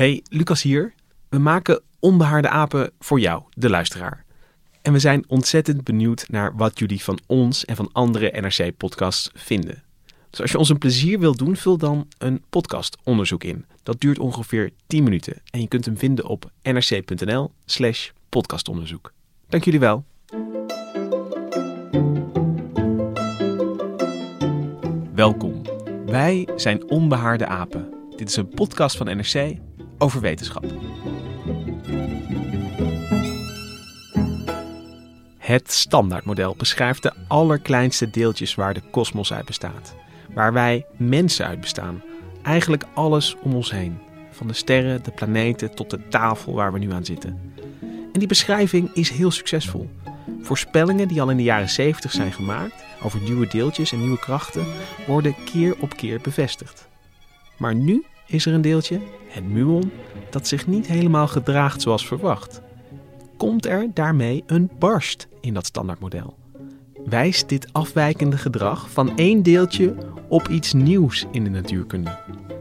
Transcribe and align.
Hey, 0.00 0.22
Lucas 0.28 0.62
hier. 0.62 0.94
We 1.28 1.38
maken 1.38 1.82
onbehaarde 1.98 2.48
apen 2.48 2.90
voor 2.98 3.20
jou, 3.20 3.42
de 3.54 3.70
luisteraar. 3.70 4.24
En 4.82 4.92
we 4.92 4.98
zijn 4.98 5.24
ontzettend 5.28 5.84
benieuwd 5.84 6.28
naar 6.28 6.56
wat 6.56 6.78
jullie 6.78 7.02
van 7.02 7.18
ons 7.26 7.64
en 7.64 7.76
van 7.76 7.88
andere 7.92 8.40
NRC-podcasts 8.40 9.30
vinden. 9.34 9.82
Dus 10.30 10.40
als 10.40 10.50
je 10.50 10.58
ons 10.58 10.68
een 10.68 10.78
plezier 10.78 11.18
wilt 11.18 11.38
doen, 11.38 11.56
vul 11.56 11.76
dan 11.78 12.08
een 12.18 12.42
podcastonderzoek 12.50 13.44
in. 13.44 13.64
Dat 13.82 14.00
duurt 14.00 14.18
ongeveer 14.18 14.70
10 14.86 15.02
minuten 15.04 15.42
en 15.50 15.60
je 15.60 15.68
kunt 15.68 15.84
hem 15.84 15.98
vinden 15.98 16.26
op 16.26 16.50
nrc.nl/slash 16.62 18.10
podcastonderzoek. 18.28 19.12
Dank 19.48 19.64
jullie 19.64 19.80
wel. 19.80 20.04
Welkom. 25.14 25.62
Wij 26.06 26.48
zijn 26.56 26.90
Onbehaarde 26.90 27.46
Apen. 27.46 27.94
Dit 28.16 28.28
is 28.28 28.36
een 28.36 28.48
podcast 28.48 28.96
van 28.96 29.06
NRC 29.06 29.68
over 30.00 30.20
wetenschap. 30.20 30.64
Het 35.38 35.72
standaardmodel 35.72 36.54
beschrijft 36.56 37.02
de 37.02 37.12
allerkleinste 37.28 38.10
deeltjes 38.10 38.54
waar 38.54 38.74
de 38.74 38.82
kosmos 38.90 39.32
uit 39.32 39.46
bestaat. 39.46 39.94
Waar 40.34 40.52
wij 40.52 40.86
mensen 40.96 41.46
uit 41.46 41.60
bestaan. 41.60 42.02
Eigenlijk 42.42 42.84
alles 42.94 43.36
om 43.40 43.54
ons 43.54 43.70
heen. 43.70 43.98
Van 44.30 44.46
de 44.46 44.52
sterren, 44.52 45.02
de 45.02 45.10
planeten 45.10 45.74
tot 45.74 45.90
de 45.90 46.08
tafel 46.08 46.54
waar 46.54 46.72
we 46.72 46.78
nu 46.78 46.92
aan 46.92 47.04
zitten. 47.04 47.54
En 48.12 48.18
die 48.18 48.28
beschrijving 48.28 48.90
is 48.94 49.10
heel 49.10 49.30
succesvol. 49.30 49.90
Voorspellingen 50.40 51.08
die 51.08 51.22
al 51.22 51.30
in 51.30 51.36
de 51.36 51.42
jaren 51.42 51.68
70 51.68 52.12
zijn 52.12 52.32
gemaakt 52.32 52.84
over 53.02 53.20
nieuwe 53.20 53.46
deeltjes 53.46 53.92
en 53.92 53.98
nieuwe 53.98 54.18
krachten 54.18 54.64
worden 55.06 55.34
keer 55.44 55.74
op 55.80 55.96
keer 55.96 56.20
bevestigd. 56.20 56.88
Maar 57.56 57.74
nu 57.74 58.04
is 58.26 58.46
er 58.46 58.52
een 58.52 58.60
deeltje, 58.60 59.00
het 59.30 59.48
muon, 59.48 59.90
dat 60.30 60.46
zich 60.46 60.66
niet 60.66 60.86
helemaal 60.86 61.28
gedraagt 61.28 61.82
zoals 61.82 62.06
verwacht. 62.06 62.60
Komt 63.36 63.66
er 63.66 63.90
daarmee 63.94 64.42
een 64.46 64.70
barst 64.78 65.28
in 65.40 65.54
dat 65.54 65.66
standaardmodel? 65.66 66.38
Wijst 67.04 67.48
dit 67.48 67.72
afwijkende 67.72 68.38
gedrag 68.38 68.90
van 68.90 69.16
één 69.16 69.42
deeltje 69.42 69.94
op 70.28 70.48
iets 70.48 70.72
nieuws 70.72 71.26
in 71.30 71.44
de 71.44 71.50
natuurkunde? 71.50 72.18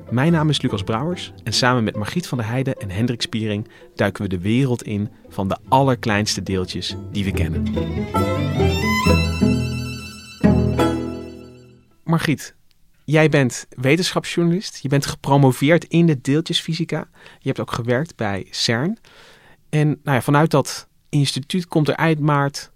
Mijn 0.10 0.32
naam 0.32 0.50
is 0.50 0.62
Lucas 0.62 0.84
Brouwers 0.84 1.34
en 1.44 1.54
samen 1.54 1.84
met 1.84 1.96
Margriet 1.96 2.28
van 2.28 2.38
der 2.38 2.48
Heijden 2.48 2.76
en 2.76 2.90
Hendrik 2.90 3.22
Spiering 3.22 3.68
duiken 3.96 4.24
we 4.24 4.30
de 4.30 4.40
wereld 4.40 4.84
in 4.84 5.10
van 5.28 5.48
de 5.48 5.58
allerkleinste 5.68 6.44
deeltjes 6.44 6.96
die 7.12 7.24
we 7.24 7.32
kennen. 7.32 7.64
Margriet, 12.04 12.56
jij 13.10 13.30
bent 13.30 13.66
wetenschapsjournalist. 13.70 14.80
Je 14.82 14.90
bent 14.90 15.06
gepromoveerd 15.06 15.84
in 15.84 16.06
de 16.06 16.22
deeltjesfysica. 16.22 17.08
Je 17.40 17.48
hebt 17.48 17.60
ook 17.60 17.72
gewerkt 17.72 18.16
bij 18.16 18.48
CERN. 18.50 18.98
En 19.70 19.88
nou 19.88 20.16
ja, 20.18 20.22
vanuit 20.22 20.52
dat 20.52 20.88
instituut 21.10 21.68
komt 21.68 21.88
er 21.88 21.94
eind 21.94 22.20
maart 22.20 22.72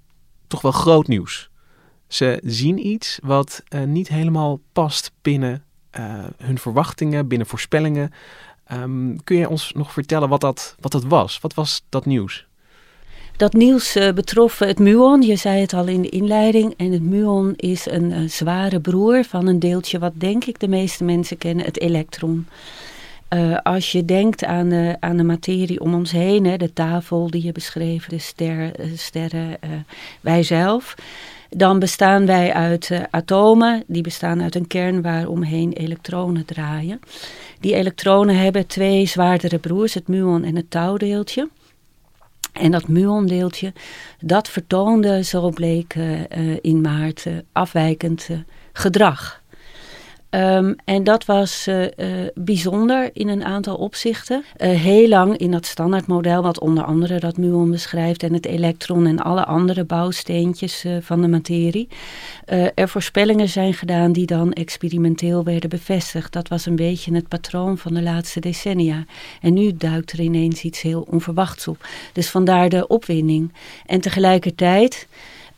toch 0.47 0.61
wel 0.61 0.71
groot 0.71 1.07
nieuws. 1.07 1.49
Ze 2.07 2.39
zien 2.43 2.87
iets 2.87 3.19
wat 3.23 3.63
uh, 3.69 3.83
niet 3.83 4.07
helemaal 4.07 4.59
past 4.71 5.11
binnen 5.21 5.63
uh, 5.99 6.23
hun 6.37 6.57
verwachtingen, 6.57 7.27
binnen 7.27 7.47
voorspellingen. 7.47 8.11
Um, 8.71 9.23
kun 9.23 9.37
je 9.37 9.49
ons 9.49 9.71
nog 9.75 9.93
vertellen 9.93 10.29
wat 10.29 10.41
dat, 10.41 10.75
wat 10.79 10.91
dat 10.91 11.03
was? 11.03 11.39
Wat 11.39 11.53
was 11.53 11.85
dat 11.89 12.05
nieuws? 12.05 12.47
Dat 13.37 13.53
nieuws 13.53 13.95
uh, 13.95 14.11
betrof 14.11 14.59
het 14.59 14.79
muon, 14.79 15.21
je 15.21 15.35
zei 15.35 15.61
het 15.61 15.73
al 15.73 15.87
in 15.87 16.01
de 16.01 16.09
inleiding. 16.09 16.73
En 16.77 16.91
het 16.91 17.01
muon 17.01 17.53
is 17.55 17.85
een 17.85 18.29
zware 18.29 18.79
broer 18.79 19.23
van 19.23 19.47
een 19.47 19.59
deeltje 19.59 19.99
wat 19.99 20.13
denk 20.15 20.45
ik 20.45 20.59
de 20.59 20.67
meeste 20.67 21.03
mensen 21.03 21.37
kennen, 21.37 21.65
het 21.65 21.79
elektron. 21.79 22.47
Uh, 23.33 23.57
als 23.63 23.91
je 23.91 24.05
denkt 24.05 24.43
aan 24.43 24.69
de, 24.69 24.95
aan 24.99 25.17
de 25.17 25.23
materie 25.23 25.79
om 25.79 25.93
ons 25.93 26.11
heen, 26.11 26.45
hè, 26.45 26.57
de 26.57 26.73
tafel 26.73 27.29
die 27.29 27.43
je 27.43 27.51
beschreef, 27.51 28.07
de 28.07 28.19
ster, 28.19 28.71
sterren, 28.95 29.57
wij 30.21 30.43
zelf 30.43 30.95
dan 31.55 31.79
bestaan 31.79 32.25
wij 32.25 32.53
uit 32.53 32.91
atomen, 33.09 33.83
die 33.87 34.01
bestaan 34.01 34.41
uit 34.41 34.55
een 34.55 34.67
kern 34.67 35.01
waar 35.01 35.27
omheen 35.27 35.73
elektronen 35.73 36.45
draaien. 36.45 36.99
Die 37.59 37.75
elektronen 37.75 38.37
hebben 38.37 38.67
twee 38.67 39.05
zwaardere 39.05 39.57
broers, 39.57 39.93
het 39.93 40.07
muon 40.07 40.43
en 40.43 40.55
het 40.55 40.69
taudeeltje. 40.71 41.49
En 42.53 42.71
dat 42.71 42.87
muondeeltje, 42.87 43.73
dat 44.19 44.49
vertoonde, 44.49 45.23
zo 45.23 45.49
bleek 45.49 45.95
uh, 45.95 46.19
uh, 46.19 46.57
in 46.61 46.81
maart, 46.81 47.25
afwijkend 47.51 48.29
gedrag. 48.73 49.42
Um, 50.35 50.75
en 50.85 51.03
dat 51.03 51.25
was 51.25 51.67
uh, 51.67 51.81
uh, 51.81 51.87
bijzonder 52.33 53.09
in 53.13 53.27
een 53.27 53.43
aantal 53.43 53.75
opzichten. 53.75 54.43
Uh, 54.57 54.69
heel 54.69 55.07
lang 55.07 55.37
in 55.37 55.51
dat 55.51 55.65
standaardmodel, 55.65 56.41
wat 56.41 56.59
onder 56.59 56.83
andere 56.83 57.19
dat 57.19 57.37
muon 57.37 57.71
beschrijft 57.71 58.23
en 58.23 58.33
het 58.33 58.45
elektron 58.45 59.05
en 59.05 59.19
alle 59.19 59.45
andere 59.45 59.83
bouwsteentjes 59.83 60.85
van 61.01 61.21
de 61.21 61.27
materie, 61.27 61.87
er 62.75 62.89
voorspellingen 62.89 63.49
zijn 63.49 63.73
gedaan 63.73 64.11
die 64.11 64.25
dan 64.25 64.53
experimenteel 64.53 65.43
werden 65.43 65.69
bevestigd. 65.69 66.33
Dat 66.33 66.47
was 66.47 66.65
een 66.65 66.75
beetje 66.75 67.13
het 67.13 67.27
patroon 67.27 67.77
van 67.77 67.93
de 67.93 68.01
laatste 68.01 68.39
decennia. 68.39 69.05
En 69.41 69.53
nu 69.53 69.73
duikt 69.77 70.11
er 70.11 70.19
ineens 70.19 70.63
iets 70.63 70.81
heel 70.81 71.07
onverwachts 71.09 71.67
op. 71.67 71.87
Dus 72.13 72.29
vandaar 72.29 72.69
de 72.69 72.87
opwinding. 72.87 73.53
En 73.85 74.01
tegelijkertijd 74.01 75.07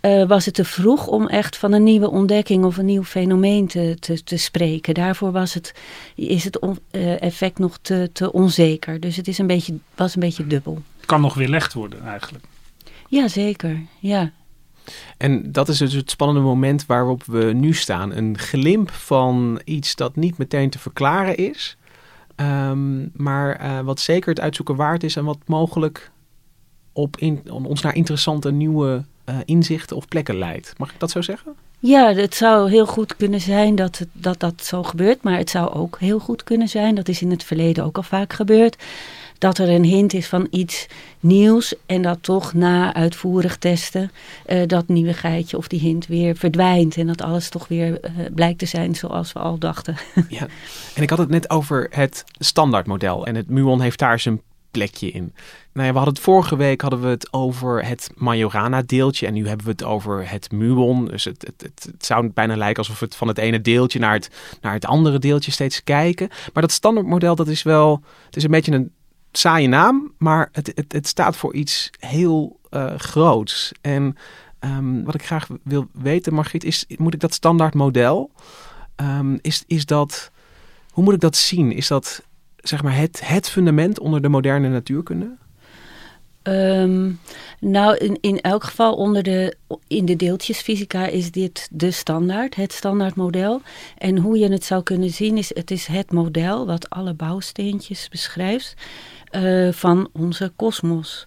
uh, 0.06 0.28
was 0.28 0.46
het 0.46 0.54
te 0.54 0.66
vroeg 0.66 1.08
om 1.08 1.28
echt 1.28 1.58
van 1.58 1.72
een 1.72 1.84
nieuwe 1.84 2.10
ontdekking 2.10 2.64
of 2.64 2.78
een 2.78 2.86
nieuw 2.86 3.04
fenomeen 3.04 3.68
te, 3.68 3.98
te, 4.00 4.24
te 4.24 4.38
spreken. 4.38 4.94
Daarvoor 4.94 5.32
was 5.32 5.54
het, 5.54 5.74
is 6.16 6.44
het 6.44 6.60
on, 6.60 6.80
uh, 6.92 7.22
effect 7.22 7.60
nog 7.60 7.78
te, 7.82 8.10
te 8.14 8.32
onzeker. 8.32 9.00
Dus 9.00 9.16
het 9.16 9.28
is 9.28 9.38
een 9.38 9.48
beetje, 9.48 9.78
was 9.96 10.16
een 10.16 10.20
beetje 10.22 10.48
dubbel. 10.48 10.82
Het 10.98 11.06
kan 11.06 11.22
nog 11.22 11.34
weerlegd 11.34 11.74
worden 11.74 12.06
eigenlijk. 12.06 12.46
Ja, 13.08 13.28
zeker. 13.28 13.82
Ja. 14.00 14.32
En 15.18 15.52
dat 15.52 15.70
is 15.70 15.78
dus 15.78 15.94
het 15.94 16.12
spannende 16.12 16.42
moment 16.42 16.86
waarop 16.86 17.24
we 17.24 17.44
nu 17.54 17.74
staan. 17.74 18.16
Een 18.16 18.38
glimp 18.38 18.92
van 18.92 19.62
iets 19.64 19.96
dat 19.96 20.16
niet 20.16 20.38
meteen 20.38 20.70
te 20.70 20.80
verklaren 20.80 21.38
is. 21.38 21.78
Um, 22.36 23.12
maar 23.14 23.62
uh, 23.62 23.80
wat 23.80 24.00
zeker 24.00 24.30
het 24.30 24.40
uitzoeken 24.40 24.76
waard 24.76 25.04
is 25.04 25.16
en 25.16 25.24
wat 25.26 25.38
mogelijk 25.46 26.12
op 26.94 27.18
in, 27.18 27.52
ons 27.52 27.82
naar 27.82 27.96
interessante 27.96 28.52
nieuwe 28.52 29.06
uh, 29.26 29.38
inzichten 29.46 29.96
of 29.96 30.08
plekken 30.08 30.38
leidt. 30.38 30.74
Mag 30.78 30.94
ik 30.94 31.00
dat 31.00 31.12
zo 31.12 31.22
zeggen? 31.22 31.56
Ja, 31.80 32.14
het 32.14 32.36
zou 32.36 32.70
heel 32.70 32.86
goed 32.86 33.16
kunnen 33.16 33.42
zijn 33.42 33.76
dat, 33.76 33.98
het, 33.98 34.08
dat 34.12 34.40
dat 34.40 34.64
zo 34.64 34.84
gebeurt. 34.84 35.24
Maar 35.24 35.38
het 35.38 35.50
zou 35.50 35.74
ook 35.74 36.00
heel 36.00 36.20
goed 36.20 36.44
kunnen 36.44 36.68
zijn, 36.68 36.96
dat 36.96 37.08
is 37.08 37.22
in 37.22 37.32
het 37.32 37.44
verleden 37.44 37.84
ook 37.84 37.98
al 37.98 38.04
vaak 38.04 38.34
gebeurd, 38.34 38.84
dat 39.38 39.58
er 39.58 39.70
een 39.70 39.84
hint 39.84 40.14
is 40.14 40.28
van 40.28 40.48
iets 40.50 40.88
nieuws 41.20 41.74
en 41.86 42.02
dat 42.02 42.18
toch 42.22 42.54
na 42.54 42.94
uitvoerig 42.94 43.58
testen 43.58 44.12
uh, 44.48 44.62
dat 44.68 44.88
nieuwigheidje 44.88 45.58
of 45.58 45.68
die 45.68 45.80
hint 45.80 46.08
weer 46.08 46.36
verdwijnt. 46.36 46.98
En 46.98 47.08
dat 47.08 47.22
alles 47.22 47.50
toch 47.50 47.68
weer 47.68 47.90
uh, 47.90 48.26
blijkt 48.34 48.60
te 48.60 48.66
zijn 48.66 48.96
zoals 48.96 49.34
we 49.34 49.40
al 49.40 49.58
dachten. 49.58 49.96
ja, 50.30 50.48
en 50.96 51.04
ik 51.04 51.10
had 51.10 51.20
het 51.20 51.30
net 51.30 51.50
over 51.50 51.88
het 51.90 52.24
standaardmodel. 52.40 53.26
En 53.26 53.36
het 53.36 53.50
muon 53.50 53.82
heeft 53.82 54.00
daar 54.00 54.20
zijn 54.20 54.42
plekje 54.76 55.12
in. 55.12 55.34
Nou 55.74 55.88
ja, 55.88 55.92
we 55.92 55.98
hadden 55.98 56.14
het 56.14 56.24
vorige 56.24 56.56
week 56.56 56.82
hadden 56.82 57.02
we 57.02 57.08
het 57.08 57.34
over 57.34 57.86
het 57.86 58.10
Majorana-deeltje 58.16 59.28
en 59.28 59.34
nu 59.34 59.48
hebben 59.48 59.66
we 59.66 59.72
het 59.72 59.84
over 59.84 60.30
het 60.30 60.52
muon. 60.52 61.06
Dus 61.06 61.24
het, 61.24 61.42
het, 61.42 61.62
het, 61.62 61.88
het, 61.92 62.06
zou 62.06 62.30
bijna 62.30 62.56
lijken 62.56 62.78
alsof 62.78 63.00
we 63.00 63.06
het 63.06 63.16
van 63.16 63.28
het 63.28 63.38
ene 63.38 63.62
deeltje 63.62 64.00
naar 64.00 64.14
het, 64.14 64.30
naar 64.62 64.74
het 64.74 64.86
andere 64.86 65.20
deeltje 65.20 65.52
steeds 65.52 65.84
kijken. 65.84 66.28
Maar 66.54 66.62
dat 66.62 66.72
standaardmodel, 66.72 67.36
dat 67.36 67.48
is 67.48 67.64
wel, 67.64 68.04
het 68.26 68.36
is 68.36 68.44
een 68.44 68.52
beetje 68.52 68.72
een 68.72 68.92
saaie 69.32 69.68
naam, 69.68 70.14
maar 70.18 70.50
het, 70.52 70.72
het, 70.76 70.92
het 70.92 71.08
staat 71.08 71.36
voor 71.36 71.54
iets 71.54 71.90
heel 72.00 72.60
uh, 72.72 72.94
groots. 72.98 73.72
En 73.82 74.18
um, 74.60 75.04
wat 75.04 75.16
ik 75.16 75.26
graag 75.26 75.48
wil 75.64 75.88
weten, 75.92 76.34
Margriet, 76.34 76.64
is 76.64 76.86
moet 76.98 77.14
ik 77.14 77.20
dat 77.20 77.34
standaardmodel, 77.34 78.32
um, 78.96 79.40
is, 79.42 79.64
is 79.68 79.86
dat, 79.86 80.32
hoe 80.92 81.04
moet 81.04 81.14
ik 81.14 81.20
dat 81.20 81.36
zien? 81.36 81.72
Is 81.72 81.88
dat 81.88 82.24
zeg 82.68 82.84
maar 82.84 82.98
het, 82.98 83.22
het 83.24 83.50
fundament 83.50 84.00
onder 84.00 84.22
de 84.22 84.30
moderne 84.30 84.70
natuurkunde? 84.70 85.30
Um, 86.48 87.20
nou, 87.60 87.98
in, 87.98 88.18
in 88.22 88.42
elk 88.42 88.64
geval 88.64 88.96
onder 88.96 89.24
de, 89.24 89.56
in 89.88 90.06
de 90.06 90.16
deeltjesfysica 90.16 91.06
is 91.06 91.32
dit 91.32 91.68
de 91.72 91.92
standaard, 91.92 92.56
het 92.56 92.74
standaardmodel. 92.74 93.62
En 93.98 94.18
hoe 94.18 94.38
je 94.38 94.52
het 94.52 94.64
zou 94.64 94.84
kunnen 94.84 95.10
zien 95.10 95.38
is, 95.38 95.56
het 95.56 95.72
is 95.72 95.86
het 95.86 96.12
model 96.12 96.66
wat 96.66 96.90
alle 96.90 97.14
bouwsteentjes 97.14 98.10
beschrijft 98.10 98.74
uh, 99.32 99.72
van 99.72 100.10
onze 100.14 100.52
kosmos. 100.56 101.26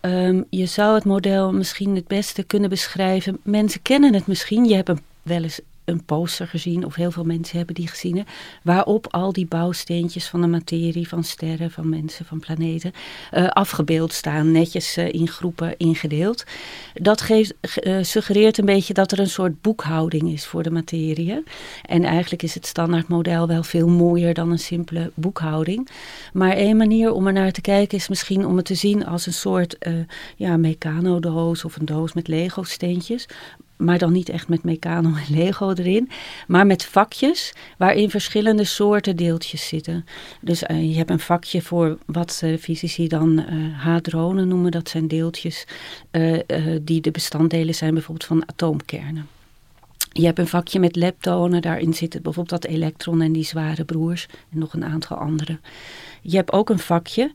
Um, 0.00 0.44
je 0.50 0.66
zou 0.66 0.94
het 0.94 1.04
model 1.04 1.52
misschien 1.52 1.94
het 1.94 2.06
beste 2.06 2.42
kunnen 2.42 2.70
beschrijven. 2.70 3.38
Mensen 3.42 3.82
kennen 3.82 4.14
het 4.14 4.26
misschien. 4.26 4.64
Je 4.64 4.74
hebt 4.74 4.88
hem 4.88 5.00
wel 5.22 5.42
eens 5.42 5.60
een 5.84 6.04
poster 6.04 6.48
gezien, 6.48 6.84
of 6.84 6.94
heel 6.94 7.10
veel 7.10 7.24
mensen 7.24 7.56
hebben 7.56 7.74
die 7.74 7.88
gezien, 7.88 8.26
waarop 8.62 9.06
al 9.10 9.32
die 9.32 9.46
bouwsteentjes 9.46 10.28
van 10.28 10.40
de 10.40 10.46
materie, 10.46 11.08
van 11.08 11.24
sterren, 11.24 11.70
van 11.70 11.88
mensen, 11.88 12.24
van 12.24 12.40
planeten, 12.40 12.92
uh, 13.32 13.48
afgebeeld 13.48 14.12
staan, 14.12 14.52
netjes 14.52 14.98
uh, 14.98 15.12
in 15.12 15.28
groepen 15.28 15.74
ingedeeld. 15.76 16.44
Dat 16.94 17.20
geeft, 17.20 17.54
uh, 17.82 18.02
suggereert 18.02 18.58
een 18.58 18.64
beetje 18.64 18.94
dat 18.94 19.12
er 19.12 19.18
een 19.18 19.28
soort 19.28 19.62
boekhouding 19.62 20.32
is 20.32 20.46
voor 20.46 20.62
de 20.62 20.70
materie. 20.70 21.42
En 21.82 22.04
eigenlijk 22.04 22.42
is 22.42 22.54
het 22.54 22.66
standaardmodel 22.66 23.46
wel 23.46 23.62
veel 23.62 23.88
mooier 23.88 24.34
dan 24.34 24.50
een 24.50 24.58
simpele 24.58 25.10
boekhouding. 25.14 25.88
Maar 26.32 26.52
één 26.52 26.76
manier 26.76 27.12
om 27.12 27.26
er 27.26 27.32
naar 27.32 27.52
te 27.52 27.60
kijken 27.60 27.98
is 27.98 28.08
misschien 28.08 28.46
om 28.46 28.56
het 28.56 28.66
te 28.66 28.74
zien 28.74 29.06
als 29.06 29.26
een 29.26 29.32
soort 29.32 29.76
ja, 30.36 30.56
mecanodoos 30.56 31.64
of 31.64 31.76
een 31.76 31.86
doos 31.86 32.12
met 32.12 32.28
Lego-steentjes 32.28 33.26
maar 33.76 33.98
dan 33.98 34.12
niet 34.12 34.28
echt 34.28 34.48
met 34.48 34.64
Meccano 34.64 35.08
en 35.08 35.34
Lego 35.36 35.72
erin, 35.72 36.10
maar 36.46 36.66
met 36.66 36.84
vakjes 36.84 37.52
waarin 37.78 38.10
verschillende 38.10 38.64
soorten 38.64 39.16
deeltjes 39.16 39.68
zitten. 39.68 40.04
Dus 40.40 40.62
uh, 40.62 40.90
je 40.90 40.96
hebt 40.96 41.10
een 41.10 41.20
vakje 41.20 41.62
voor 41.62 41.98
wat 42.06 42.40
uh, 42.44 42.58
fysici 42.58 43.08
dan 43.08 43.38
uh, 43.38 43.80
hadronen 43.82 44.48
noemen, 44.48 44.70
dat 44.70 44.88
zijn 44.88 45.08
deeltjes 45.08 45.66
die 46.82 47.00
de 47.00 47.10
bestanddelen 47.10 47.74
zijn 47.74 47.94
bijvoorbeeld 47.94 48.28
van 48.28 48.48
atoomkernen. 48.48 49.28
Je 50.12 50.24
hebt 50.24 50.38
een 50.38 50.46
vakje 50.46 50.80
met 50.80 50.96
leptonen, 50.96 51.62
daarin 51.62 51.94
zitten 51.94 52.22
bijvoorbeeld 52.22 52.62
dat 52.62 52.70
elektron 52.70 53.20
en 53.20 53.32
die 53.32 53.44
zware 53.44 53.84
broers 53.84 54.26
en 54.52 54.58
nog 54.58 54.72
een 54.72 54.84
aantal 54.84 55.16
andere. 55.16 55.58
Je 56.22 56.36
hebt 56.36 56.52
ook 56.52 56.70
een 56.70 56.78
vakje 56.78 57.32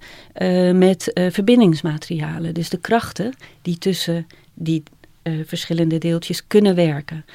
met 0.74 1.12
verbindingsmaterialen, 1.13 2.53
dus 2.53 2.69
de 2.69 2.80
krachten 2.80 3.33
die 3.62 3.77
tussen 3.77 4.27
die 4.53 4.83
uh, 5.24 5.33
verschillende 5.45 5.98
deeltjes 5.98 6.48
kunnen 6.48 6.75
werken. 6.75 7.25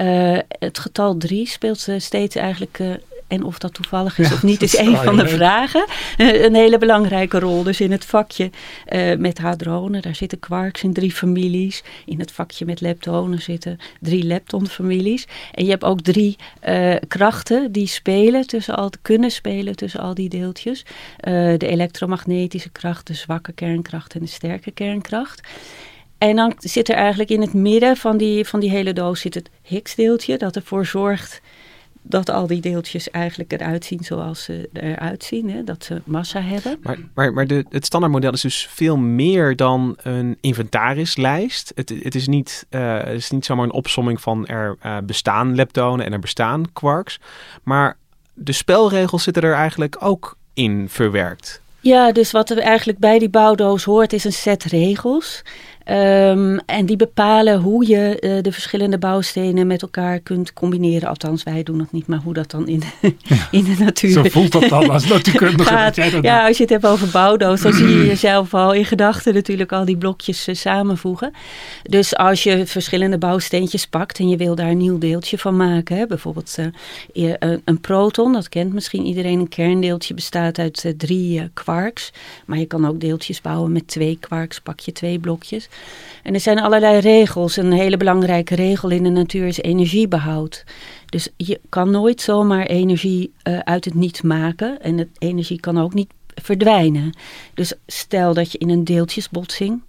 Uh, 0.00 0.38
het 0.48 0.78
getal 0.78 1.16
3 1.16 1.46
speelt 1.46 1.88
steeds 1.96 2.36
eigenlijk, 2.36 2.78
en 3.28 3.42
of 3.42 3.58
dat 3.58 3.74
toevallig 3.74 4.18
is 4.18 4.28
ja, 4.28 4.34
of 4.34 4.42
niet, 4.42 4.62
is 4.62 4.78
een 4.78 4.96
van 4.96 5.16
de 5.16 5.28
vragen. 5.28 5.86
een 6.16 6.54
hele 6.54 6.78
belangrijke 6.78 7.38
rol. 7.38 7.62
Dus 7.62 7.80
in 7.80 7.90
het 7.90 8.04
vakje 8.04 8.50
met 9.18 9.38
hadronen, 9.38 10.02
daar 10.02 10.14
zitten 10.14 10.38
quarks 10.38 10.82
in 10.82 10.92
drie 10.92 11.12
families. 11.12 11.82
In 12.04 12.20
het 12.20 12.32
vakje 12.32 12.64
met 12.64 12.80
leptonen 12.80 13.42
zitten 13.42 13.78
drie 14.00 14.22
leptonfamilies. 14.22 15.26
En 15.52 15.64
je 15.64 15.70
hebt 15.70 15.84
ook 15.84 16.00
drie 16.00 16.36
krachten 17.08 17.72
die 17.72 17.86
spelen 17.86 18.46
tussen 18.46 18.76
al, 18.76 18.90
kunnen 19.02 19.30
spelen 19.30 19.76
tussen 19.76 20.00
al 20.00 20.14
die 20.14 20.28
deeltjes. 20.28 20.84
de 21.20 21.66
elektromagnetische 21.66 22.70
kracht, 22.70 23.06
de 23.06 23.14
zwakke 23.14 23.52
kernkracht 23.52 24.14
en 24.14 24.20
de 24.20 24.26
sterke 24.26 24.70
kernkracht. 24.70 25.40
En 26.18 26.36
dan 26.36 26.52
zit 26.56 26.88
er 26.88 26.94
eigenlijk 26.94 27.30
in 27.30 27.40
het 27.40 27.52
midden 27.52 27.96
van 27.96 28.16
die, 28.16 28.44
van 28.44 28.60
die 28.60 28.70
hele 28.70 28.92
doos 28.92 29.20
zit 29.20 29.34
het 29.34 29.50
Higgs-deeltje, 29.62 30.36
dat 30.36 30.56
ervoor 30.56 30.86
zorgt 30.86 31.40
dat 32.08 32.30
al 32.30 32.46
die 32.46 32.60
deeltjes 32.60 33.10
eigenlijk 33.10 33.52
eruit 33.52 33.84
zien 33.84 34.04
zoals 34.04 34.44
ze 34.44 34.68
eruit 34.72 35.24
zien, 35.24 35.50
hè? 35.50 35.64
dat 35.64 35.84
ze 35.84 36.02
massa 36.04 36.40
hebben. 36.40 36.78
Maar, 36.82 36.98
maar, 37.14 37.32
maar 37.32 37.46
de, 37.46 37.64
het 37.68 37.86
standaardmodel 37.86 38.32
is 38.32 38.40
dus 38.40 38.66
veel 38.70 38.96
meer 38.96 39.56
dan 39.56 39.96
een 40.02 40.38
inventarislijst. 40.40 41.72
Het, 41.74 41.94
het, 42.02 42.14
is, 42.14 42.26
niet, 42.26 42.66
uh, 42.70 42.98
het 42.98 43.16
is 43.16 43.30
niet 43.30 43.44
zomaar 43.44 43.64
een 43.64 43.72
opsomming 43.72 44.20
van 44.20 44.46
er 44.46 44.76
uh, 44.86 44.96
bestaan 45.04 45.54
leptonen 45.54 46.06
en 46.06 46.12
er 46.12 46.18
bestaan 46.18 46.72
quarks. 46.72 47.20
Maar 47.62 47.96
de 48.34 48.52
spelregels 48.52 49.22
zitten 49.22 49.42
er 49.42 49.54
eigenlijk 49.54 49.96
ook 49.98 50.36
in 50.54 50.88
verwerkt. 50.88 51.60
Ja, 51.80 52.12
dus 52.12 52.30
wat 52.30 52.50
er 52.50 52.58
eigenlijk 52.58 52.98
bij 52.98 53.18
die 53.18 53.28
bouwdoos 53.28 53.84
hoort 53.84 54.12
is 54.12 54.24
een 54.24 54.32
set 54.32 54.64
regels. 54.64 55.42
Um, 55.90 56.58
en 56.58 56.86
die 56.86 56.96
bepalen 56.96 57.60
hoe 57.60 57.86
je 57.86 58.18
uh, 58.20 58.42
de 58.42 58.52
verschillende 58.52 58.98
bouwstenen 58.98 59.66
met 59.66 59.82
elkaar 59.82 60.20
kunt 60.20 60.52
combineren. 60.52 61.08
Althans, 61.08 61.42
wij 61.42 61.62
doen 61.62 61.78
dat 61.78 61.92
niet, 61.92 62.06
maar 62.06 62.18
hoe 62.18 62.34
dat 62.34 62.50
dan 62.50 62.68
in, 62.68 62.82
in 63.50 63.64
de 63.64 63.76
natuur 63.78 64.10
Zo 64.10 64.22
voelt 64.22 64.52
dat 64.52 64.68
dan 64.68 64.90
als 64.90 65.06
natuurkundige. 65.06 65.70
gaat. 65.74 65.96
ja, 66.22 66.46
als 66.46 66.56
je 66.56 66.62
het 66.62 66.72
hebt 66.72 66.86
over 66.86 67.08
bouwdoos, 67.08 67.60
dan 67.60 67.72
zie 67.72 67.88
je 67.88 68.06
jezelf 68.06 68.54
al 68.54 68.72
in 68.72 68.84
gedachten 68.84 69.34
natuurlijk 69.34 69.72
al 69.72 69.84
die 69.84 69.96
blokjes 69.96 70.48
uh, 70.48 70.54
samenvoegen. 70.54 71.32
Dus 71.82 72.16
als 72.16 72.42
je 72.42 72.66
verschillende 72.66 73.18
bouwsteentjes 73.18 73.86
pakt 73.86 74.18
en 74.18 74.28
je 74.28 74.36
wil 74.36 74.54
daar 74.54 74.70
een 74.70 74.76
nieuw 74.76 74.98
deeltje 74.98 75.38
van 75.38 75.56
maken. 75.56 75.96
Hè, 75.96 76.06
bijvoorbeeld 76.06 76.56
uh, 77.12 77.32
een 77.64 77.80
proton, 77.80 78.32
dat 78.32 78.48
kent 78.48 78.72
misschien 78.72 79.04
iedereen. 79.04 79.40
Een 79.40 79.48
kerndeeltje 79.48 80.14
bestaat 80.14 80.58
uit 80.58 80.94
drie 80.96 81.50
quarks. 81.52 82.12
Maar 82.46 82.58
je 82.58 82.66
kan 82.66 82.86
ook 82.86 83.00
deeltjes 83.00 83.40
bouwen 83.40 83.72
met 83.72 83.88
twee 83.88 84.18
quarks, 84.20 84.60
pak 84.60 84.80
je 84.80 84.92
twee 84.92 85.18
blokjes. 85.18 85.68
En 86.22 86.34
er 86.34 86.40
zijn 86.40 86.58
allerlei 86.58 86.98
regels. 86.98 87.56
Een 87.56 87.72
hele 87.72 87.96
belangrijke 87.96 88.54
regel 88.54 88.90
in 88.90 89.02
de 89.02 89.10
natuur 89.10 89.46
is 89.46 89.60
energiebehoud. 89.60 90.64
Dus 91.06 91.28
je 91.36 91.60
kan 91.68 91.90
nooit 91.90 92.20
zomaar 92.20 92.66
energie 92.66 93.32
uh, 93.42 93.58
uit 93.58 93.84
het 93.84 93.94
niets 93.94 94.22
maken. 94.22 94.82
En 94.82 94.98
het 94.98 95.08
energie 95.18 95.60
kan 95.60 95.80
ook 95.80 95.94
niet 95.94 96.10
verdwijnen. 96.34 97.12
Dus 97.54 97.72
stel 97.86 98.34
dat 98.34 98.52
je 98.52 98.58
in 98.58 98.70
een 98.70 98.84
deeltjesbotsing 98.84 99.80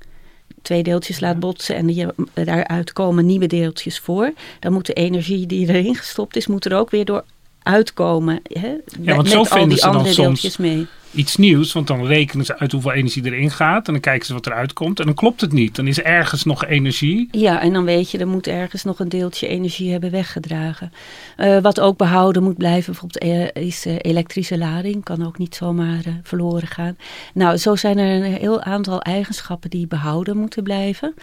twee 0.61 0.83
deeltjes 0.83 1.19
laat 1.19 1.39
botsen 1.39 1.75
en 1.75 1.95
je, 1.95 2.13
daaruit 2.33 2.93
komen 2.93 3.25
nieuwe 3.25 3.47
deeltjes 3.47 3.99
voor. 3.99 4.33
Dan 4.59 4.73
moet 4.73 4.85
de 4.85 4.93
energie 4.93 5.45
die 5.45 5.67
erin 5.67 5.95
gestopt 5.95 6.35
is, 6.35 6.47
moet 6.47 6.65
er 6.65 6.75
ook 6.75 6.89
weer 6.89 7.05
door 7.05 7.23
uitkomen. 7.63 8.39
Hè? 8.43 8.75
Ja, 9.01 9.15
want 9.15 9.17
met, 9.17 9.31
zo 9.31 9.39
met 9.39 9.51
al 9.51 9.67
die 9.67 9.85
andere 9.85 10.15
deeltjes 10.15 10.57
mee 10.57 10.87
iets 11.13 11.35
nieuws, 11.35 11.73
want 11.73 11.87
dan 11.87 12.05
rekenen 12.05 12.45
ze 12.45 12.59
uit 12.59 12.71
hoeveel 12.71 12.91
energie 12.91 13.25
erin 13.25 13.51
gaat 13.51 13.87
en 13.87 13.93
dan 13.93 14.01
kijken 14.01 14.25
ze 14.25 14.33
wat 14.33 14.45
eruit 14.45 14.73
komt 14.73 14.99
en 14.99 15.05
dan 15.05 15.15
klopt 15.15 15.41
het 15.41 15.51
niet. 15.51 15.75
Dan 15.75 15.87
is 15.87 16.01
ergens 16.01 16.43
nog 16.43 16.65
energie. 16.65 17.27
Ja, 17.31 17.61
en 17.61 17.73
dan 17.73 17.85
weet 17.85 18.11
je, 18.11 18.17
er 18.17 18.27
moet 18.27 18.47
ergens 18.47 18.83
nog 18.83 18.99
een 18.99 19.09
deeltje 19.09 19.47
energie 19.47 19.91
hebben 19.91 20.11
weggedragen. 20.11 20.91
Uh, 21.37 21.59
wat 21.61 21.79
ook 21.79 21.97
behouden 21.97 22.43
moet 22.43 22.57
blijven, 22.57 22.91
bijvoorbeeld 22.93 23.23
uh, 23.55 23.63
is 23.63 23.85
uh, 23.85 23.95
elektrische 24.01 24.57
lading, 24.57 25.03
kan 25.03 25.25
ook 25.25 25.37
niet 25.37 25.55
zomaar 25.55 26.03
verloren 26.23 26.67
gaan. 26.67 26.97
Nou, 27.33 27.57
zo 27.57 27.75
zijn 27.75 27.97
er 27.97 28.15
een 28.15 28.33
heel 28.33 28.61
aantal 28.61 29.01
eigenschappen 29.01 29.69
die 29.69 29.87
behouden 29.87 30.37
moeten 30.37 30.63
blijven. 30.63 31.13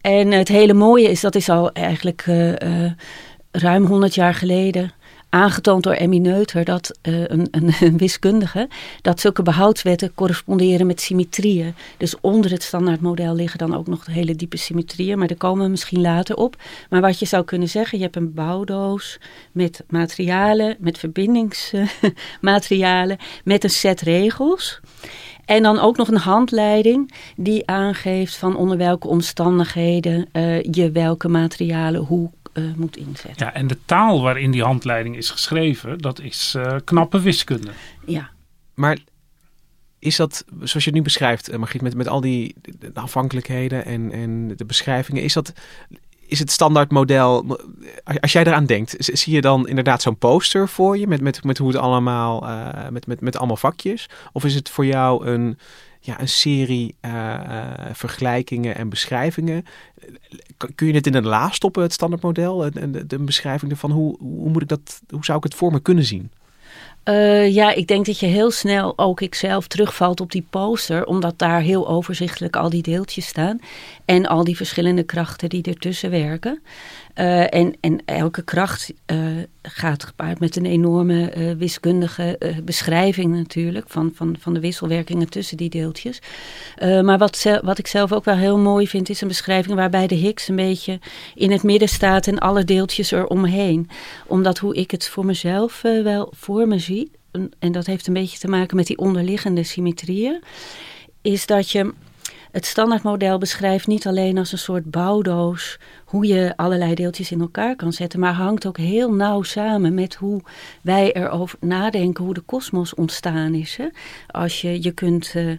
En 0.00 0.30
het 0.30 0.48
hele 0.48 0.74
mooie 0.74 1.10
is, 1.10 1.20
dat 1.20 1.34
is 1.34 1.48
al 1.48 1.72
eigenlijk 1.72 2.24
ruim 3.50 3.84
100 3.84 4.14
jaar 4.14 4.34
geleden 4.34 4.92
aangetoond 5.36 5.82
door 5.82 5.92
Emmy 5.92 6.18
Neuter, 6.18 6.64
dat, 6.64 6.98
uh, 7.02 7.24
een, 7.26 7.48
een, 7.80 7.98
wiskundige, 7.98 8.68
dat 9.02 9.20
zulke 9.20 9.42
behoudswetten 9.42 10.14
corresponderen 10.14 10.86
met 10.86 11.00
symmetrieën. 11.00 11.74
Dus 11.96 12.14
onder 12.20 12.50
het 12.50 12.62
standaardmodel 12.62 13.34
liggen 13.34 13.58
dan 13.58 13.74
ook 13.74 13.86
nog 13.86 14.06
hele 14.06 14.36
diepe 14.36 14.56
symmetrieën, 14.56 15.18
maar 15.18 15.28
daar 15.28 15.36
komen 15.36 15.64
we 15.64 15.70
misschien 15.70 16.00
later 16.00 16.36
op. 16.36 16.56
Maar 16.90 17.00
wat 17.00 17.18
je 17.18 17.26
zou 17.26 17.44
kunnen 17.44 17.68
zeggen, 17.68 17.98
je 17.98 18.04
hebt 18.04 18.16
een 18.16 18.34
bouwdoos 18.34 19.18
met 19.52 19.84
materialen, 19.88 20.76
met 20.78 20.98
verbindingsmaterialen, 20.98 23.16
met 23.44 23.64
een 23.64 23.70
set 23.70 24.00
regels. 24.00 24.80
En 25.44 25.62
dan 25.62 25.78
ook 25.78 25.96
nog 25.96 26.08
een 26.08 26.16
handleiding 26.16 27.12
die 27.36 27.66
aangeeft 27.66 28.36
van 28.36 28.56
onder 28.56 28.76
welke 28.76 29.08
omstandigheden 29.08 30.28
uh, 30.32 30.62
je 30.62 30.90
welke 30.90 31.28
materialen 31.28 32.00
hoe 32.00 32.30
uh, 32.58 32.74
moet 32.74 32.96
inzetten. 32.96 33.46
Ja, 33.46 33.54
en 33.54 33.66
de 33.66 33.78
taal 33.84 34.22
waarin 34.22 34.50
die 34.50 34.62
handleiding 34.62 35.16
is 35.16 35.30
geschreven, 35.30 35.98
dat 35.98 36.20
is 36.20 36.54
uh, 36.56 36.76
knappe 36.84 37.20
wiskunde. 37.20 37.70
Ja. 38.06 38.30
Maar 38.74 38.98
is 39.98 40.16
dat, 40.16 40.44
zoals 40.48 40.72
je 40.72 40.90
het 40.90 40.94
nu 40.94 41.02
beschrijft, 41.02 41.50
uh, 41.50 41.56
Margriet, 41.56 41.82
met, 41.82 41.94
met 41.94 42.08
al 42.08 42.20
die 42.20 42.54
afhankelijkheden 42.94 43.84
en, 43.84 44.12
en 44.12 44.56
de 44.56 44.64
beschrijvingen, 44.64 45.22
is 45.22 45.32
dat, 45.32 45.52
is 46.26 46.38
het 46.38 46.50
standaardmodel, 46.50 47.58
als 48.20 48.32
jij 48.32 48.44
eraan 48.44 48.66
denkt, 48.66 48.94
zie 48.98 49.34
je 49.34 49.40
dan 49.40 49.68
inderdaad 49.68 50.02
zo'n 50.02 50.18
poster 50.18 50.68
voor 50.68 50.98
je 50.98 51.06
met, 51.06 51.20
met, 51.20 51.44
met 51.44 51.58
hoe 51.58 51.68
het 51.68 51.76
allemaal, 51.76 52.48
uh, 52.48 52.88
met, 52.88 53.06
met, 53.06 53.20
met 53.20 53.36
allemaal 53.36 53.56
vakjes? 53.56 54.08
Of 54.32 54.44
is 54.44 54.54
het 54.54 54.68
voor 54.68 54.86
jou 54.86 55.26
een, 55.26 55.58
ja, 56.06 56.20
een 56.20 56.28
serie 56.28 56.94
uh, 57.04 57.34
vergelijkingen 57.92 58.76
en 58.76 58.88
beschrijvingen? 58.88 59.64
Kun 60.74 60.86
je 60.86 60.92
het 60.92 61.06
in 61.06 61.14
een 61.14 61.26
la 61.26 61.50
stoppen, 61.50 61.82
het 61.82 61.92
standaardmodel? 61.92 62.64
En 62.64 63.06
de, 63.06 63.18
beschrijving 63.18 63.70
ervan, 63.70 63.90
hoe, 63.90 64.16
hoe, 64.18 64.50
moet 64.50 64.62
ik 64.62 64.68
dat, 64.68 65.00
hoe 65.10 65.24
zou 65.24 65.38
ik 65.38 65.44
het 65.44 65.54
voor 65.54 65.72
me 65.72 65.80
kunnen 65.80 66.04
zien? 66.04 66.30
Uh, 67.04 67.54
ja, 67.54 67.72
ik 67.72 67.86
denk 67.86 68.06
dat 68.06 68.20
je 68.20 68.26
heel 68.26 68.50
snel, 68.50 68.92
ook 68.98 69.20
ikzelf, 69.20 69.66
terugvalt 69.66 70.20
op 70.20 70.32
die 70.32 70.46
poster. 70.50 71.04
Omdat 71.04 71.38
daar 71.38 71.60
heel 71.60 71.88
overzichtelijk 71.88 72.56
al 72.56 72.70
die 72.70 72.82
deeltjes 72.82 73.26
staan. 73.26 73.58
En 74.04 74.26
al 74.26 74.44
die 74.44 74.56
verschillende 74.56 75.02
krachten 75.02 75.48
die 75.48 75.62
ertussen 75.62 76.10
werken. 76.10 76.62
Uh, 77.18 77.54
en, 77.54 77.74
en 77.80 78.00
elke 78.04 78.42
kracht 78.42 78.92
uh, 79.12 79.18
gaat 79.62 80.04
gepaard 80.04 80.40
met 80.40 80.56
een 80.56 80.66
enorme 80.66 81.36
uh, 81.36 81.52
wiskundige 81.52 82.38
beschrijving 82.64 83.34
natuurlijk. 83.34 83.84
Van, 83.88 84.10
van, 84.14 84.36
van 84.38 84.54
de 84.54 84.60
wisselwerkingen 84.60 85.28
tussen 85.28 85.56
die 85.56 85.70
deeltjes. 85.70 86.18
maar 86.80 87.18
wat, 87.18 87.58
wat 87.62 87.78
ik 87.78 87.86
zelf 87.86 88.12
ook 88.12 88.24
wel 88.24 88.36
heel 88.36 88.58
mooi 88.58 88.88
vind, 88.88 89.08
is 89.08 89.20
een 89.20 89.28
beschrijving 89.28 89.74
waarbij 89.74 90.06
de 90.06 90.14
Higgs 90.14 90.48
een 90.48 90.56
beetje 90.56 90.98
in 91.34 91.50
het 91.50 91.62
midden 91.62 91.88
staat 91.88 92.26
en 92.26 92.38
alle 92.38 92.64
deeltjes 92.64 93.10
eromheen. 93.10 93.88
Omdat 94.26 94.58
hoe 94.58 94.74
ik 94.74 94.90
het 94.90 95.08
voor 95.08 95.26
mezelf 95.26 95.82
wel 95.82 96.32
voor 96.36 96.68
me 96.68 96.78
zie, 96.78 97.10
en 97.58 97.72
dat 97.72 97.86
heeft 97.86 98.06
een 98.06 98.14
beetje 98.14 98.38
te 98.38 98.48
maken 98.48 98.76
met 98.76 98.86
die 98.86 98.98
onderliggende 98.98 99.62
symmetrieën, 99.62 100.42
is 101.22 101.46
dat 101.46 101.70
je 101.70 101.92
het 102.56 102.66
standaardmodel 102.66 103.38
beschrijft 103.38 103.86
niet 103.86 104.06
alleen 104.06 104.38
als 104.38 104.52
een 104.52 104.58
soort 104.58 104.90
bouwdoos 104.90 105.78
hoe 106.04 106.26
je 106.26 106.52
allerlei 106.56 106.94
deeltjes 106.94 107.30
in 107.30 107.40
elkaar 107.40 107.76
kan 107.76 107.92
zetten, 107.92 108.20
maar 108.20 108.32
hangt 108.32 108.66
ook 108.66 108.76
heel 108.76 109.12
nauw 109.12 109.42
samen 109.42 109.94
met 109.94 110.14
hoe 110.14 110.40
wij 110.82 111.12
erover 111.12 111.58
nadenken 111.60 112.24
hoe 112.24 112.34
de 112.34 112.40
kosmos 112.40 112.94
ontstaan 112.94 113.54
is. 113.54 113.76
Hè? 113.76 113.86
Als 114.26 114.60
je, 114.60 114.82
je 114.82 114.92
kunt 114.92 115.34
uh, 115.36 115.48
uh, 115.48 115.58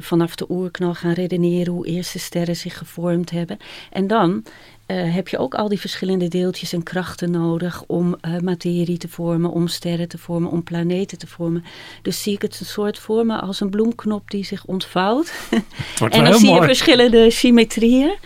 vanaf 0.00 0.34
de 0.34 0.50
oerknal 0.50 0.94
gaan 0.94 1.12
redeneren 1.12 1.72
hoe 1.72 1.86
eerste 1.86 2.18
sterren 2.18 2.56
zich 2.56 2.78
gevormd 2.78 3.30
hebben. 3.30 3.58
En 3.90 4.06
dan 4.06 4.44
uh, 4.88 5.14
heb 5.14 5.28
je 5.28 5.38
ook 5.38 5.54
al 5.54 5.68
die 5.68 5.80
verschillende 5.80 6.28
deeltjes 6.28 6.72
en 6.72 6.82
krachten 6.82 7.30
nodig 7.30 7.84
om 7.86 8.16
uh, 8.22 8.38
materie 8.38 8.98
te 8.98 9.08
vormen, 9.08 9.50
om 9.50 9.68
sterren 9.68 10.08
te 10.08 10.18
vormen, 10.18 10.50
om 10.50 10.62
planeten 10.62 11.18
te 11.18 11.26
vormen. 11.26 11.64
Dus 12.02 12.22
zie 12.22 12.34
ik 12.34 12.42
het 12.42 12.60
een 12.60 12.66
soort 12.66 12.98
vormen 12.98 13.40
als 13.40 13.60
een 13.60 13.70
bloemknop 13.70 14.30
die 14.30 14.44
zich 14.44 14.64
ontvouwt. 14.64 15.32
en 16.10 16.24
dan 16.24 16.38
zie 16.38 16.54
je 16.54 16.62
verschillende 16.62 17.30
symmetrieën. 17.30 18.16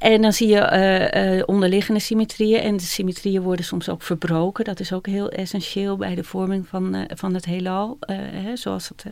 En 0.00 0.22
dan 0.22 0.32
zie 0.32 0.48
je 0.48 1.36
uh, 1.36 1.42
onderliggende 1.46 2.00
symmetrieën. 2.00 2.60
En 2.60 2.76
de 2.76 2.82
symmetrieën 2.82 3.42
worden 3.42 3.64
soms 3.64 3.88
ook 3.88 4.02
verbroken. 4.02 4.64
Dat 4.64 4.80
is 4.80 4.92
ook 4.92 5.06
heel 5.06 5.28
essentieel 5.30 5.96
bij 5.96 6.14
de 6.14 6.24
vorming 6.24 6.68
van, 6.68 7.06
van 7.14 7.34
het 7.34 7.44
heelal. 7.44 7.96
Hè, 8.06 8.56
zoals 8.56 8.88
het 8.88 9.04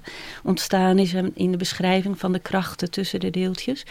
ontstaan 0.42 0.98
is 0.98 1.14
in 1.34 1.50
de 1.50 1.56
beschrijving 1.56 2.18
van 2.18 2.32
de 2.32 2.38
krachten 2.38 2.90
tussen 2.90 3.20
de 3.20 3.30
deeltjes. 3.30 3.86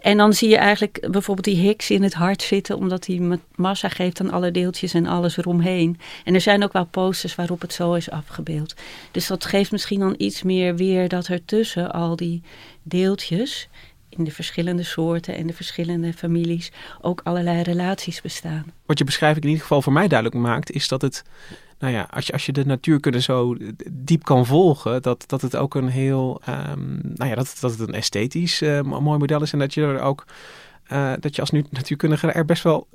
En 0.00 0.16
dan 0.16 0.32
zie 0.32 0.48
je 0.48 0.56
eigenlijk 0.56 1.08
bijvoorbeeld 1.10 1.46
die 1.46 1.66
Higgs 1.66 1.90
in 1.90 2.02
het 2.02 2.14
hart 2.14 2.42
zitten, 2.42 2.76
omdat 2.76 3.06
hij 3.06 3.38
massa 3.54 3.88
geeft 3.88 4.20
aan 4.20 4.30
alle 4.30 4.50
deeltjes 4.50 4.94
en 4.94 5.06
alles 5.06 5.36
eromheen. 5.36 5.98
En 6.24 6.34
er 6.34 6.40
zijn 6.40 6.64
ook 6.64 6.72
wel 6.72 6.86
posters 6.86 7.34
waarop 7.34 7.60
het 7.60 7.72
zo 7.72 7.94
is 7.94 8.10
afgebeeld. 8.10 8.74
Dus 9.10 9.26
dat 9.26 9.44
geeft 9.44 9.70
misschien 9.70 10.00
dan 10.00 10.14
iets 10.18 10.42
meer 10.42 10.76
weer 10.76 11.08
dat 11.08 11.26
er 11.26 11.44
tussen 11.44 11.92
al 11.92 12.16
die 12.16 12.42
deeltjes 12.82 13.68
in 14.16 14.24
de 14.24 14.30
verschillende 14.30 14.82
soorten 14.82 15.36
en 15.36 15.46
de 15.46 15.52
verschillende 15.52 16.12
families 16.12 16.72
ook 17.00 17.20
allerlei 17.24 17.62
relaties 17.62 18.20
bestaan. 18.20 18.64
Wat 18.86 18.98
je 18.98 19.04
beschrijving 19.04 19.42
in 19.44 19.50
ieder 19.50 19.62
geval 19.62 19.82
voor 19.82 19.92
mij 19.92 20.08
duidelijk 20.08 20.40
maakt, 20.40 20.70
is 20.70 20.88
dat 20.88 21.02
het, 21.02 21.22
nou 21.78 21.92
ja, 21.92 22.08
als 22.10 22.26
je, 22.26 22.32
als 22.32 22.46
je 22.46 22.52
de 22.52 22.66
natuurkunde 22.66 23.20
zo 23.20 23.56
diep 23.90 24.24
kan 24.24 24.46
volgen, 24.46 25.02
dat, 25.02 25.24
dat 25.26 25.42
het 25.42 25.56
ook 25.56 25.74
een 25.74 25.88
heel, 25.88 26.40
um, 26.48 27.00
nou 27.02 27.30
ja, 27.30 27.34
dat, 27.34 27.56
dat 27.60 27.70
het 27.70 27.88
een 27.88 27.94
esthetisch 27.94 28.62
uh, 28.62 28.80
mooi 28.80 29.18
model 29.18 29.42
is 29.42 29.52
en 29.52 29.58
dat 29.58 29.74
je 29.74 29.82
er 29.82 30.00
ook 30.00 30.24
uh, 30.92 31.12
dat 31.20 31.34
je 31.34 31.40
als 31.40 31.50
nu 31.50 31.64
natuurkundige 31.70 32.32
er 32.32 32.44
best 32.44 32.62
wel 32.62 32.88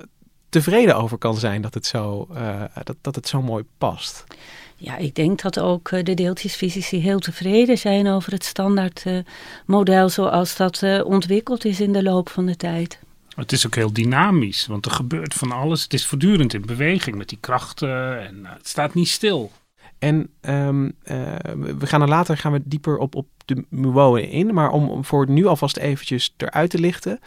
tevreden 0.48 0.96
over 0.96 1.18
kan 1.18 1.36
zijn 1.36 1.62
dat 1.62 1.74
het 1.74 1.86
zo, 1.86 2.28
uh, 2.32 2.62
dat, 2.84 2.96
dat 3.00 3.14
het 3.14 3.28
zo 3.28 3.42
mooi 3.42 3.64
past. 3.78 4.24
Ja, 4.82 4.96
ik 4.96 5.14
denk 5.14 5.42
dat 5.42 5.58
ook 5.58 5.90
uh, 5.90 6.02
de 6.02 6.14
deeltjesfysici 6.14 7.00
heel 7.00 7.18
tevreden 7.18 7.78
zijn 7.78 8.08
over 8.08 8.32
het 8.32 8.44
standaard 8.44 9.04
model 9.66 10.08
zoals 10.08 10.56
dat 10.56 11.02
ontwikkeld 11.04 11.64
is 11.64 11.80
in 11.80 11.92
de 11.92 12.02
loop 12.02 12.28
van 12.28 12.46
de 12.46 12.56
tijd. 12.56 12.98
Het 13.34 13.52
is 13.52 13.66
ook 13.66 13.74
heel 13.74 13.92
dynamisch, 13.92 14.66
want 14.66 14.86
er 14.86 14.92
gebeurt 14.92 15.34
van 15.34 15.52
alles. 15.52 15.82
Het 15.82 15.94
is 15.94 16.06
voortdurend 16.06 16.54
in 16.54 16.66
beweging 16.66 17.16
met 17.16 17.28
die 17.28 17.38
krachten 17.40 18.20
en 18.26 18.46
het 18.46 18.68
staat 18.68 18.94
niet 18.94 19.08
stil. 19.08 19.50
En 19.98 20.30
um, 20.40 20.94
we 21.78 21.86
gaan 21.86 22.02
er 22.02 22.08
later 22.08 22.36
gaan 22.36 22.52
we 22.52 22.60
dieper 22.64 22.98
op, 22.98 23.14
op 23.14 23.26
de 23.44 23.64
muonen 23.68 24.28
in. 24.28 24.54
Maar 24.54 24.70
om 24.70 25.04
voor 25.04 25.30
nu 25.30 25.46
alvast 25.46 25.76
eventjes 25.76 26.34
eruit 26.36 26.70
te 26.70 26.78
lichten 26.78 27.20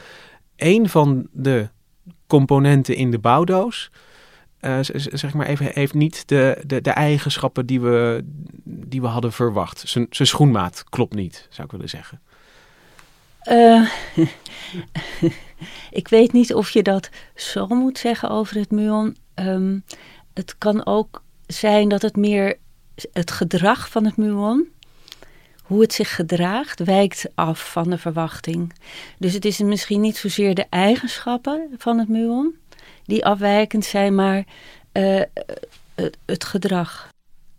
een 0.55 0.89
van 0.89 1.27
de 1.31 1.69
componenten 2.27 2.95
in 2.95 3.11
de 3.11 3.19
bouwdoos, 3.19 3.91
uh, 4.65 4.77
zeg 5.13 5.33
maar 5.33 5.47
even, 5.47 5.71
heeft 5.73 5.93
niet 5.93 6.27
de, 6.27 6.61
de, 6.65 6.81
de 6.81 6.91
eigenschappen 6.91 7.65
die 7.65 7.81
we, 7.81 8.23
die 8.63 9.01
we 9.01 9.07
hadden 9.07 9.31
verwacht. 9.31 9.83
Zijn 9.85 10.07
schoenmaat 10.09 10.83
klopt 10.89 11.15
niet, 11.15 11.47
zou 11.49 11.65
ik 11.65 11.71
willen 11.71 11.89
zeggen. 11.89 12.21
Uh, 13.49 13.89
ik 15.91 16.07
weet 16.07 16.31
niet 16.31 16.53
of 16.53 16.69
je 16.69 16.83
dat 16.83 17.09
zo 17.35 17.67
moet 17.67 17.97
zeggen 17.97 18.29
over 18.29 18.55
het 18.55 18.71
muon. 18.71 19.15
Um, 19.35 19.83
het 20.33 20.57
kan 20.57 20.85
ook 20.85 21.23
zijn 21.47 21.89
dat 21.89 22.01
het 22.01 22.15
meer 22.15 22.57
het 23.13 23.31
gedrag 23.31 23.89
van 23.89 24.05
het 24.05 24.17
muon 24.17 24.67
hoe 25.63 25.81
het 25.81 25.93
zich 25.93 26.15
gedraagt 26.15 26.79
wijkt 26.79 27.25
af 27.35 27.71
van 27.71 27.89
de 27.89 27.97
verwachting. 27.97 28.73
Dus 29.17 29.33
het 29.33 29.45
is 29.45 29.59
misschien 29.59 30.01
niet 30.01 30.17
zozeer 30.17 30.55
de 30.55 30.65
eigenschappen 30.69 31.69
van 31.77 31.99
het 31.99 32.07
muon 32.07 32.55
die 33.05 33.25
afwijkend 33.25 33.85
zijn, 33.85 34.15
maar 34.15 34.37
uh, 34.93 35.21
het, 35.95 36.17
het, 36.25 36.43
gedrag. 36.43 37.09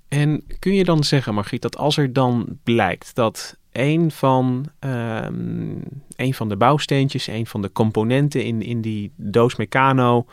En 0.09 0.45
kun 0.59 0.75
je 0.75 0.85
dan 0.85 1.05
zeggen, 1.05 1.35
Margriet, 1.35 1.63
dat 1.63 1.77
als 1.77 1.97
er 1.97 2.13
dan 2.13 2.59
blijkt 2.63 3.15
dat 3.15 3.57
een 3.73 4.11
van, 4.11 4.67
um, 4.81 5.83
een 6.17 6.35
van 6.35 6.49
de 6.49 6.57
bouwsteentjes, 6.57 7.27
een 7.27 7.47
van 7.47 7.63
de 7.63 7.73
componenten 7.73 8.45
in, 8.45 8.63
in 8.63 8.81
die 8.81 9.13
doos 9.17 9.57
Meccano 9.57 10.27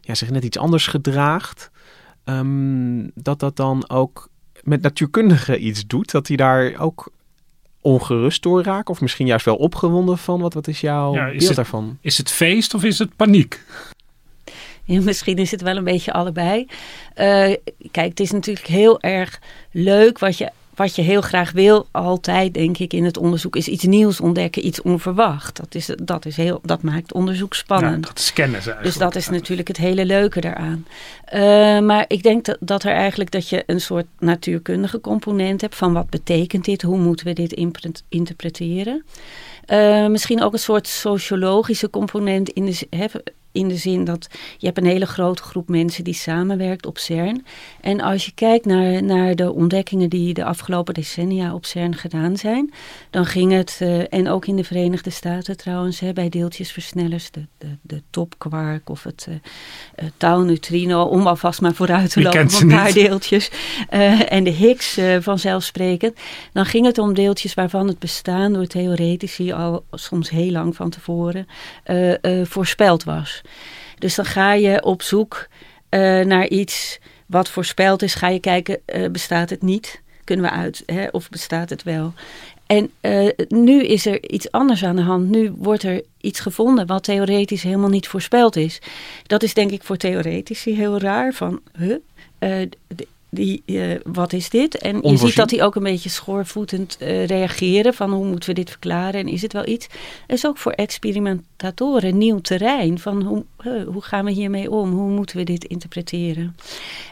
ja, 0.00 0.14
zich 0.14 0.30
net 0.30 0.44
iets 0.44 0.58
anders 0.58 0.86
gedraagt, 0.86 1.70
um, 2.24 3.10
dat 3.14 3.38
dat 3.38 3.56
dan 3.56 3.88
ook 3.90 4.28
met 4.62 4.82
natuurkundigen 4.82 5.66
iets 5.66 5.86
doet, 5.86 6.10
dat 6.10 6.28
hij 6.28 6.36
daar 6.36 6.78
ook 6.78 7.10
ongerust 7.80 8.42
door 8.42 8.62
raakt? 8.62 8.88
Of 8.88 9.00
misschien 9.00 9.26
juist 9.26 9.44
wel 9.44 9.56
opgewonden 9.56 10.18
van? 10.18 10.40
Wat, 10.40 10.54
wat 10.54 10.68
is 10.68 10.80
jouw 10.80 11.14
ja, 11.14 11.30
beeld 11.30 11.46
het, 11.46 11.56
daarvan? 11.56 11.98
Is 12.00 12.18
het 12.18 12.30
feest 12.30 12.74
of 12.74 12.84
is 12.84 12.98
het 12.98 13.16
paniek? 13.16 13.64
Ja, 14.86 15.00
misschien 15.10 15.36
is 15.36 15.50
het 15.50 15.62
wel 15.62 15.76
een 15.76 15.84
beetje 15.84 16.12
allebei. 16.12 16.66
Uh, 17.16 17.54
kijk, 17.90 18.08
het 18.08 18.20
is 18.20 18.30
natuurlijk 18.30 18.66
heel 18.66 19.00
erg 19.00 19.40
leuk 19.70 20.18
wat 20.18 20.38
je 20.38 20.50
wat 20.76 20.96
je 20.96 21.02
heel 21.02 21.20
graag 21.20 21.52
wil, 21.52 21.86
altijd 21.90 22.54
denk 22.54 22.78
ik 22.78 22.92
in 22.92 23.04
het 23.04 23.16
onderzoek, 23.16 23.56
is 23.56 23.68
iets 23.68 23.84
nieuws 23.84 24.20
ontdekken, 24.20 24.66
iets 24.66 24.82
onverwacht. 24.82 25.56
Dat, 25.56 25.74
is, 25.74 25.90
dat, 26.02 26.26
is 26.26 26.36
heel, 26.36 26.60
dat 26.62 26.82
maakt 26.82 27.12
onderzoek 27.12 27.54
spannend. 27.54 28.04
Ja, 28.04 28.12
dat 28.12 28.20
scannen 28.20 28.62
ze 28.62 28.76
Dus 28.82 28.96
dat 28.96 29.14
is 29.14 29.28
natuurlijk 29.28 29.68
het 29.68 29.76
hele 29.76 30.04
leuke 30.04 30.40
daaraan. 30.40 30.86
Uh, 31.34 31.40
maar 31.86 32.04
ik 32.08 32.22
denk 32.22 32.44
dat, 32.44 32.56
dat 32.60 32.82
er 32.82 32.92
eigenlijk 32.92 33.30
dat 33.30 33.48
je 33.48 33.62
een 33.66 33.80
soort 33.80 34.06
natuurkundige 34.18 35.00
component 35.00 35.60
hebt 35.60 35.76
van 35.76 35.92
wat 35.92 36.10
betekent 36.10 36.64
dit, 36.64 36.82
hoe 36.82 36.98
moeten 36.98 37.26
we 37.26 37.32
dit 37.32 37.52
interpreteren. 38.08 39.04
Uh, 39.66 40.06
misschien 40.06 40.42
ook 40.42 40.52
een 40.52 40.58
soort 40.58 40.86
sociologische 40.86 41.90
component 41.90 42.48
in 42.48 42.64
de, 42.64 42.86
in 43.56 43.68
de 43.68 43.76
zin 43.76 44.04
dat 44.04 44.28
je 44.58 44.66
hebt 44.66 44.78
een 44.78 44.86
hele 44.86 45.06
grote 45.06 45.42
groep 45.42 45.68
mensen 45.68 46.04
die 46.04 46.14
samenwerkt 46.14 46.86
op 46.86 46.98
CERN. 46.98 47.44
En 47.80 48.00
als 48.00 48.24
je 48.24 48.32
kijkt 48.34 48.64
naar, 48.64 49.02
naar 49.02 49.34
de 49.34 49.52
ontdekkingen 49.52 50.08
die 50.08 50.34
de 50.34 50.44
afgelopen 50.44 50.94
decennia 50.94 51.54
op 51.54 51.64
CERN 51.64 51.94
gedaan 51.94 52.36
zijn, 52.36 52.72
dan 53.10 53.26
ging 53.26 53.52
het, 53.52 53.78
uh, 53.82 54.12
en 54.12 54.28
ook 54.28 54.46
in 54.46 54.56
de 54.56 54.64
Verenigde 54.64 55.10
Staten 55.10 55.56
trouwens, 55.56 56.00
hè, 56.00 56.12
bij 56.12 56.28
deeltjesversnellers, 56.28 57.30
de, 57.30 57.46
de, 57.58 57.76
de 57.82 58.02
topkwark 58.10 58.90
of 58.90 59.02
het 59.02 59.26
uh, 59.28 59.34
uh, 59.34 60.10
tau-neutrino, 60.16 61.02
om 61.02 61.26
alvast 61.26 61.60
maar 61.60 61.74
vooruit 61.74 62.10
te 62.10 62.22
lopen 62.22 62.44
op 62.44 62.60
een 62.60 62.68
paar 62.68 62.92
deeltjes. 62.92 63.50
en 64.28 64.44
de 64.44 64.50
Higgs 64.50 64.98
vanzelfsprekend. 65.20 66.16
Dan 66.52 66.64
ging 66.64 66.86
het 66.86 66.98
om 66.98 67.14
deeltjes 67.14 67.54
waarvan 67.54 67.88
het 67.88 67.98
bestaan 67.98 68.52
door 68.52 68.66
theoretici 68.66 69.52
al 69.52 69.84
soms 69.90 70.30
heel 70.30 70.50
lang 70.50 70.76
van 70.76 70.90
tevoren 70.90 71.46
voorspeld 72.44 73.04
was. 73.04 73.42
Dus 73.98 74.14
dan 74.14 74.24
ga 74.24 74.52
je 74.52 74.82
op 74.82 75.02
zoek 75.02 75.48
uh, 75.90 76.00
naar 76.24 76.48
iets 76.48 76.98
wat 77.26 77.48
voorspeld 77.48 78.02
is. 78.02 78.14
Ga 78.14 78.28
je 78.28 78.40
kijken, 78.40 78.78
uh, 78.86 79.08
bestaat 79.08 79.50
het 79.50 79.62
niet? 79.62 80.02
Kunnen 80.24 80.44
we 80.44 80.50
uit, 80.50 80.82
hè, 80.86 81.06
of 81.10 81.28
bestaat 81.28 81.70
het 81.70 81.82
wel? 81.82 82.12
En 82.66 82.90
uh, 83.00 83.28
nu 83.48 83.82
is 83.82 84.06
er 84.06 84.30
iets 84.30 84.50
anders 84.50 84.84
aan 84.84 84.96
de 84.96 85.02
hand. 85.02 85.28
Nu 85.28 85.52
wordt 85.56 85.82
er 85.82 86.02
iets 86.20 86.40
gevonden 86.40 86.86
wat 86.86 87.04
theoretisch 87.04 87.62
helemaal 87.62 87.88
niet 87.88 88.08
voorspeld 88.08 88.56
is. 88.56 88.78
Dat 89.26 89.42
is 89.42 89.54
denk 89.54 89.70
ik 89.70 89.82
voor 89.82 89.96
theoretici 89.96 90.74
heel 90.74 90.98
raar. 90.98 91.32
Van, 91.32 91.60
huh? 91.78 91.96
Uh, 92.38 92.66
die, 93.36 93.62
uh, 93.66 93.94
wat 94.04 94.32
is 94.32 94.50
dit? 94.50 94.78
En 94.78 95.00
je 95.02 95.16
ziet 95.16 95.36
dat 95.36 95.50
hij 95.50 95.62
ook 95.62 95.74
een 95.74 95.82
beetje 95.82 96.08
schoorvoetend 96.08 96.96
uh, 97.00 97.26
reageren 97.26 97.94
van 97.94 98.12
hoe 98.12 98.26
moeten 98.26 98.48
we 98.48 98.54
dit 98.54 98.70
verklaren 98.70 99.20
en 99.20 99.28
is 99.28 99.42
het 99.42 99.52
wel 99.52 99.66
iets? 99.66 99.86
Het 100.26 100.36
is 100.36 100.46
ook 100.46 100.58
voor 100.58 100.72
experimentatoren 100.72 102.18
nieuw 102.18 102.40
terrein 102.40 102.98
van 102.98 103.22
hoe, 103.22 103.44
uh, 103.66 103.86
hoe 103.86 104.02
gaan 104.02 104.24
we 104.24 104.30
hiermee 104.30 104.70
om? 104.70 104.92
Hoe 104.92 105.10
moeten 105.10 105.36
we 105.36 105.44
dit 105.44 105.64
interpreteren? 105.64 106.56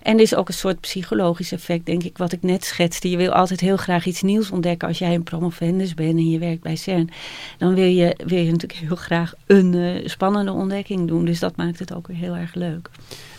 En 0.03 0.15
er 0.15 0.23
is 0.23 0.35
ook 0.35 0.49
een 0.49 0.55
soort 0.55 0.81
psychologisch 0.81 1.53
effect, 1.53 1.87
denk 1.87 2.03
ik, 2.03 2.19
wat 2.19 2.33
ik 2.33 2.43
net 2.43 2.65
schetste. 2.65 3.11
Je 3.11 3.17
wil 3.17 3.33
altijd 3.33 3.61
heel 3.61 3.77
graag 3.77 4.07
iets 4.07 4.23
nieuws 4.23 4.51
ontdekken 4.51 4.89
als 4.89 4.99
jij 4.99 5.15
een 5.15 5.23
promovendus 5.23 5.95
bent 5.95 6.19
en 6.19 6.31
je 6.31 6.39
werkt 6.39 6.63
bij 6.63 6.77
CERN. 6.77 7.11
Dan 7.59 7.75
wil 7.75 7.89
je, 7.89 8.17
wil 8.27 8.39
je 8.39 8.51
natuurlijk 8.51 8.81
heel 8.81 8.97
graag 8.97 9.35
een 9.47 10.03
spannende 10.05 10.53
ontdekking 10.53 11.09
doen. 11.09 11.25
Dus 11.25 11.39
dat 11.39 11.57
maakt 11.57 11.79
het 11.79 11.95
ook 11.95 12.07
weer 12.07 12.17
heel 12.17 12.37
erg 12.37 12.55
leuk. 12.55 12.91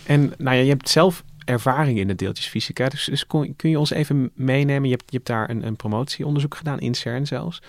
En 0.05 0.33
nou 0.37 0.55
ja, 0.55 0.61
je 0.61 0.69
hebt 0.69 0.89
zelf 0.89 1.23
ervaring 1.45 1.99
in 1.99 2.07
de 2.07 2.15
deeltjesfysica. 2.15 2.89
Dus, 2.89 3.05
dus 3.05 3.27
kun 3.27 3.69
je 3.69 3.79
ons 3.79 3.91
even 3.91 4.31
meenemen? 4.33 4.89
Je 4.89 4.95
hebt, 4.95 5.11
je 5.11 5.15
hebt 5.15 5.27
daar 5.27 5.49
een, 5.49 5.67
een 5.67 5.75
promotieonderzoek 5.75 6.55
gedaan, 6.55 6.79
in 6.79 6.93
CERN 6.93 7.27
zelfs. 7.27 7.61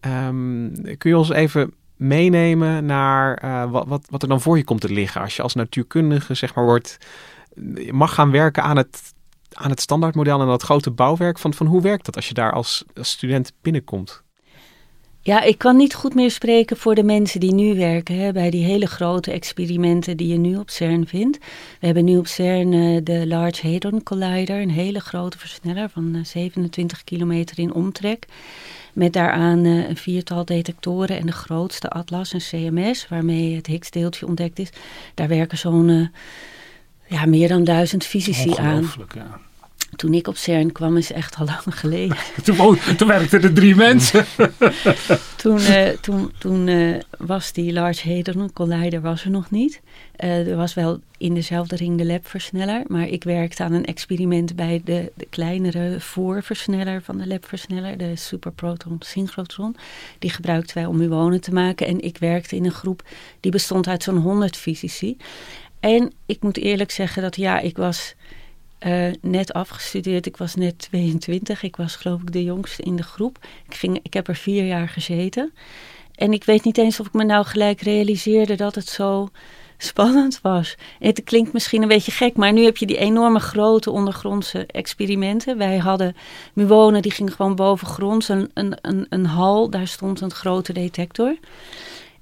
Um, 0.00 0.72
kun 0.98 1.10
je 1.10 1.18
ons 1.18 1.30
even 1.30 1.74
meenemen 1.96 2.84
naar 2.84 3.44
uh, 3.44 3.70
wat, 3.70 3.86
wat, 3.86 4.06
wat 4.10 4.22
er 4.22 4.28
dan 4.28 4.40
voor 4.40 4.56
je 4.56 4.64
komt 4.64 4.80
te 4.80 4.92
liggen 4.92 5.20
als 5.20 5.36
je 5.36 5.42
als 5.42 5.54
natuurkundige 5.54 6.34
zeg 6.34 6.54
maar 6.54 6.64
wordt, 6.64 6.98
mag 7.90 8.14
gaan 8.14 8.30
werken 8.30 8.62
aan 8.62 8.76
het, 8.76 9.14
aan 9.52 9.70
het 9.70 9.80
standaardmodel 9.80 10.40
en 10.40 10.46
dat 10.46 10.62
grote 10.62 10.90
bouwwerk 10.90 11.38
van, 11.38 11.54
van 11.54 11.66
hoe 11.66 11.82
werkt 11.82 12.04
dat 12.04 12.16
als 12.16 12.28
je 12.28 12.34
daar 12.34 12.52
als, 12.52 12.84
als 12.94 13.10
student 13.10 13.52
binnenkomt? 13.62 14.24
Ja, 15.26 15.42
ik 15.42 15.58
kan 15.58 15.76
niet 15.76 15.94
goed 15.94 16.14
meer 16.14 16.30
spreken 16.30 16.76
voor 16.76 16.94
de 16.94 17.02
mensen 17.02 17.40
die 17.40 17.54
nu 17.54 17.76
werken 17.76 18.18
hè, 18.18 18.32
bij 18.32 18.50
die 18.50 18.64
hele 18.64 18.86
grote 18.86 19.32
experimenten 19.32 20.16
die 20.16 20.28
je 20.28 20.38
nu 20.38 20.56
op 20.56 20.70
CERN 20.70 21.06
vindt. 21.06 21.38
We 21.80 21.86
hebben 21.86 22.04
nu 22.04 22.18
op 22.18 22.26
CERN 22.26 22.72
uh, 22.72 23.00
de 23.04 23.26
Large 23.26 23.70
Hadron 23.70 24.02
Collider, 24.02 24.60
een 24.60 24.70
hele 24.70 25.00
grote 25.00 25.38
versneller 25.38 25.88
van 25.88 26.14
uh, 26.14 26.24
27 26.24 27.04
kilometer 27.04 27.58
in 27.58 27.74
omtrek. 27.74 28.26
Met 28.92 29.12
daaraan 29.12 29.64
uh, 29.64 29.88
een 29.88 29.96
viertal 29.96 30.44
detectoren 30.44 31.18
en 31.18 31.26
de 31.26 31.32
grootste 31.32 31.88
atlas, 31.88 32.32
een 32.32 32.40
CMS, 32.40 33.08
waarmee 33.08 33.54
het 33.54 33.66
Higgs-deeltje 33.66 34.26
ontdekt 34.26 34.58
is. 34.58 34.70
Daar 35.14 35.28
werken 35.28 35.58
zo'n 35.58 35.88
eh, 35.88 37.18
ja, 37.18 37.26
meer 37.26 37.48
dan 37.48 37.64
duizend 37.64 38.04
fysici 38.04 38.54
aan. 38.56 38.90
Ja. 39.14 39.40
Toen 39.96 40.14
ik 40.14 40.28
op 40.28 40.36
CERN 40.36 40.72
kwam 40.72 40.96
is 40.96 41.12
echt 41.12 41.36
al 41.36 41.44
lang 41.64 41.78
geleden. 41.78 42.16
toen, 42.44 42.78
toen 42.96 43.08
werkten 43.08 43.42
er 43.42 43.52
drie 43.52 43.74
mensen. 43.74 44.26
toen 45.42 45.60
uh, 45.60 45.88
toen, 45.88 46.32
toen 46.38 46.66
uh, 46.66 47.00
was 47.18 47.52
die 47.52 47.72
Large 47.72 48.14
Hadron 48.14 48.52
Collider 48.52 49.00
was 49.00 49.24
er 49.24 49.30
nog 49.30 49.50
niet. 49.50 49.80
Uh, 50.24 50.48
er 50.48 50.56
was 50.56 50.74
wel 50.74 51.00
in 51.18 51.34
dezelfde 51.34 51.76
ring 51.76 51.98
de 51.98 52.04
labversneller. 52.04 52.82
Maar 52.86 53.08
ik 53.08 53.24
werkte 53.24 53.62
aan 53.62 53.72
een 53.72 53.84
experiment 53.84 54.56
bij 54.56 54.80
de, 54.84 55.12
de 55.14 55.26
kleinere 55.30 56.00
voorversneller 56.00 57.02
van 57.02 57.18
de 57.18 57.26
labversneller. 57.26 57.98
De 57.98 58.16
superproton 58.16 58.96
synchrotron. 58.98 59.76
Die 60.18 60.30
gebruikten 60.30 60.76
wij 60.76 60.86
om 60.86 60.96
muonen 60.96 61.40
te 61.40 61.52
maken. 61.52 61.86
En 61.86 62.00
ik 62.00 62.18
werkte 62.18 62.56
in 62.56 62.64
een 62.64 62.70
groep 62.70 63.02
die 63.40 63.50
bestond 63.50 63.88
uit 63.88 64.02
zo'n 64.02 64.16
100 64.16 64.56
fysici. 64.56 65.16
En 65.80 66.12
ik 66.26 66.42
moet 66.42 66.56
eerlijk 66.56 66.90
zeggen 66.90 67.22
dat 67.22 67.36
ja, 67.36 67.60
ik 67.60 67.76
was 67.76 68.14
uh, 68.86 69.12
net 69.20 69.52
afgestudeerd. 69.52 70.26
Ik 70.26 70.36
was 70.36 70.54
net 70.54 70.78
22. 70.78 71.62
Ik 71.62 71.76
was 71.76 71.96
geloof 71.96 72.20
ik 72.20 72.32
de 72.32 72.44
jongste 72.44 72.82
in 72.82 72.96
de 72.96 73.02
groep. 73.02 73.38
Ik, 73.68 73.74
ging, 73.74 73.98
ik 74.02 74.14
heb 74.14 74.28
er 74.28 74.36
vier 74.36 74.64
jaar 74.64 74.88
gezeten. 74.88 75.52
En 76.14 76.32
ik 76.32 76.44
weet 76.44 76.64
niet 76.64 76.78
eens 76.78 77.00
of 77.00 77.06
ik 77.06 77.12
me 77.12 77.24
nou 77.24 77.44
gelijk 77.44 77.80
realiseerde 77.80 78.54
dat 78.54 78.74
het 78.74 78.88
zo 78.88 79.28
spannend 79.78 80.40
was. 80.42 80.76
Het 80.98 81.24
klinkt 81.24 81.52
misschien 81.52 81.82
een 81.82 81.88
beetje 81.88 82.12
gek, 82.12 82.36
maar 82.36 82.52
nu 82.52 82.64
heb 82.64 82.76
je 82.76 82.86
die 82.86 82.96
enorme 82.98 83.40
grote 83.40 83.90
ondergrondse 83.90 84.66
experimenten. 84.66 85.58
Wij 85.58 85.76
hadden 85.76 86.16
muonen, 86.52 87.02
die 87.02 87.12
gingen 87.12 87.32
gewoon 87.32 87.54
bovengronds. 87.54 88.28
Een, 88.28 88.50
een, 88.54 88.78
een, 88.80 89.06
een 89.08 89.26
hal, 89.26 89.70
daar 89.70 89.86
stond 89.86 90.20
een 90.20 90.32
grote 90.32 90.72
detector 90.72 91.36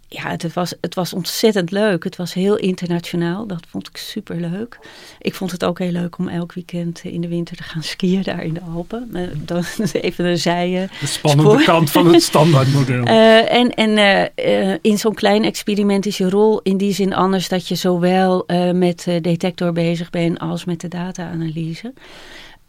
ja, 0.08 0.30
het 0.30 0.52
was, 0.52 0.74
het 0.80 0.94
was 0.94 1.12
ontzettend 1.12 1.70
leuk. 1.70 2.04
Het 2.04 2.16
was 2.16 2.34
heel 2.34 2.56
internationaal. 2.56 3.46
Dat 3.46 3.66
vond 3.68 3.88
ik 3.88 3.96
super 3.96 4.36
leuk. 4.36 4.78
Ik 5.18 5.34
vond 5.34 5.50
het 5.50 5.64
ook 5.64 5.78
heel 5.78 5.90
leuk 5.90 6.18
om 6.18 6.28
elk 6.28 6.52
weekend 6.52 7.00
in 7.04 7.20
de 7.20 7.28
winter 7.28 7.56
te 7.56 7.62
gaan 7.62 7.82
skiën 7.82 8.22
daar 8.22 8.44
in 8.44 8.54
de 8.54 8.60
Alpen. 8.60 9.10
Eh, 9.12 9.22
Dan 9.36 9.64
even 9.92 10.24
een 10.24 10.38
zijen. 10.38 10.90
De 11.00 11.06
spannende 11.06 11.64
kant 11.64 11.90
van 11.90 12.12
het 12.12 12.22
standaardmodel. 12.22 13.06
Uh, 13.06 13.52
en 13.60 13.74
en 13.74 14.30
uh, 14.46 14.76
in 14.80 14.98
zo'n 14.98 15.14
klein 15.14 15.44
experiment 15.44 16.06
is 16.06 16.18
je 16.18 16.30
rol 16.30 16.60
in 16.62 16.76
die 16.76 16.92
zin 16.92 17.14
anders 17.14 17.48
dat 17.48 17.68
je 17.68 17.74
zowel 17.74 18.46
met 18.72 19.04
detector 19.20 19.72
bezig 19.72 20.10
bent 20.10 20.38
als 20.38 20.64
met 20.64 20.80
de 20.80 20.88
data-analyse. 20.88 21.92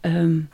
Um, 0.00 0.48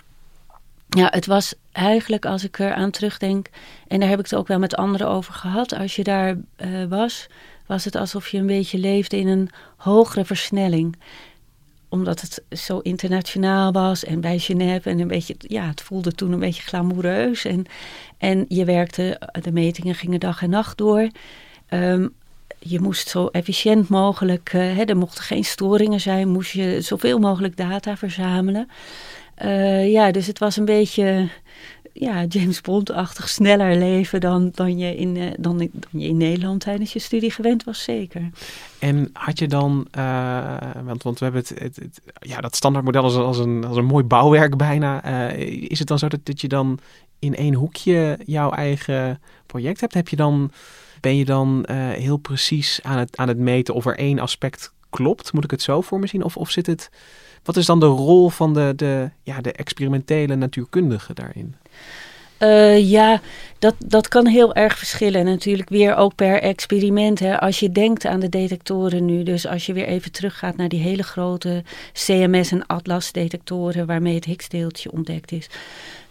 ja, 0.96 1.08
het 1.10 1.26
was 1.26 1.54
eigenlijk, 1.72 2.26
als 2.26 2.44
ik 2.44 2.58
er 2.58 2.72
aan 2.72 2.90
terugdenk, 2.90 3.46
en 3.88 4.00
daar 4.00 4.08
heb 4.08 4.18
ik 4.18 4.24
het 4.24 4.34
ook 4.34 4.48
wel 4.48 4.58
met 4.58 4.76
anderen 4.76 5.08
over 5.08 5.34
gehad, 5.34 5.74
als 5.74 5.96
je 5.96 6.04
daar 6.04 6.36
uh, 6.56 6.84
was, 6.88 7.26
was 7.66 7.84
het 7.84 7.94
alsof 7.94 8.28
je 8.28 8.38
een 8.38 8.46
beetje 8.46 8.78
leefde 8.78 9.16
in 9.16 9.28
een 9.28 9.50
hogere 9.76 10.24
versnelling. 10.24 10.96
Omdat 11.88 12.20
het 12.20 12.42
zo 12.58 12.78
internationaal 12.78 13.72
was 13.72 14.04
en 14.04 14.20
bij 14.20 14.38
Genève 14.38 14.90
en 14.90 14.98
een 14.98 15.08
beetje, 15.08 15.34
ja, 15.38 15.66
het 15.66 15.82
voelde 15.82 16.12
toen 16.12 16.32
een 16.32 16.38
beetje 16.38 16.62
glamoureus. 16.62 17.44
En, 17.44 17.64
en 18.18 18.44
je 18.48 18.64
werkte, 18.64 19.20
de 19.42 19.52
metingen 19.52 19.94
gingen 19.94 20.20
dag 20.20 20.42
en 20.42 20.50
nacht 20.50 20.78
door. 20.78 21.08
Um, 21.70 22.14
je 22.58 22.80
moest 22.80 23.08
zo 23.08 23.26
efficiënt 23.26 23.88
mogelijk, 23.88 24.52
uh, 24.52 24.76
hè, 24.76 24.82
er 24.82 24.96
mochten 24.96 25.24
geen 25.24 25.44
storingen 25.44 26.00
zijn, 26.00 26.28
moest 26.28 26.52
je 26.52 26.80
zoveel 26.80 27.18
mogelijk 27.18 27.56
data 27.56 27.96
verzamelen. 27.96 28.68
Uh, 29.44 29.90
ja, 29.90 30.10
dus 30.10 30.26
het 30.26 30.38
was 30.38 30.56
een 30.56 30.64
beetje 30.64 31.28
ja, 31.92 32.24
James 32.24 32.60
Bond-achtig 32.60 33.28
sneller 33.28 33.76
leven 33.76 34.20
dan, 34.20 34.50
dan, 34.54 34.78
je 34.78 34.96
in, 34.96 35.16
uh, 35.16 35.30
dan, 35.38 35.58
dan, 35.58 35.70
je 35.90 36.08
in 36.08 36.16
Nederland 36.16 36.60
tijdens 36.60 36.92
je 36.92 36.98
studie 36.98 37.30
gewend 37.30 37.64
was, 37.64 37.82
zeker. 37.82 38.30
En 38.78 39.10
had 39.12 39.38
je 39.38 39.48
dan, 39.48 39.86
uh, 39.98 40.56
want, 40.84 41.02
want 41.02 41.18
we 41.18 41.24
hebben 41.24 41.42
het, 41.42 41.58
het, 41.58 41.76
het, 41.76 42.00
ja, 42.20 42.40
dat 42.40 42.56
standaardmodel 42.56 43.02
als, 43.02 43.16
als, 43.16 43.38
een, 43.38 43.64
als 43.64 43.76
een 43.76 43.84
mooi 43.84 44.04
bouwwerk 44.04 44.56
bijna. 44.56 45.02
is 45.68 45.78
het 45.78 45.88
dan 45.88 45.98
zo 45.98 46.08
dat, 46.08 46.20
dat 46.22 46.40
je 46.40 46.48
dan 46.48 46.78
in 47.18 47.34
één 47.36 47.54
hoekje 47.54 48.18
jouw 48.24 48.50
eigen 48.50 49.20
project 49.46 49.80
hebt? 49.80 49.94
Heb 49.94 50.08
je 50.08 50.16
dan, 50.16 50.50
ben 51.00 51.16
je 51.16 51.24
dan 51.24 51.66
heel 51.72 52.16
precies 52.16 52.80
aan 52.82 52.98
het, 52.98 53.16
aan 53.16 53.28
het 53.28 53.38
meten 53.38 53.74
of 53.74 53.86
er 53.86 53.98
één 53.98 54.18
aspect 54.18 54.72
klopt? 54.90 55.32
Moet 55.32 55.44
ik 55.44 55.50
het 55.50 55.62
zo 55.62 55.80
voor 55.80 55.98
me 55.98 56.06
zien? 56.06 56.24
Of, 56.24 56.36
of 56.36 56.50
zit 56.50 56.66
het 56.66 56.90
wat 57.44 57.56
is 57.56 57.66
dan 57.66 57.80
de 57.80 57.86
rol 57.86 58.28
van 58.28 58.54
de, 58.54 58.72
de, 58.76 59.10
ja, 59.22 59.40
de 59.40 59.52
experimentele 59.52 60.34
natuurkundige 60.34 61.14
daarin? 61.14 61.54
Uh, 62.38 62.90
ja, 62.90 63.20
dat, 63.58 63.74
dat 63.86 64.08
kan 64.08 64.26
heel 64.26 64.54
erg 64.54 64.78
verschillen. 64.78 65.24
Natuurlijk 65.24 65.68
weer 65.68 65.96
ook 65.96 66.14
per 66.14 66.40
experiment. 66.40 67.18
Hè. 67.18 67.40
Als 67.40 67.60
je 67.60 67.72
denkt 67.72 68.04
aan 68.04 68.20
de 68.20 68.28
detectoren 68.28 69.04
nu, 69.04 69.22
dus 69.22 69.46
als 69.46 69.66
je 69.66 69.72
weer 69.72 69.86
even 69.86 70.12
teruggaat 70.12 70.56
naar 70.56 70.68
die 70.68 70.80
hele 70.80 71.02
grote 71.02 71.62
CMS- 71.92 72.52
en 72.52 72.66
Atlas-detectoren 72.66 73.86
waarmee 73.86 74.14
het 74.14 74.24
Higgs-deeltje 74.24 74.92
ontdekt 74.92 75.32
is 75.32 75.48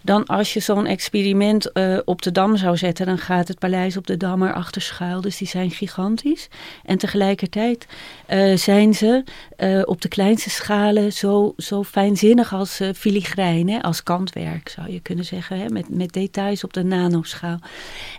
dan 0.01 0.25
als 0.25 0.53
je 0.53 0.59
zo'n 0.59 0.85
experiment 0.85 1.69
uh, 1.73 1.97
op 2.05 2.21
de 2.21 2.31
Dam 2.31 2.57
zou 2.57 2.77
zetten, 2.77 3.05
dan 3.05 3.17
gaat 3.17 3.47
het 3.47 3.59
paleis 3.59 3.97
op 3.97 4.07
de 4.07 4.17
Dam 4.17 4.43
erachter 4.43 4.81
schuil. 4.81 5.21
Dus 5.21 5.37
die 5.37 5.47
zijn 5.47 5.71
gigantisch. 5.71 6.47
En 6.85 6.97
tegelijkertijd 6.97 7.87
uh, 8.29 8.57
zijn 8.57 8.93
ze 8.93 9.23
uh, 9.57 9.81
op 9.85 10.01
de 10.01 10.07
kleinste 10.07 10.49
schalen 10.49 11.13
zo, 11.13 11.53
zo 11.57 11.83
fijnzinnig 11.83 12.53
als 12.53 12.81
filigrijn, 12.95 13.69
hè, 13.69 13.81
als 13.81 14.03
kantwerk 14.03 14.69
zou 14.69 14.91
je 14.91 14.99
kunnen 14.99 15.25
zeggen, 15.25 15.59
hè, 15.59 15.69
met, 15.69 15.89
met 15.89 16.13
details 16.13 16.63
op 16.63 16.73
de 16.73 16.83
nanoschaal. 16.83 17.59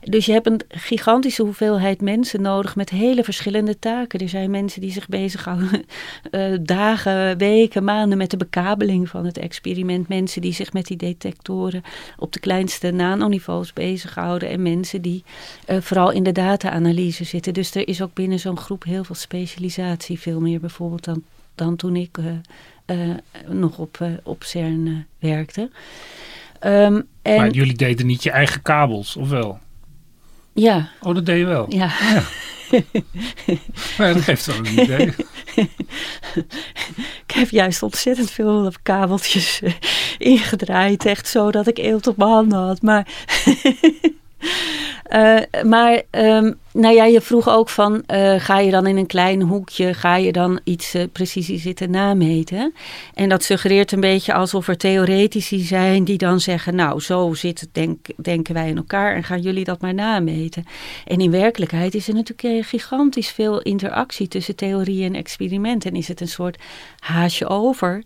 Dus 0.05 0.27
je 0.27 0.33
hebt 0.33 0.47
een 0.47 0.61
gigantische 0.69 1.43
hoeveelheid 1.43 2.01
mensen 2.01 2.43
nodig 2.43 2.77
met 2.77 2.91
hele 2.91 3.25
verschillende 3.25 3.79
taken. 3.79 4.21
Er 4.21 4.29
zijn 4.29 4.51
mensen 4.51 4.81
die 4.81 4.93
zich 4.93 5.09
bezighouden 5.09 5.85
dagen, 6.63 7.39
weken, 7.39 7.85
maanden 7.85 8.19
met 8.19 8.31
de 8.31 8.37
bekabeling 8.37 9.09
van 9.09 9.25
het 9.25 9.39
experiment. 9.39 10.09
Mensen 10.09 10.41
die 10.41 10.53
zich 10.53 10.73
met 10.73 10.87
die 10.87 10.97
detectoren 10.97 11.72
op 12.19 12.33
de 12.33 12.41
kleinste 12.41 12.91
nanoniveaus 12.91 13.73
bezighouden. 13.73 14.49
En 14.49 14.63
mensen 14.63 15.03
die 15.03 15.25
uh, 15.69 15.81
vooral 15.81 16.11
in 16.11 16.23
de 16.23 16.33
data-analyse 16.33 17.25
zitten. 17.25 17.55
Dus 17.55 17.75
er 17.75 17.89
is 17.89 18.03
ook 18.03 18.15
binnen 18.15 18.39
zo'n 18.39 18.59
groep 18.59 18.85
heel 18.85 19.05
veel 19.05 19.15
specialisatie. 19.15 20.21
Veel 20.21 20.41
meer 20.41 20.61
bijvoorbeeld 20.61 21.05
dan, 21.05 21.23
dan 21.55 21.77
toen 21.77 21.97
ik 21.97 22.19
uh, 22.19 22.27
uh, 22.87 23.15
nog 23.49 23.79
op, 23.79 24.07
op 24.23 24.43
CERN 24.45 25.07
werkte. 25.19 25.71
Um, 26.65 27.07
en... 27.23 27.37
Maar 27.37 27.51
jullie 27.51 27.77
deden 27.77 28.07
niet 28.07 28.23
je 28.23 28.31
eigen 28.31 28.63
kabels, 28.63 29.17
of 29.17 29.29
wel? 29.29 29.59
Ja. 30.55 30.89
Oh, 31.01 31.15
dat 31.15 31.27
deed 31.27 31.39
je 31.39 31.45
wel? 31.45 31.67
Ja. 31.69 31.91
ja. 32.01 32.23
maar 33.99 34.15
dat 34.15 34.23
geeft 34.23 34.47
wel 34.47 34.57
een 34.57 34.79
idee. 34.79 35.07
ik 37.27 37.31
heb 37.35 37.51
juist 37.51 37.83
ontzettend 37.83 38.31
veel 38.31 38.73
kabeltjes 38.83 39.63
eh, 39.63 39.73
ingedraaid. 40.19 41.05
Echt 41.05 41.29
zo 41.29 41.51
dat 41.51 41.67
ik 41.67 41.79
eelt 41.79 42.07
op 42.07 42.17
mijn 42.17 42.31
handen 42.31 42.59
had. 42.59 42.83
Maar 42.83 43.07
Uh, 45.13 45.41
maar 45.73 46.03
um, 46.11 46.59
nou 46.73 46.95
ja, 46.95 47.05
je 47.05 47.21
vroeg 47.21 47.49
ook 47.49 47.69
van, 47.69 48.03
uh, 48.07 48.35
ga 48.39 48.59
je 48.59 48.71
dan 48.71 48.87
in 48.87 48.97
een 48.97 49.07
klein 49.07 49.43
hoekje, 49.43 49.95
ga 49.95 50.17
je 50.17 50.33
dan 50.33 50.61
iets 50.65 50.95
uh, 50.95 51.03
precisie 51.13 51.59
zitten 51.59 51.91
nameten? 51.91 52.75
En 53.15 53.29
dat 53.29 53.43
suggereert 53.43 53.93
een 53.93 54.01
beetje 54.01 54.33
alsof 54.35 54.69
er 54.69 54.77
theoretici 54.77 55.59
zijn 55.59 56.05
die 56.05 56.19
dan 56.19 56.41
zeggen, 56.41 56.75
nou 56.75 57.01
zo 57.01 57.35
zit 57.35 57.61
het, 57.61 57.69
denk, 57.73 58.07
denken 58.23 58.55
wij 58.55 58.69
in 58.69 58.77
elkaar 58.77 59.15
en 59.15 59.25
gaan 59.25 59.41
jullie 59.41 59.65
dat 59.65 59.81
maar 59.81 59.95
nameten. 59.95 60.65
En 61.07 61.21
in 61.21 61.31
werkelijkheid 61.31 61.95
is 61.95 62.09
er 62.09 62.15
natuurlijk 62.15 62.67
gigantisch 62.67 63.31
veel 63.31 63.61
interactie 63.61 64.29
tussen 64.29 64.57
theorie 64.57 65.05
en 65.05 65.15
experiment. 65.15 65.85
En 65.85 65.95
is 65.95 66.09
het 66.09 66.21
een 66.21 66.29
soort 66.29 66.59
haasje 66.99 67.49
over 67.49 68.03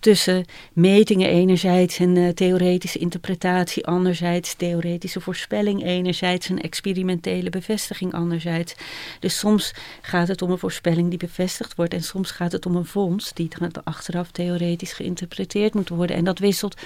tussen 0.00 0.44
metingen 0.72 1.28
enerzijds 1.28 1.98
en 1.98 2.16
uh, 2.16 2.28
theoretische 2.28 2.98
interpretatie 2.98 3.86
anderzijds, 3.86 4.54
theoretische 4.54 5.20
voorspelling 5.20 5.84
enerzijds 5.84 6.48
en 6.48 6.60
experimentele 6.60 7.50
bevestiging 7.50 8.14
anderzijds. 8.14 8.74
Dus 9.20 9.38
soms 9.38 9.74
gaat 10.00 10.28
het 10.28 10.42
om 10.42 10.50
een 10.50 10.58
voorspelling 10.58 11.08
die 11.08 11.18
bevestigd 11.18 11.74
wordt 11.74 11.94
en 11.94 12.02
soms 12.02 12.30
gaat 12.30 12.52
het 12.52 12.66
om 12.66 12.76
een 12.76 12.86
vondst 12.86 13.36
die 13.36 13.48
achteraf 13.84 14.30
theoretisch 14.30 14.92
geïnterpreteerd 14.92 15.74
moet 15.74 15.88
worden. 15.88 16.16
En 16.16 16.24
dat 16.24 16.38
wisselt 16.38 16.76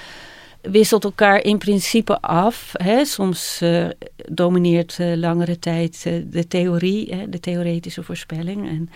wisselt 0.62 1.04
elkaar 1.04 1.42
in 1.42 1.58
principe 1.58 2.20
af. 2.20 2.72
Hè. 2.72 3.04
Soms 3.04 3.60
uh, 3.62 3.86
domineert 4.28 4.96
uh, 5.00 5.16
langere 5.16 5.58
tijd 5.58 6.02
de 6.26 6.48
theorie, 6.48 7.14
hè, 7.14 7.28
de 7.28 7.40
theoretische 7.40 8.02
voorspelling. 8.02 8.68
En 8.68 8.90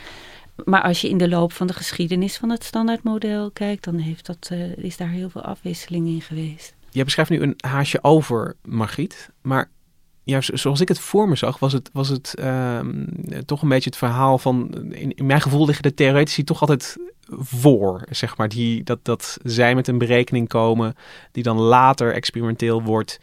maar 0.65 0.83
als 0.83 1.01
je 1.01 1.09
in 1.09 1.19
de 1.19 1.29
loop 1.29 1.53
van 1.53 1.67
de 1.67 1.73
geschiedenis 1.73 2.37
van 2.37 2.51
het 2.51 2.65
standaardmodel 2.65 3.51
kijkt, 3.51 3.85
dan 3.85 3.97
heeft 3.97 4.27
dat, 4.27 4.49
uh, 4.53 4.77
is 4.77 4.97
daar 4.97 5.09
heel 5.09 5.31
veel 5.31 5.43
afwisseling 5.43 6.07
in 6.07 6.21
geweest. 6.21 6.75
Jij 6.91 7.05
beschrijft 7.05 7.31
nu 7.31 7.41
een 7.41 7.55
haasje 7.57 7.99
over, 8.03 8.57
Margriet. 8.65 9.31
Maar 9.43 9.71
ja, 10.23 10.41
zoals 10.41 10.81
ik 10.81 10.89
het 10.89 10.99
voor 10.99 11.29
me 11.29 11.37
zag, 11.37 11.59
was 11.59 11.73
het, 11.73 11.91
was 11.93 12.09
het 12.09 12.35
uh, 12.39 12.81
toch 13.47 13.63
een 13.63 13.69
beetje 13.69 13.91
het 13.91 13.99
verhaal 13.99 14.39
van. 14.39 14.75
In, 14.93 15.15
in, 15.15 15.27
mijn 15.27 15.41
gevoel 15.41 15.67
liggen 15.67 15.83
de 15.83 15.95
theoretici 15.95 16.45
toch 16.45 16.61
altijd 16.61 16.97
voor, 17.31 18.05
zeg 18.11 18.37
maar. 18.37 18.49
Die, 18.49 18.85
dat, 18.85 19.05
dat 19.05 19.39
zij 19.43 19.75
met 19.75 19.89
een 19.89 19.99
berekening 19.99 20.49
komen, 20.49 20.95
die 21.33 21.43
dan 21.43 21.59
later 21.59 22.13
experimenteel 22.13 22.83
wordt 22.83 23.19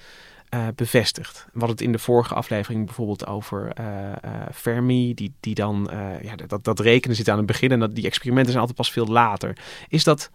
uh, 0.55 0.67
bevestigd. 0.75 1.45
Hadden 1.51 1.69
het 1.69 1.81
in 1.81 1.91
de 1.91 1.99
vorige 1.99 2.33
aflevering 2.33 2.85
bijvoorbeeld 2.85 3.27
over 3.27 3.73
uh, 3.79 4.11
Fermi, 4.53 5.13
die, 5.13 5.33
die 5.39 5.55
dan, 5.55 5.89
ja, 6.21 6.35
dat, 6.47 6.63
dat 6.63 6.79
rekenen 6.79 7.15
zit 7.15 7.29
aan 7.29 7.37
het 7.37 7.45
begin 7.45 7.71
en 7.71 7.79
dat 7.79 7.95
die 7.95 8.05
experimenten 8.05 8.51
zijn 8.51 8.61
altijd 8.61 8.79
pas 8.79 8.91
veel 8.91 9.07
later. 9.07 9.57
Is 9.87 10.03
dat 10.03 10.31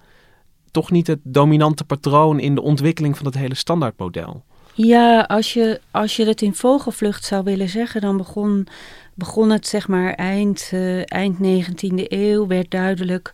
toch 0.70 0.90
niet 0.90 1.06
het 1.06 1.18
dominante 1.22 1.84
patroon 1.84 2.40
in 2.40 2.54
de 2.54 2.62
ontwikkeling 2.62 3.16
van 3.16 3.26
het 3.26 3.34
hele 3.34 3.54
standaardmodel? 3.54 4.44
Ja, 4.74 5.20
als 5.20 5.52
je, 5.52 5.80
als 5.90 6.16
je 6.16 6.26
het 6.26 6.42
in 6.42 6.54
vogelvlucht 6.54 7.24
zou 7.24 7.44
willen 7.44 7.68
zeggen, 7.68 8.00
dan 8.00 8.16
begon, 8.16 8.66
begon 9.14 9.50
het 9.50 9.66
zeg 9.66 9.88
maar 9.88 10.14
eind, 10.14 10.70
eind 11.04 11.36
19e 11.36 12.04
eeuw, 12.08 12.46
werd 12.46 12.70
duidelijk 12.70 13.32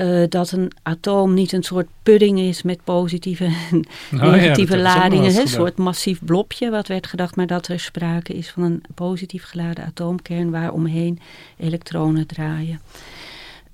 uh, 0.00 0.24
dat 0.28 0.50
een 0.50 0.72
atoom 0.82 1.34
niet 1.34 1.52
een 1.52 1.62
soort 1.62 1.86
pudding 2.02 2.38
is 2.38 2.62
met 2.62 2.84
positieve 2.84 3.44
en 3.70 3.84
oh 4.20 4.30
negatieve 4.30 4.78
ladingen. 4.78 5.36
Een 5.36 5.48
soort 5.48 5.76
massief 5.76 6.24
blopje, 6.24 6.70
wat 6.70 6.88
werd 6.88 7.06
gedacht, 7.06 7.36
maar 7.36 7.46
dat 7.46 7.68
er 7.68 7.80
sprake 7.80 8.32
is 8.32 8.50
van 8.50 8.62
een 8.62 8.82
positief 8.94 9.44
geladen 9.44 9.84
atoomkern 9.84 10.50
waaromheen 10.50 11.18
elektronen 11.56 12.26
draaien. 12.26 12.80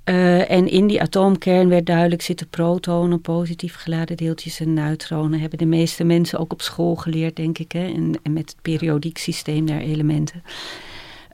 Uh, 0.05 0.51
en 0.51 0.69
in 0.69 0.87
die 0.87 1.01
atoomkern 1.01 1.69
werd 1.69 1.87
duidelijk 1.87 2.23
zitten 2.23 2.49
protonen, 2.49 3.21
positief 3.21 3.75
geladen 3.75 4.17
deeltjes 4.17 4.61
en 4.61 4.75
neutronen. 4.75 5.41
Hebben 5.41 5.59
de 5.59 5.67
meeste 5.67 6.05
mensen 6.05 6.39
ook 6.39 6.53
op 6.53 6.63
school 6.63 6.95
geleerd, 6.95 7.37
denk 7.37 7.59
ik, 7.59 7.73
hè? 7.73 7.87
En, 7.87 8.19
en 8.23 8.33
met 8.33 8.51
het 8.51 8.63
periodiek 8.63 9.19
systeem 9.19 9.67
der 9.67 9.81
elementen. 9.81 10.43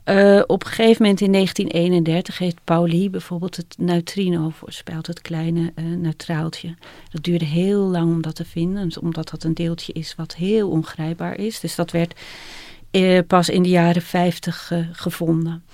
Uh, 0.04 0.42
op 0.46 0.64
een 0.64 0.68
gegeven 0.68 1.02
moment 1.02 1.20
in 1.20 1.32
1931 1.32 2.38
heeft 2.38 2.64
Pauli 2.64 3.10
bijvoorbeeld 3.10 3.56
het 3.56 3.74
neutrino 3.78 4.50
voorspeld, 4.50 5.06
het 5.06 5.20
kleine 5.20 5.72
uh, 5.76 5.96
neutraaltje. 5.96 6.74
Dat 7.10 7.22
duurde 7.22 7.44
heel 7.44 7.80
lang 7.80 8.12
om 8.12 8.22
dat 8.22 8.34
te 8.34 8.44
vinden, 8.44 8.90
omdat 9.00 9.30
dat 9.30 9.44
een 9.44 9.54
deeltje 9.54 9.92
is 9.92 10.14
wat 10.14 10.34
heel 10.34 10.70
ongrijpbaar 10.70 11.38
is. 11.38 11.60
Dus 11.60 11.74
dat 11.74 11.90
werd 11.90 12.20
uh, 12.90 13.18
pas 13.26 13.48
in 13.48 13.62
de 13.62 13.68
jaren 13.68 14.02
50 14.02 14.72
gevonden. 14.92 15.64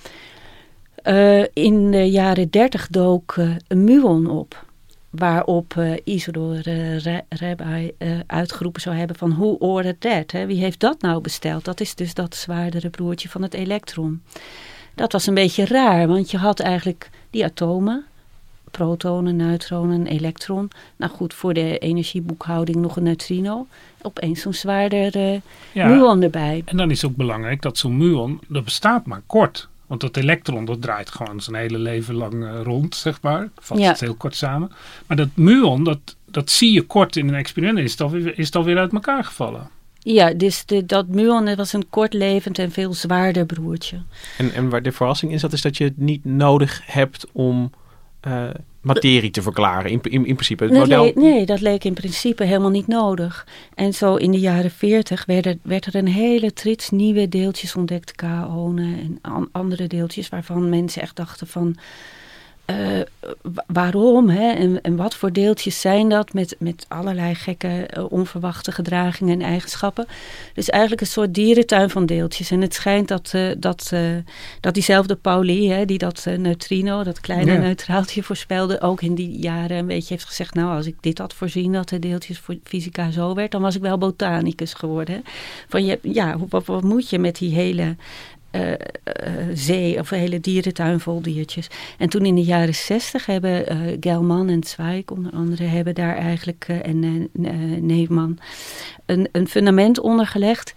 in 1.53 1.91
de 1.91 2.09
jaren 2.11 2.49
30 2.49 2.87
dook 2.87 3.35
een 3.67 3.83
muon 3.83 4.29
op 4.29 4.67
waarop 5.09 5.73
uh, 5.77 5.93
Isidor 6.03 6.67
uh, 6.67 6.99
Rabbi 7.29 7.91
uh, 7.97 8.19
uitgeroepen 8.27 8.81
zou 8.81 8.95
hebben 8.95 9.15
van 9.15 9.31
hoe 9.31 9.59
ordered 9.59 10.01
that? 10.01 10.31
Hè? 10.31 10.45
Wie 10.45 10.59
heeft 10.59 10.79
dat 10.79 11.01
nou 11.01 11.21
besteld? 11.21 11.65
Dat 11.65 11.79
is 11.79 11.95
dus 11.95 12.13
dat 12.13 12.35
zwaardere 12.35 12.89
broertje 12.89 13.29
van 13.29 13.41
het 13.41 13.53
elektron. 13.53 14.21
Dat 14.95 15.11
was 15.11 15.27
een 15.27 15.33
beetje 15.33 15.65
raar, 15.65 16.07
want 16.07 16.31
je 16.31 16.37
had 16.37 16.59
eigenlijk 16.59 17.09
die 17.29 17.45
atomen, 17.45 18.05
protonen, 18.71 19.35
neutronen, 19.35 20.07
elektron. 20.07 20.69
Nou 20.95 21.11
goed, 21.11 21.33
voor 21.33 21.53
de 21.53 21.77
energieboekhouding 21.77 22.77
nog 22.77 22.95
een 22.95 23.03
neutrino. 23.03 23.67
Opeens 24.01 24.41
zo'n 24.41 24.53
zwaarder 24.53 25.41
ja, 25.71 25.87
muon 25.87 26.21
erbij. 26.21 26.61
En 26.65 26.77
dan 26.77 26.91
is 26.91 27.01
het 27.01 27.11
ook 27.11 27.17
belangrijk 27.17 27.61
dat 27.61 27.77
zo'n 27.77 27.97
muon, 27.97 28.39
dat 28.47 28.63
bestaat 28.63 29.05
maar 29.05 29.21
kort. 29.25 29.67
Want 29.89 30.01
dat 30.01 30.17
elektron 30.17 30.65
dat 30.65 30.81
draait 30.81 31.09
gewoon 31.09 31.41
zijn 31.41 31.55
hele 31.55 31.77
leven 31.77 32.15
lang 32.15 32.33
uh, 32.33 32.61
rond, 32.63 32.95
zeg 32.95 33.21
maar. 33.21 33.49
Vast 33.59 33.81
ja. 33.81 33.89
het 33.89 33.99
heel 33.99 34.15
kort 34.15 34.35
samen. 34.35 34.71
Maar 35.07 35.17
dat 35.17 35.29
muon, 35.33 35.83
dat, 35.83 35.99
dat 36.25 36.49
zie 36.49 36.73
je 36.73 36.81
kort 36.81 37.15
in 37.15 37.27
een 37.27 37.35
experiment, 37.35 37.77
is 37.77 37.91
het 37.91 38.01
alweer, 38.01 38.39
is 38.39 38.45
het 38.45 38.55
alweer 38.55 38.77
uit 38.77 38.93
elkaar 38.93 39.23
gevallen. 39.23 39.69
Ja, 39.99 40.33
dus 40.33 40.65
de, 40.65 40.85
dat 40.85 41.07
muon 41.07 41.55
was 41.55 41.73
een 41.73 41.89
kortlevend 41.89 42.59
en 42.59 42.71
veel 42.71 42.93
zwaarder 42.93 43.45
broertje. 43.45 44.01
En, 44.37 44.53
en 44.53 44.69
waar 44.69 44.81
de 44.81 44.91
verrassing 44.91 45.31
is, 45.31 45.41
dat 45.41 45.53
is 45.53 45.61
dat 45.61 45.77
je 45.77 45.83
het 45.83 45.97
niet 45.97 46.25
nodig 46.25 46.81
hebt 46.85 47.25
om 47.31 47.71
uh, 48.27 48.49
materie 48.81 49.31
te 49.31 49.41
verklaren, 49.41 49.91
in, 49.91 49.99
in, 50.01 50.25
in 50.25 50.33
principe. 50.33 50.63
Het 50.63 50.71
nee, 50.71 50.81
model... 50.81 51.11
nee, 51.15 51.45
dat 51.45 51.61
leek 51.61 51.83
in 51.83 51.93
principe 51.93 52.43
helemaal 52.43 52.69
niet 52.69 52.87
nodig. 52.87 53.47
En 53.75 53.93
zo 53.93 54.15
in 54.15 54.31
de 54.31 54.39
jaren 54.39 54.71
40 54.71 55.25
werd 55.25 55.45
er, 55.45 55.57
werd 55.61 55.85
er 55.85 55.95
een 55.95 56.07
hele 56.07 56.53
trits 56.53 56.89
nieuwe 56.89 57.29
deeltjes 57.29 57.75
ontdekt, 57.75 58.11
kaonen 58.11 58.99
en 58.99 59.19
an, 59.21 59.49
andere 59.51 59.87
deeltjes 59.87 60.29
waarvan 60.29 60.69
mensen 60.69 61.01
echt 61.01 61.15
dachten 61.15 61.47
van 61.47 61.75
uh, 62.69 63.01
waarom 63.67 64.29
hè? 64.29 64.51
En, 64.51 64.81
en, 64.81 64.95
wat 64.95 65.15
voor 65.15 65.33
deeltjes 65.33 65.81
zijn 65.81 66.09
dat 66.09 66.33
met, 66.33 66.55
met 66.59 66.85
allerlei 66.87 67.35
gekke 67.35 67.89
uh, 67.97 68.11
onverwachte 68.11 68.71
gedragingen 68.71 69.41
en 69.41 69.47
eigenschappen. 69.47 70.07
Dus 70.53 70.69
eigenlijk 70.69 71.01
een 71.01 71.07
soort 71.07 71.33
dierentuin 71.33 71.89
van 71.89 72.05
deeltjes. 72.05 72.51
En 72.51 72.61
het 72.61 72.73
schijnt 72.73 73.07
dat, 73.07 73.31
uh, 73.35 73.51
dat, 73.57 73.93
dat 74.59 74.73
diezelfde 74.73 75.15
Pauli, 75.15 75.69
hè, 75.69 75.85
die 75.85 75.97
dat 75.97 76.25
neutrino, 76.37 77.03
dat 77.03 77.19
kleine 77.19 77.51
ja. 77.51 77.59
neutraaltje 77.59 78.23
voorspelde, 78.23 78.81
ook 78.81 79.01
in 79.01 79.15
die 79.15 79.39
jaren 79.39 79.77
een 79.77 79.87
beetje 79.87 80.13
heeft 80.13 80.25
gezegd, 80.25 80.53
nou 80.53 80.75
als 80.75 80.85
ik 80.85 80.95
dit 80.99 81.17
had 81.17 81.33
voorzien 81.33 81.71
dat 81.71 81.89
de 81.89 81.99
deeltjes 81.99 82.39
voor 82.39 82.55
fysica 82.63 83.11
zo 83.11 83.33
werd, 83.33 83.51
dan 83.51 83.61
was 83.61 83.75
ik 83.75 83.81
wel 83.81 83.97
botanicus 83.97 84.73
geworden. 84.73 85.15
Hè? 85.15 85.21
Van 85.67 85.85
je, 85.85 85.99
ja, 86.01 86.37
wat, 86.49 86.65
wat 86.65 86.83
moet 86.83 87.09
je 87.09 87.19
met 87.19 87.37
die 87.37 87.53
hele 87.53 87.95
uh, 88.51 88.71
zee 89.53 89.99
of 89.99 90.11
een 90.11 90.19
hele 90.19 90.39
dierentuin 90.39 90.99
vol 90.99 91.21
diertjes. 91.21 91.67
En 91.97 92.09
toen 92.09 92.25
in 92.25 92.35
de 92.35 92.43
jaren 92.43 92.75
zestig 92.75 93.25
hebben 93.25 93.73
uh, 93.73 93.97
Gelman 93.99 94.49
en 94.49 94.63
Zweig 94.63 95.05
onder 95.05 95.31
andere 95.31 95.63
hebben 95.63 95.95
daar 95.95 96.15
eigenlijk 96.15 96.65
en 96.67 97.29
Neefman 97.85 98.37
een, 99.05 99.29
een 99.31 99.47
fundament 99.47 99.99
ondergelegd. 99.99 100.73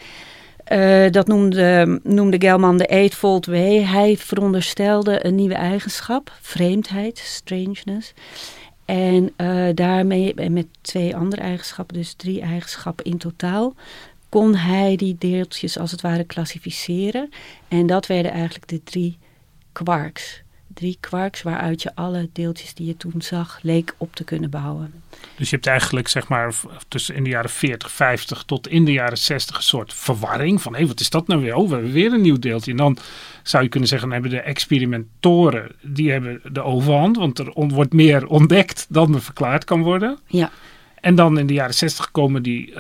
dat 1.11 1.27
noemde, 1.27 2.01
noemde 2.03 2.37
Gelman 2.39 2.77
de 2.77 2.87
Eightfold 2.87 3.47
Way. 3.47 3.83
Hij 3.83 4.17
veronderstelde 4.17 5.27
een 5.27 5.35
nieuwe 5.35 5.55
eigenschap, 5.55 6.33
vreemdheid, 6.41 7.19
strangeness. 7.19 8.13
En 8.85 9.33
daarmee, 9.75 10.51
met 10.51 10.67
twee 10.81 11.17
andere 11.17 11.43
eigenschappen, 11.43 11.97
dus 11.97 12.15
drie 12.15 12.41
eigenschappen 12.41 13.05
in 13.05 13.19
totaal, 13.19 13.75
kon 14.33 14.55
hij 14.55 14.97
die 14.97 15.17
deeltjes 15.19 15.79
als 15.79 15.91
het 15.91 16.01
ware 16.01 16.25
klassificeren. 16.25 17.29
En 17.69 17.87
dat 17.87 18.07
werden 18.07 18.33
eigenlijk 18.33 18.69
de 18.69 18.83
drie 18.83 19.19
quarks. 19.73 20.43
Drie 20.75 20.97
quarks 21.01 21.43
waaruit 21.43 21.83
je 21.83 21.95
alle 21.95 22.29
deeltjes 22.33 22.75
die 22.75 22.87
je 22.87 22.97
toen 22.97 23.23
zag 23.23 23.59
leek 23.63 23.95
op 23.97 24.15
te 24.15 24.25
kunnen 24.25 24.51
bouwen. 24.51 24.93
Dus 25.37 25.51
je 25.51 25.55
hebt 25.55 25.67
eigenlijk 25.67 26.09
zeg 26.09 26.29
maar 26.29 26.55
tussen 26.89 27.15
in 27.15 27.25
de 27.25 27.31
jaren 27.31 27.51
40, 27.51 27.91
50 27.91 28.43
tot 28.43 28.69
in 28.69 28.85
de 28.85 28.93
jaren 28.93 29.19
60 29.19 29.57
een 29.57 29.63
soort 29.63 29.95
verwarring 29.95 30.63
van 30.63 30.75
hé, 30.75 30.87
wat 30.87 31.01
is 31.01 31.11
dat 31.11 31.27
nou 31.27 31.41
weer? 31.41 31.55
Oh, 31.55 31.69
we 31.69 31.75
hebben 31.75 31.93
weer 31.93 32.13
een 32.13 32.21
nieuw 32.21 32.39
deeltje. 32.39 32.71
En 32.71 32.77
dan 32.77 32.97
zou 33.43 33.63
je 33.63 33.69
kunnen 33.69 33.89
zeggen, 33.89 34.09
dan 34.09 34.21
hebben 34.21 34.39
de 34.39 34.45
experimentoren 34.45 35.77
die 35.83 36.11
hebben 36.11 36.41
de 36.53 36.63
overhand, 36.63 37.17
want 37.17 37.39
er 37.39 37.53
wordt 37.55 37.93
meer 37.93 38.27
ontdekt 38.27 38.87
dan 38.89 39.15
er 39.15 39.23
verklaard 39.23 39.65
kan 39.65 39.83
worden. 39.83 40.19
Ja. 40.27 40.51
En 41.03 41.15
dan 41.15 41.39
in 41.39 41.47
de 41.47 41.53
jaren 41.53 41.75
zestig 41.75 42.11
komen 42.11 42.43
die, 42.43 42.71
uh, 42.71 42.77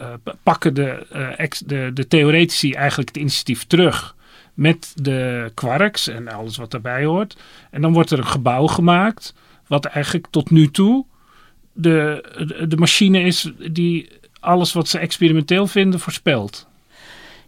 uh, 0.00 0.06
pakken 0.42 0.74
de, 0.74 1.06
ex, 1.36 1.58
de, 1.58 1.90
de 1.94 2.08
theoretici 2.08 2.72
eigenlijk 2.72 3.08
het 3.08 3.18
initiatief 3.18 3.64
terug. 3.64 4.14
met 4.54 4.92
de 4.94 5.50
quarks 5.54 6.08
en 6.08 6.28
alles 6.28 6.56
wat 6.56 6.70
daarbij 6.70 7.04
hoort. 7.04 7.36
En 7.70 7.80
dan 7.80 7.92
wordt 7.92 8.10
er 8.10 8.18
een 8.18 8.26
gebouw 8.26 8.66
gemaakt, 8.66 9.34
wat 9.66 9.84
eigenlijk 9.84 10.26
tot 10.30 10.50
nu 10.50 10.70
toe 10.70 11.04
de, 11.74 12.24
de, 12.68 12.76
machine 12.76 13.20
is 13.20 13.50
die 13.70 14.08
alles 14.40 14.72
wat 14.72 14.88
ze 14.88 14.98
experimenteel 14.98 15.66
vinden 15.66 16.00
voorspelt. 16.00 16.66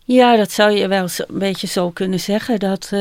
Ja, 0.04 0.36
dat 0.36 0.52
zou 0.52 0.70
je 0.70 0.88
wel 0.88 1.08
een 1.16 1.38
beetje 1.38 1.66
zo 1.66 1.90
kunnen 1.90 2.20
zeggen. 2.20 2.58
Dat 2.58 2.92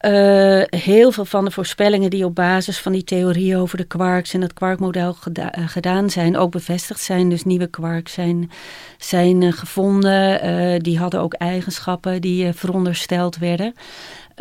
uh, 0.00 0.62
heel 0.66 1.12
veel 1.12 1.24
van 1.24 1.44
de 1.44 1.50
voorspellingen 1.50 2.10
die 2.10 2.24
op 2.24 2.34
basis 2.34 2.78
van 2.78 2.92
die 2.92 3.04
theorie 3.04 3.56
over 3.56 3.76
de 3.76 3.84
quarks 3.84 4.34
en 4.34 4.40
het 4.40 4.52
quarkmodel 4.52 5.12
geda 5.12 5.58
uh, 5.58 5.68
gedaan 5.68 6.10
zijn, 6.10 6.36
ook 6.36 6.50
bevestigd 6.50 7.00
zijn. 7.00 7.28
Dus 7.28 7.44
nieuwe 7.44 7.66
quarks 7.66 8.12
zijn, 8.12 8.50
zijn 8.98 9.52
gevonden. 9.52 10.82
die 10.82 10.98
hadden 10.98 11.20
ook 11.20 11.34
eigenschappen 11.34 12.20
die 12.20 12.52
verondersteld 12.52 13.38
werden. 13.38 13.74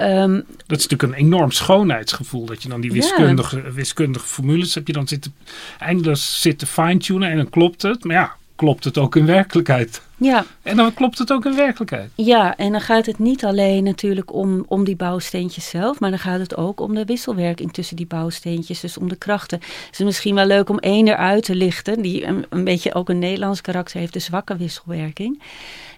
Um, 0.02 0.46
dat 0.68 0.78
is 0.78 0.88
natuurlijk 0.88 1.04
een 1.04 1.26
enorm 1.26 1.52
schoonheidsgevoel. 1.52 2.46
Dat 2.46 2.64
je 2.64 2.70
dan 2.70 2.82
die 2.82 2.92
wiskundige, 2.92 3.58
ja. 3.58 3.72
wiskundige 3.72 4.26
formules 4.26 4.76
heb 4.76 4.88
je 4.88 4.94
dan 4.94 5.08
zitten, 5.08 5.34
eindeloos 5.80 6.42
zitten 6.42 6.68
fine-tunen 6.68 7.30
en 7.30 7.38
dan 7.38 7.50
klopt 7.50 7.82
het. 7.82 8.04
Maar 8.04 8.16
ja, 8.16 8.36
klopt 8.56 8.84
het 8.84 8.98
ook 8.98 9.16
in 9.16 9.26
werkelijkheid? 9.26 10.02
Ja. 10.20 10.46
En 10.62 10.78
dan 10.78 10.94
klopt 10.94 11.18
het 11.18 11.32
ook 11.32 11.46
in 11.46 11.56
werkelijkheid. 11.56 12.12
Ja, 12.16 12.58
en 12.58 12.72
dan 12.72 12.82
gaat 12.82 13.06
het 13.06 13.20
niet 13.20 13.46
alleen 13.46 13.84
natuurlijk 13.84 14.34
om, 14.34 14.66
om 14.68 14.84
die 14.84 14.96
bouwsteentjes 14.96 15.70
zelf, 15.70 16.00
maar 16.00 16.10
dan 16.10 16.20
gaat 16.20 16.40
het 16.40 16.58
ook 16.58 16.80
om 16.80 16.96
de 16.96 17.06
wisselwerking 17.06 17.74
tussen 17.74 17.96
die 17.96 18.08
bouwsteentjes, 18.08 18.80
dus 18.80 18.98
om 18.98 19.10
de 19.10 19.16
krachten. 19.16 19.60
Het 19.60 20.00
is 20.00 20.06
misschien 20.06 20.36
wel 20.36 20.46
leuk 20.46 20.70
om 20.70 20.80
één 20.80 21.08
eruit 21.08 21.44
te 21.44 21.56
lichten, 21.56 22.02
die 22.02 22.26
een, 22.26 22.46
een 22.50 22.64
beetje 22.64 22.94
ook 22.94 23.10
een 23.10 23.20
Nederlands 23.20 23.62
karakter 23.62 24.00
heeft, 24.00 24.14
de 24.14 24.20
zwakke 24.20 24.58
wisselwerking. 24.58 25.42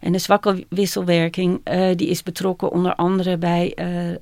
En 0.01 0.11
de 0.11 0.17
zwakke 0.17 0.65
wisselwerking 0.69 1.61
uh, 1.63 1.89
die 1.95 2.07
is 2.07 2.23
betrokken 2.23 2.71
onder 2.71 2.95
andere 2.95 3.37
bij 3.37 3.77
uh, 3.79 4.09
uh, 4.09 4.17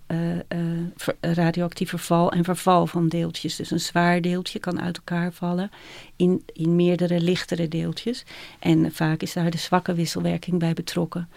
radioactief 1.21 1.89
verval 1.89 2.31
en 2.31 2.43
verval 2.43 2.87
van 2.87 3.07
deeltjes. 3.07 3.55
Dus 3.55 3.71
een 3.71 3.79
zwaar 3.79 4.21
deeltje 4.21 4.59
kan 4.59 4.81
uit 4.81 4.97
elkaar 4.97 5.31
vallen 5.31 5.71
in, 6.15 6.43
in 6.53 6.75
meerdere 6.75 7.21
lichtere 7.21 7.67
deeltjes. 7.67 8.23
En 8.59 8.91
vaak 8.93 9.21
is 9.21 9.33
daar 9.33 9.49
de 9.49 9.57
zwakke 9.57 9.88
wisselwerking 9.95 10.59
bij 10.59 10.73
betrokken. 10.73 11.29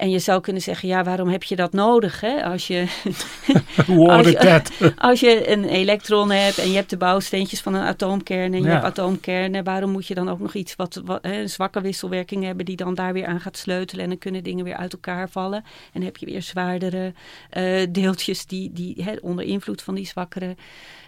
En 0.00 0.10
je 0.10 0.18
zou 0.18 0.40
kunnen 0.40 0.62
zeggen, 0.62 0.88
ja, 0.88 1.04
waarom 1.04 1.28
heb 1.28 1.42
je 1.42 1.56
dat 1.56 1.72
nodig? 1.72 2.20
Hè? 2.20 2.44
Als, 2.44 2.66
je, 2.66 2.86
als, 4.06 4.28
je, 4.28 4.62
als 4.96 5.20
je 5.20 5.50
een 5.50 5.64
elektron 5.64 6.30
hebt 6.30 6.58
en 6.58 6.68
je 6.68 6.76
hebt 6.76 6.90
de 6.90 6.96
bouwsteentjes 6.96 7.60
van 7.60 7.74
een 7.74 7.82
atoomkern 7.82 8.54
en 8.54 8.62
je 8.62 8.68
hebt 8.68 8.84
atoomkernen, 8.84 9.64
waarom 9.64 9.90
moet 9.90 10.06
je 10.06 10.14
dan 10.14 10.28
ook 10.28 10.38
nog 10.38 10.54
iets 10.54 10.76
wat, 10.76 11.02
wat 11.04 11.22
hè, 11.22 11.40
een 11.40 11.48
zwakke 11.50 11.80
wisselwerking 11.80 12.44
hebben 12.44 12.64
die 12.64 12.76
dan 12.76 12.94
daar 12.94 13.12
weer 13.12 13.26
aan 13.26 13.40
gaat 13.40 13.56
sleutelen 13.56 14.04
en 14.04 14.10
dan 14.10 14.18
kunnen 14.18 14.42
dingen 14.42 14.64
weer 14.64 14.76
uit 14.76 14.92
elkaar 14.92 15.28
vallen. 15.28 15.64
En 15.92 16.02
heb 16.02 16.16
je 16.16 16.26
weer 16.26 16.42
zwaardere 16.42 17.12
uh, 17.56 17.86
deeltjes 17.90 18.46
die, 18.46 18.72
die 18.72 19.02
hè, 19.04 19.14
onder 19.20 19.44
invloed 19.44 19.82
van 19.82 19.94
die 19.94 20.06
zwakkere 20.06 20.56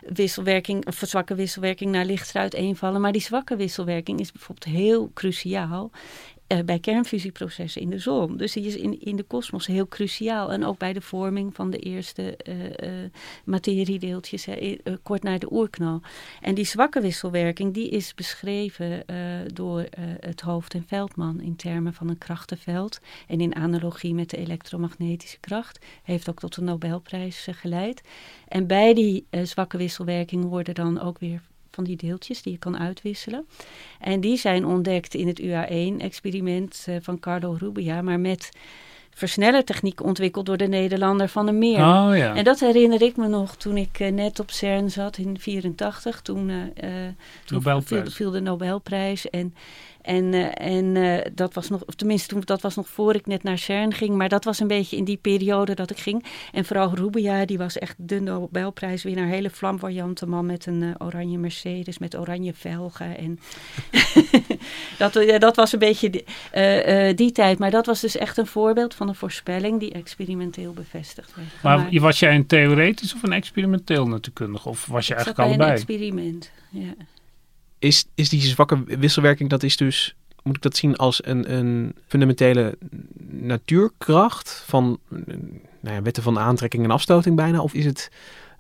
wisselwerking, 0.07 0.87
of 0.87 1.03
zwakke 1.05 1.35
wisselwerking 1.35 1.91
naar 1.91 2.05
lichter 2.05 2.41
uiteenvallen. 2.41 3.01
Maar 3.01 3.13
die 3.13 3.21
zwakke 3.21 3.57
wisselwerking 3.57 4.21
is 4.21 4.33
bijvoorbeeld 4.33 4.77
heel 4.77 5.11
cruciaal 5.15 5.91
uh, 6.53 6.59
bij 6.65 6.79
kernfusieprocessen 6.79 7.83
in 7.83 7.91
de 7.91 7.99
zon. 7.99 8.37
Dus 8.37 8.53
die 8.53 8.67
is 8.67 8.77
in, 8.77 9.01
in 9.01 9.17
de 9.17 9.23
kosmos 9.23 9.67
heel 9.67 9.89
cruciaal. 9.89 10.53
En 10.53 10.65
ook 10.65 10.79
bij 10.79 10.93
de 10.93 11.01
vorming 11.01 11.55
van 11.55 11.71
de 11.71 11.79
eerste 11.79 12.39
uh, 12.49 12.65
uh, 12.65 13.11
materiedeeltjes, 13.45 14.47
kort 15.03 15.23
na 15.23 15.39
de 15.39 15.53
oerknal. 15.53 16.01
En 16.41 16.55
die 16.55 16.65
zwakke 16.65 17.01
wisselwerking, 17.01 17.75
die 17.75 17.89
is 17.89 18.15
beschreven 18.15 19.05
door 19.53 19.87
het 20.21 20.41
Hoofd 20.41 20.75
en 20.75 20.85
Veldman 20.87 21.41
in 21.41 21.57
termen 21.57 21.95
van 21.95 22.09
een 22.09 22.19
krachtenveld. 22.19 23.01
En 23.27 23.41
in 23.41 23.55
analogie 23.55 24.15
met 24.15 24.31
de 24.31 24.37
elektromagnetische 24.37 25.41
kracht. 25.41 25.85
Heeft 26.03 26.29
ook 26.29 26.39
tot 26.39 26.55
de 26.55 26.63
Nobelprijs 26.63 27.49
geleid. 27.51 28.03
En 28.49 28.67
bij 28.67 28.95
die 28.95 29.27
zwakke 29.43 29.77
wisselwerking 29.77 30.45
worden 30.45 30.75
dan 30.75 31.01
ook 31.01 31.19
weer 31.19 31.43
van 31.75 31.85
die 31.85 31.97
deeltjes 31.97 32.43
die 32.43 32.53
je 32.53 32.59
kan 32.59 32.79
uitwisselen. 32.79 33.47
En 34.01 34.21
die 34.21 34.37
zijn 34.37 34.67
ontdekt 34.67 35.15
in 35.15 35.27
het 35.27 35.41
UA1-experiment 35.41 36.87
uh, 36.89 36.97
van 37.01 37.19
Carlo 37.19 37.57
Rubia, 37.59 38.03
maar 38.03 38.21
met 38.21 38.51
versnellertechniek 39.15 40.03
ontwikkeld 40.03 40.47
door 40.47 40.57
de 40.57 40.67
Nederlander 40.67 41.29
Van 41.29 41.45
der 41.45 41.55
Meer. 41.55 41.79
Oh, 41.79 42.17
ja. 42.17 42.35
En 42.35 42.45
dat 42.45 42.61
herinner 42.61 43.03
ik 43.03 43.17
me 43.17 43.29
nog 43.29 43.57
toen 43.57 43.77
ik 43.77 44.01
uh, 44.01 44.13
net 44.13 44.41
op 44.41 44.51
CERN 44.51 44.91
zat 44.91 45.17
in 45.17 45.39
84. 45.39 46.23
Toen, 46.23 46.49
uh, 46.49 46.59
toen 47.45 47.63
viel, 47.83 48.11
viel, 48.11 48.31
de 48.31 48.41
Nobelprijs. 48.41 49.31
En 49.31 49.55
en, 50.03 50.33
uh, 50.33 50.49
en 50.55 50.95
uh, 50.95 51.19
dat 51.35 51.55
was 51.55 51.69
nog, 51.69 51.85
of 51.85 51.95
tenminste, 51.95 52.29
toen, 52.29 52.43
dat 52.45 52.61
was 52.61 52.77
nog 52.77 52.89
voor 52.89 53.15
ik 53.15 53.27
net 53.27 53.43
naar 53.43 53.59
CERN 53.59 53.93
ging. 53.93 54.17
Maar 54.17 54.29
dat 54.29 54.45
was 54.45 54.61
een 54.61 54.67
beetje 54.67 54.97
in 54.97 55.05
die 55.05 55.17
periode 55.17 55.75
dat 55.75 55.91
ik 55.91 55.99
ging. 55.99 56.25
En 56.53 56.65
vooral 56.65 56.95
Rubia, 56.95 57.45
die 57.45 57.59
was 57.59 57.79
echt 57.79 57.95
de 57.99 58.21
Nobelprijswinnaar. 58.21 59.27
Hele 59.27 59.51
flamboyante 59.51 60.27
man 60.27 60.47
met 60.47 60.67
een 60.67 60.83
uh, 60.83 60.91
oranje 60.99 61.39
Mercedes, 61.39 61.99
met 61.99 62.19
oranje 62.19 62.55
velgen. 62.55 63.19
En 63.19 63.41
dat, 64.99 65.25
dat 65.39 65.57
was 65.57 65.73
een 65.73 65.79
beetje 65.79 66.11
die, 66.11 66.25
die, 67.15 67.33
tijd. 67.33 67.59
Maar 67.59 67.71
dat 67.71 67.87
was 67.87 68.01
dus 68.01 68.17
echt 68.17 68.39
een 68.39 68.47
voorbeeld 68.47 68.95
van 68.95 69.09
een 69.09 69.15
voorspelling 69.15 69.81
die 69.81 69.93
experimenteel 69.93 70.73
bevestigd 70.73 71.35
werd. 71.37 71.49
Maar, 71.63 71.79
maar 71.79 72.01
was 72.01 72.19
jij 72.19 72.35
een 72.35 72.47
theoretisch 72.47 73.15
of 73.15 73.23
een 73.23 73.33
experimenteel 73.33 74.09
natuurkundige? 74.09 74.69
Of 74.69 74.87
was 74.87 75.07
je 75.07 75.15
eigenlijk 75.15 75.45
allebei? 75.45 75.71
een 75.71 75.77
experiment, 75.77 76.51
ja 76.71 76.95
is, 77.83 78.05
is 78.15 78.29
die 78.29 78.41
zwakke 78.41 78.83
wisselwerking, 78.85 79.51
dat 79.51 79.63
is 79.63 79.77
dus, 79.77 80.15
moet 80.43 80.57
ik 80.57 80.63
dat 80.63 80.77
zien 80.77 80.97
als 80.97 81.27
een, 81.27 81.55
een 81.55 81.95
fundamentele 82.07 82.79
natuurkracht 83.29 84.63
van 84.67 84.99
nou 85.81 85.97
ja, 85.97 86.03
wetten 86.03 86.23
van 86.23 86.39
aantrekking 86.39 86.85
en 86.85 86.91
afstoting 86.91 87.37
bijna? 87.37 87.63
Of 87.63 87.75
is 87.75 87.85
het, 87.85 88.11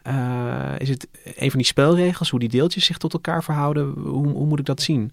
uh, 0.07 0.73
is 0.79 0.89
het 0.89 1.09
een 1.25 1.51
van 1.51 1.59
die 1.59 1.69
spelregels, 1.69 2.31
hoe 2.31 2.41
die 2.41 2.49
deeltjes 2.49 2.85
zich 2.85 2.99
tot 2.99 3.13
elkaar 3.13 3.45
verhouden? 3.45 3.93
Hoe, 3.97 4.29
hoe 4.29 4.47
moet 4.47 4.59
ik 4.59 4.65
dat 4.65 4.83
zien? 4.83 5.13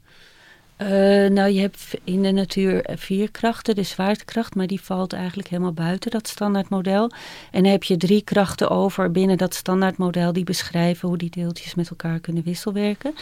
Uh, 0.81 0.87
nou, 1.29 1.49
je 1.49 1.59
hebt 1.59 1.93
in 2.03 2.21
de 2.21 2.31
natuur 2.31 2.89
vier 2.95 3.31
krachten, 3.31 3.75
de 3.75 3.83
zwaartekracht, 3.83 4.55
maar 4.55 4.67
die 4.67 4.81
valt 4.81 5.13
eigenlijk 5.13 5.47
helemaal 5.47 5.73
buiten 5.73 6.11
dat 6.11 6.27
standaardmodel. 6.27 7.11
En 7.51 7.63
dan 7.63 7.71
heb 7.71 7.83
je 7.83 7.97
drie 7.97 8.21
krachten 8.21 8.69
over 8.69 9.11
binnen 9.11 9.37
dat 9.37 9.53
standaardmodel 9.53 10.33
die 10.33 10.43
beschrijven 10.43 11.07
hoe 11.07 11.17
die 11.17 11.29
deeltjes 11.29 11.75
met 11.75 11.89
elkaar 11.89 12.19
kunnen 12.19 12.43
wisselwerken. 12.43 13.13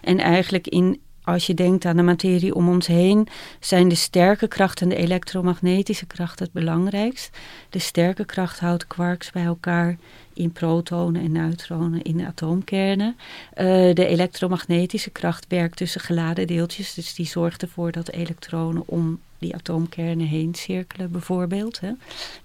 En 0.00 0.18
eigenlijk 0.18 0.66
in 0.66 1.00
als 1.24 1.46
je 1.46 1.54
denkt 1.54 1.84
aan 1.84 1.96
de 1.96 2.02
materie 2.02 2.54
om 2.54 2.68
ons 2.68 2.86
heen, 2.86 3.28
zijn 3.60 3.88
de 3.88 3.94
sterke 3.94 4.48
kracht 4.48 4.80
en 4.80 4.88
de 4.88 4.96
elektromagnetische 4.96 6.06
kracht 6.06 6.38
het 6.38 6.52
belangrijkst. 6.52 7.30
De 7.70 7.78
sterke 7.78 8.24
kracht 8.24 8.60
houdt 8.60 8.86
quarks 8.86 9.30
bij 9.30 9.44
elkaar 9.44 9.96
in 10.32 10.52
protonen 10.52 11.22
en 11.22 11.32
neutronen 11.32 12.02
in 12.02 12.26
atoomkernen. 12.26 13.16
Uh, 13.16 13.64
de 13.94 14.06
elektromagnetische 14.06 15.10
kracht 15.10 15.46
werkt 15.48 15.76
tussen 15.76 16.00
geladen 16.00 16.46
deeltjes, 16.46 16.94
dus 16.94 17.14
die 17.14 17.26
zorgt 17.26 17.62
ervoor 17.62 17.92
dat 17.92 18.10
elektronen 18.10 18.82
om 18.86 19.20
die 19.38 19.54
atoomkernen 19.54 20.26
heen 20.26 20.54
cirkelen, 20.54 21.10
bijvoorbeeld. 21.10 21.80
Hè. 21.80 21.90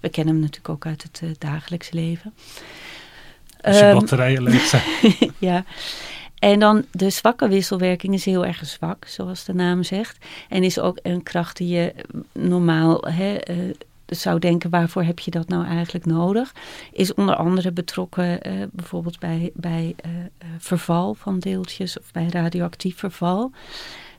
We 0.00 0.08
kennen 0.08 0.34
hem 0.34 0.42
natuurlijk 0.42 0.68
ook 0.68 0.86
uit 0.86 1.02
het 1.02 1.20
uh, 1.24 1.30
dagelijks 1.38 1.90
leven. 1.90 2.34
Als 3.62 3.78
je 3.78 3.84
um, 3.84 3.98
batterijen 3.98 4.42
leeg 4.42 4.66
zijn. 4.74 4.84
ja. 5.38 5.64
En 6.40 6.58
dan 6.58 6.84
de 6.90 7.10
zwakke 7.10 7.48
wisselwerking 7.48 8.14
is 8.14 8.24
heel 8.24 8.46
erg 8.46 8.66
zwak, 8.66 9.04
zoals 9.06 9.44
de 9.44 9.54
naam 9.54 9.82
zegt. 9.82 10.24
En 10.48 10.62
is 10.62 10.78
ook 10.78 10.98
een 11.02 11.22
kracht 11.22 11.56
die 11.56 11.68
je 11.68 11.94
normaal 12.32 13.02
hè, 13.02 13.50
uh, 13.50 13.74
zou 14.06 14.38
denken, 14.38 14.70
waarvoor 14.70 15.02
heb 15.02 15.18
je 15.18 15.30
dat 15.30 15.48
nou 15.48 15.66
eigenlijk 15.66 16.06
nodig? 16.06 16.54
Is 16.92 17.14
onder 17.14 17.34
andere 17.34 17.72
betrokken 17.72 18.48
uh, 18.48 18.64
bijvoorbeeld 18.72 19.18
bij, 19.18 19.50
bij 19.54 19.94
uh, 20.06 20.10
verval 20.58 21.14
van 21.14 21.38
deeltjes 21.38 21.98
of 21.98 22.12
bij 22.12 22.26
radioactief 22.30 22.98
verval. 22.98 23.52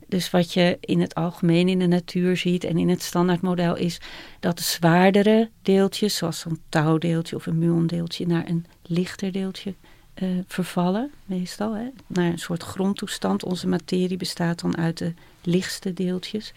Dus 0.07 0.29
wat 0.29 0.53
je 0.53 0.77
in 0.79 1.01
het 1.01 1.15
algemeen 1.15 1.69
in 1.69 1.79
de 1.79 1.87
natuur 1.87 2.37
ziet 2.37 2.63
en 2.63 2.77
in 2.77 2.89
het 2.89 3.01
standaardmodel 3.01 3.75
is 3.75 4.01
dat 4.39 4.57
de 4.57 4.63
zwaardere 4.63 5.49
deeltjes, 5.61 6.15
zoals 6.15 6.39
zo'n 6.39 6.61
touwdeeltje 6.69 7.35
of 7.35 7.45
een 7.45 7.59
muondeeltje, 7.59 8.27
naar 8.27 8.49
een 8.49 8.65
lichter 8.83 9.31
deeltje 9.31 9.73
uh, 10.15 10.29
vervallen, 10.47 11.11
meestal, 11.25 11.73
hè, 11.73 11.87
naar 12.07 12.31
een 12.31 12.39
soort 12.39 12.63
grondtoestand. 12.63 13.43
Onze 13.43 13.67
materie 13.67 14.17
bestaat 14.17 14.59
dan 14.61 14.77
uit 14.77 14.97
de 14.97 15.13
lichtste 15.41 15.93
deeltjes. 15.93 16.53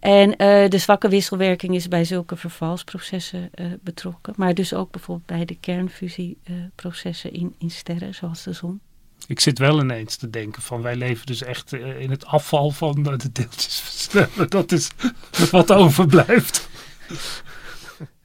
En 0.00 0.28
uh, 0.28 0.68
de 0.68 0.78
zwakke 0.78 1.08
wisselwerking 1.08 1.74
is 1.74 1.88
bij 1.88 2.04
zulke 2.04 2.36
vervalsprocessen 2.36 3.50
uh, 3.54 3.66
betrokken. 3.80 4.34
Maar 4.36 4.54
dus 4.54 4.74
ook 4.74 4.90
bijvoorbeeld 4.90 5.26
bij 5.26 5.44
de 5.44 5.56
kernfusieprocessen 5.60 7.32
in, 7.32 7.54
in 7.58 7.70
sterren, 7.70 8.14
zoals 8.14 8.42
de 8.42 8.52
zon. 8.52 8.80
Ik 9.26 9.40
zit 9.40 9.58
wel 9.58 9.80
ineens 9.80 10.16
te 10.16 10.30
denken 10.30 10.62
van 10.62 10.82
wij 10.82 10.96
leven 10.96 11.26
dus 11.26 11.42
echt 11.42 11.72
in 11.72 12.10
het 12.10 12.26
afval 12.26 12.70
van 12.70 13.02
de 13.02 13.32
deeltjes 13.32 13.80
versnellen. 13.80 14.50
Dat 14.50 14.72
is 14.72 14.90
wat 15.50 15.72
overblijft. 15.72 16.68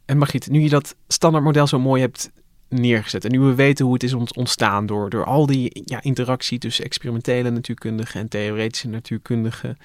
En 0.05 0.17
Margriet, 0.17 0.49
nu 0.49 0.59
je 0.59 0.69
dat 0.69 0.95
standaardmodel 1.07 1.67
zo 1.67 1.79
mooi 1.79 2.01
hebt 2.01 2.31
neergezet. 2.69 3.25
En 3.25 3.31
nu 3.31 3.39
we 3.39 3.55
weten 3.55 3.85
hoe 3.85 3.93
het 3.93 4.03
is 4.03 4.13
ontstaan 4.13 4.85
door, 4.85 5.09
door 5.09 5.25
al 5.25 5.45
die 5.45 5.81
ja, 5.85 6.01
interactie 6.01 6.59
tussen 6.59 6.85
experimentele 6.85 7.49
natuurkundigen 7.49 8.21
en 8.21 8.27
theoretische 8.27 8.87
natuurkundigen. 8.87 9.77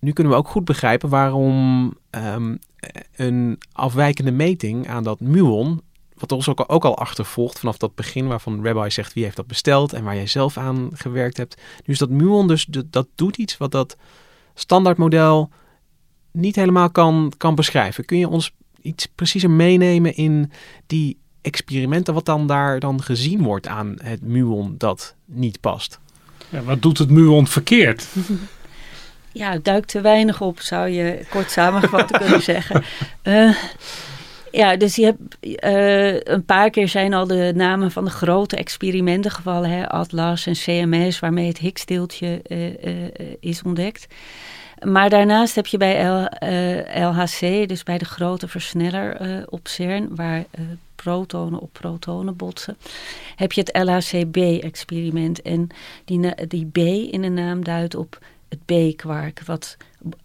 nu 0.00 0.12
kunnen 0.12 0.32
we 0.32 0.38
ook 0.38 0.48
goed 0.48 0.64
begrijpen 0.64 1.08
waarom 1.08 1.92
ehm, 2.10 2.56
een 3.16 3.58
afwijkende 3.72 4.30
meting 4.30 4.88
aan 4.88 5.02
dat 5.02 5.20
muon, 5.20 5.82
wat 6.14 6.32
ons 6.32 6.48
ook, 6.48 6.64
ook 6.66 6.84
al 6.84 6.98
achtervolgt 6.98 7.58
vanaf 7.58 7.76
dat 7.76 7.94
begin 7.94 8.26
waarvan 8.26 8.64
Rabbi 8.64 8.90
zegt 8.90 9.12
wie 9.12 9.24
heeft 9.24 9.36
dat 9.36 9.46
besteld 9.46 9.92
en 9.92 10.04
waar 10.04 10.14
jij 10.14 10.26
zelf 10.26 10.56
aan 10.56 10.90
gewerkt 10.92 11.36
hebt. 11.36 11.60
Nu 11.84 11.92
is 11.92 11.98
dat 11.98 12.10
muon 12.10 12.48
dus, 12.48 12.66
dat 12.86 13.06
doet 13.14 13.36
iets 13.36 13.56
wat 13.56 13.70
dat 13.70 13.96
standaardmodel 14.54 15.50
niet 16.32 16.56
helemaal 16.56 16.90
kan, 16.90 17.32
kan 17.36 17.54
beschrijven. 17.54 18.04
Kun 18.04 18.18
je 18.18 18.28
ons 18.28 18.54
iets 18.82 19.06
preciezer 19.06 19.50
meenemen 19.50 20.14
in 20.14 20.52
die 20.86 21.18
experimenten, 21.40 22.14
wat 22.14 22.26
dan 22.26 22.46
daar 22.46 22.80
dan 22.80 23.02
gezien 23.02 23.42
wordt 23.42 23.66
aan 23.66 23.94
het 24.02 24.22
muon 24.22 24.74
dat 24.78 25.14
niet 25.24 25.60
past? 25.60 25.98
Ja, 26.48 26.62
wat 26.62 26.82
doet 26.82 26.98
het 26.98 27.10
muon 27.10 27.46
verkeerd? 27.46 28.06
Ja, 29.32 29.52
het 29.52 29.64
duikt 29.64 29.88
te 29.88 30.00
weinig 30.00 30.40
op, 30.40 30.60
zou 30.60 30.88
je 30.88 31.26
kort 31.30 31.50
samengevat 31.50 32.10
kunnen 32.18 32.42
zeggen. 32.42 32.84
Uh, 33.22 33.56
ja, 34.52 34.76
dus 34.76 34.96
je 34.96 35.04
hebt 35.04 35.36
uh, 35.64 36.20
een 36.34 36.44
paar 36.44 36.70
keer 36.70 36.88
zijn 36.88 37.14
al 37.14 37.26
de 37.26 37.52
namen 37.54 37.90
van 37.90 38.04
de 38.04 38.10
grote 38.10 38.56
experimenten 38.56 39.30
gevallen. 39.30 39.70
Hè? 39.70 39.88
Atlas 39.88 40.46
en 40.46 40.52
CMS, 40.52 41.18
waarmee 41.18 41.46
het 41.46 41.58
Higgs-deeltje 41.58 42.42
uh, 42.48 43.34
is 43.40 43.62
ontdekt. 43.62 44.06
Maar 44.84 45.10
daarnaast 45.10 45.54
heb 45.54 45.66
je 45.66 45.76
bij 45.76 46.04
L, 46.06 46.28
LHC, 47.06 47.68
dus 47.68 47.82
bij 47.82 47.98
de 47.98 48.04
grote 48.04 48.48
versneller 48.48 49.44
op 49.48 49.68
CERN, 49.68 50.08
waar 50.14 50.44
protonen 51.02 51.60
op 51.60 51.72
protonen 51.72 52.36
botsen, 52.36 52.76
heb 53.36 53.52
je 53.52 53.60
het 53.60 53.76
LHCb-experiment. 53.76 55.42
En 55.42 55.68
die, 56.04 56.46
die 56.48 56.66
B 56.66 56.76
in 57.12 57.22
de 57.22 57.28
naam 57.28 57.64
duidt 57.64 57.94
op 57.94 58.18
het 58.48 58.64
B-kwark, 58.64 59.42
wat 59.46 59.76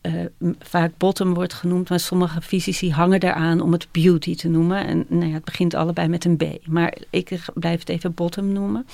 uh, 0.01 0.25
vaak 0.59 0.91
bottom 0.97 1.33
wordt 1.33 1.53
genoemd, 1.53 1.89
maar 1.89 1.99
sommige 1.99 2.41
fysici 2.41 2.91
hangen 2.91 3.23
eraan 3.23 3.61
om 3.61 3.71
het 3.71 3.87
beauty 3.91 4.35
te 4.35 4.49
noemen. 4.49 4.87
En 4.87 5.05
nou 5.07 5.27
ja, 5.27 5.33
het 5.33 5.45
begint 5.45 5.73
allebei 5.73 6.07
met 6.07 6.25
een 6.25 6.37
B, 6.37 6.43
maar 6.67 6.97
ik 7.09 7.39
blijf 7.53 7.79
het 7.79 7.89
even 7.89 8.13
bottom 8.13 8.53
noemen. 8.53 8.87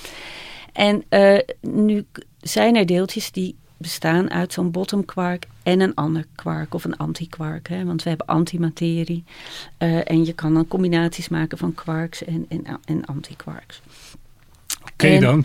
En 0.72 1.04
uh, 1.10 1.38
nu 1.60 2.04
zijn 2.40 2.76
er 2.76 2.86
deeltjes 2.86 3.32
die 3.32 3.56
bestaan 3.80 4.30
uit 4.30 4.52
zo'n 4.52 4.70
bottom 4.70 5.04
quark 5.04 5.46
en 5.62 5.80
een 5.80 5.94
ander 5.94 6.26
quark 6.34 6.74
of 6.74 6.84
een 6.84 6.96
antikwark. 6.96 7.68
Hè? 7.68 7.84
Want 7.84 8.02
we 8.02 8.08
hebben 8.08 8.26
antimaterie 8.26 9.24
uh, 9.78 10.10
en 10.10 10.24
je 10.24 10.32
kan 10.32 10.54
dan 10.54 10.68
combinaties 10.68 11.28
maken 11.28 11.58
van 11.58 11.74
quarks 11.74 12.24
en, 12.24 12.46
en, 12.48 12.64
en 12.84 13.04
antiquarks. 13.04 13.80
Oké 14.80 14.92
okay, 14.92 15.18
dan. 15.18 15.44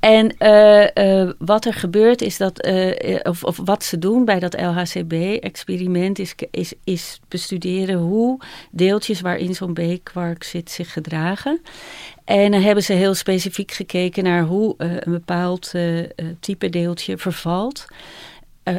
En 0.00 0.34
uh, 0.38 0.86
uh, 0.94 1.30
wat 1.38 1.64
er 1.64 1.74
gebeurt 1.74 2.22
is 2.22 2.36
dat, 2.36 2.66
uh, 2.66 3.20
of, 3.22 3.44
of, 3.44 3.60
wat 3.64 3.84
ze 3.84 3.98
doen 3.98 4.24
bij 4.24 4.38
dat 4.38 4.60
LHCb-experiment, 4.60 6.18
is, 6.18 6.34
is, 6.50 6.72
is 6.84 7.20
bestuderen 7.28 7.98
hoe 7.98 8.40
deeltjes 8.70 9.20
waarin 9.20 9.54
zo'n 9.54 9.72
B-kwark 9.72 10.44
zit 10.44 10.70
zich 10.70 10.92
gedragen. 10.92 11.60
En 12.24 12.50
dan 12.50 12.60
hebben 12.60 12.84
ze 12.84 12.92
heel 12.92 13.14
specifiek 13.14 13.72
gekeken 13.72 14.24
naar 14.24 14.42
hoe 14.42 14.74
een 14.76 15.12
bepaald 15.12 15.72
type 16.40 16.70
deeltje 16.70 17.18
vervalt. 17.18 17.84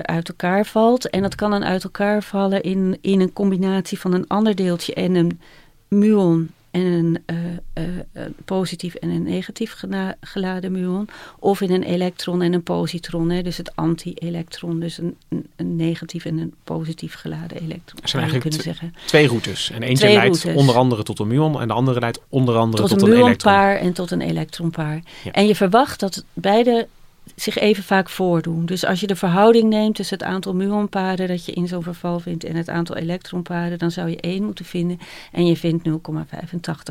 uit 0.01 0.29
elkaar 0.29 0.65
valt. 0.65 1.09
En 1.09 1.21
dat 1.21 1.35
kan 1.35 1.51
dan 1.51 1.65
uit 1.65 1.83
elkaar 1.83 2.23
vallen 2.23 2.61
in, 2.61 2.97
in 3.01 3.21
een 3.21 3.33
combinatie 3.33 3.99
van 3.99 4.13
een 4.13 4.27
ander 4.27 4.55
deeltje 4.55 4.93
en 4.93 5.15
een 5.15 5.39
muon 5.87 6.49
en 6.71 6.81
een 6.81 7.23
uh, 7.25 7.85
uh, 8.13 8.25
positief 8.45 8.95
en 8.95 9.09
een 9.09 9.23
negatief 9.23 9.83
geladen 10.21 10.71
muon. 10.71 11.07
Of 11.39 11.61
in 11.61 11.71
een 11.71 11.83
elektron 11.83 12.41
en 12.41 12.53
een 12.53 12.63
positron. 12.63 13.29
Hè, 13.29 13.41
dus 13.41 13.57
het 13.57 13.75
anti-elektron. 13.75 14.79
Dus 14.79 14.97
een, 14.97 15.17
een, 15.55 15.75
negatief 15.75 16.25
en 16.25 16.37
een 16.37 16.53
positief 16.63 17.13
geladen 17.13 17.57
elektron. 17.57 18.01
Er 18.01 18.09
zijn 18.09 18.21
eigenlijk 18.23 18.55
kunnen 18.55 18.61
zeggen. 18.61 18.93
twee 19.05 19.27
routes. 19.27 19.71
En 19.71 19.83
eentje 19.83 20.13
leidt 20.13 20.45
onder 20.55 20.75
andere 20.75 21.03
tot 21.03 21.19
een 21.19 21.27
muon. 21.27 21.61
En 21.61 21.67
de 21.67 21.73
andere 21.73 21.99
leidt 21.99 22.19
onder 22.29 22.55
andere 22.55 22.83
tot, 22.83 22.91
tot 22.91 23.01
een, 23.01 23.13
een 23.13 23.19
muonpaar 23.19 23.75
en 23.75 23.93
tot 23.93 24.11
een 24.11 24.21
elektronpaar. 24.21 25.01
En 25.31 25.47
je 25.47 25.55
verwacht 25.55 25.99
dat 25.99 26.25
beide 26.33 26.87
zich 27.35 27.57
even 27.57 27.83
vaak 27.83 28.09
voordoen. 28.09 28.65
Dus 28.65 28.85
als 28.85 28.99
je 28.99 29.07
de 29.07 29.15
verhouding 29.15 29.69
neemt 29.69 29.95
tussen 29.95 30.17
het 30.17 30.27
aantal 30.27 30.55
muonpaden 30.55 31.27
dat 31.27 31.45
je 31.45 31.51
in 31.51 31.67
zo'n 31.67 31.83
verval 31.83 32.19
vindt 32.19 32.43
en 32.43 32.55
het 32.55 32.69
aantal 32.69 32.95
elektronpaden, 32.95 33.77
dan 33.77 33.91
zou 33.91 34.09
je 34.09 34.21
1 34.21 34.43
moeten 34.43 34.65
vinden 34.65 34.99
en 35.31 35.45
je 35.45 35.57
vindt 35.57 35.89
0,85. 35.89 35.93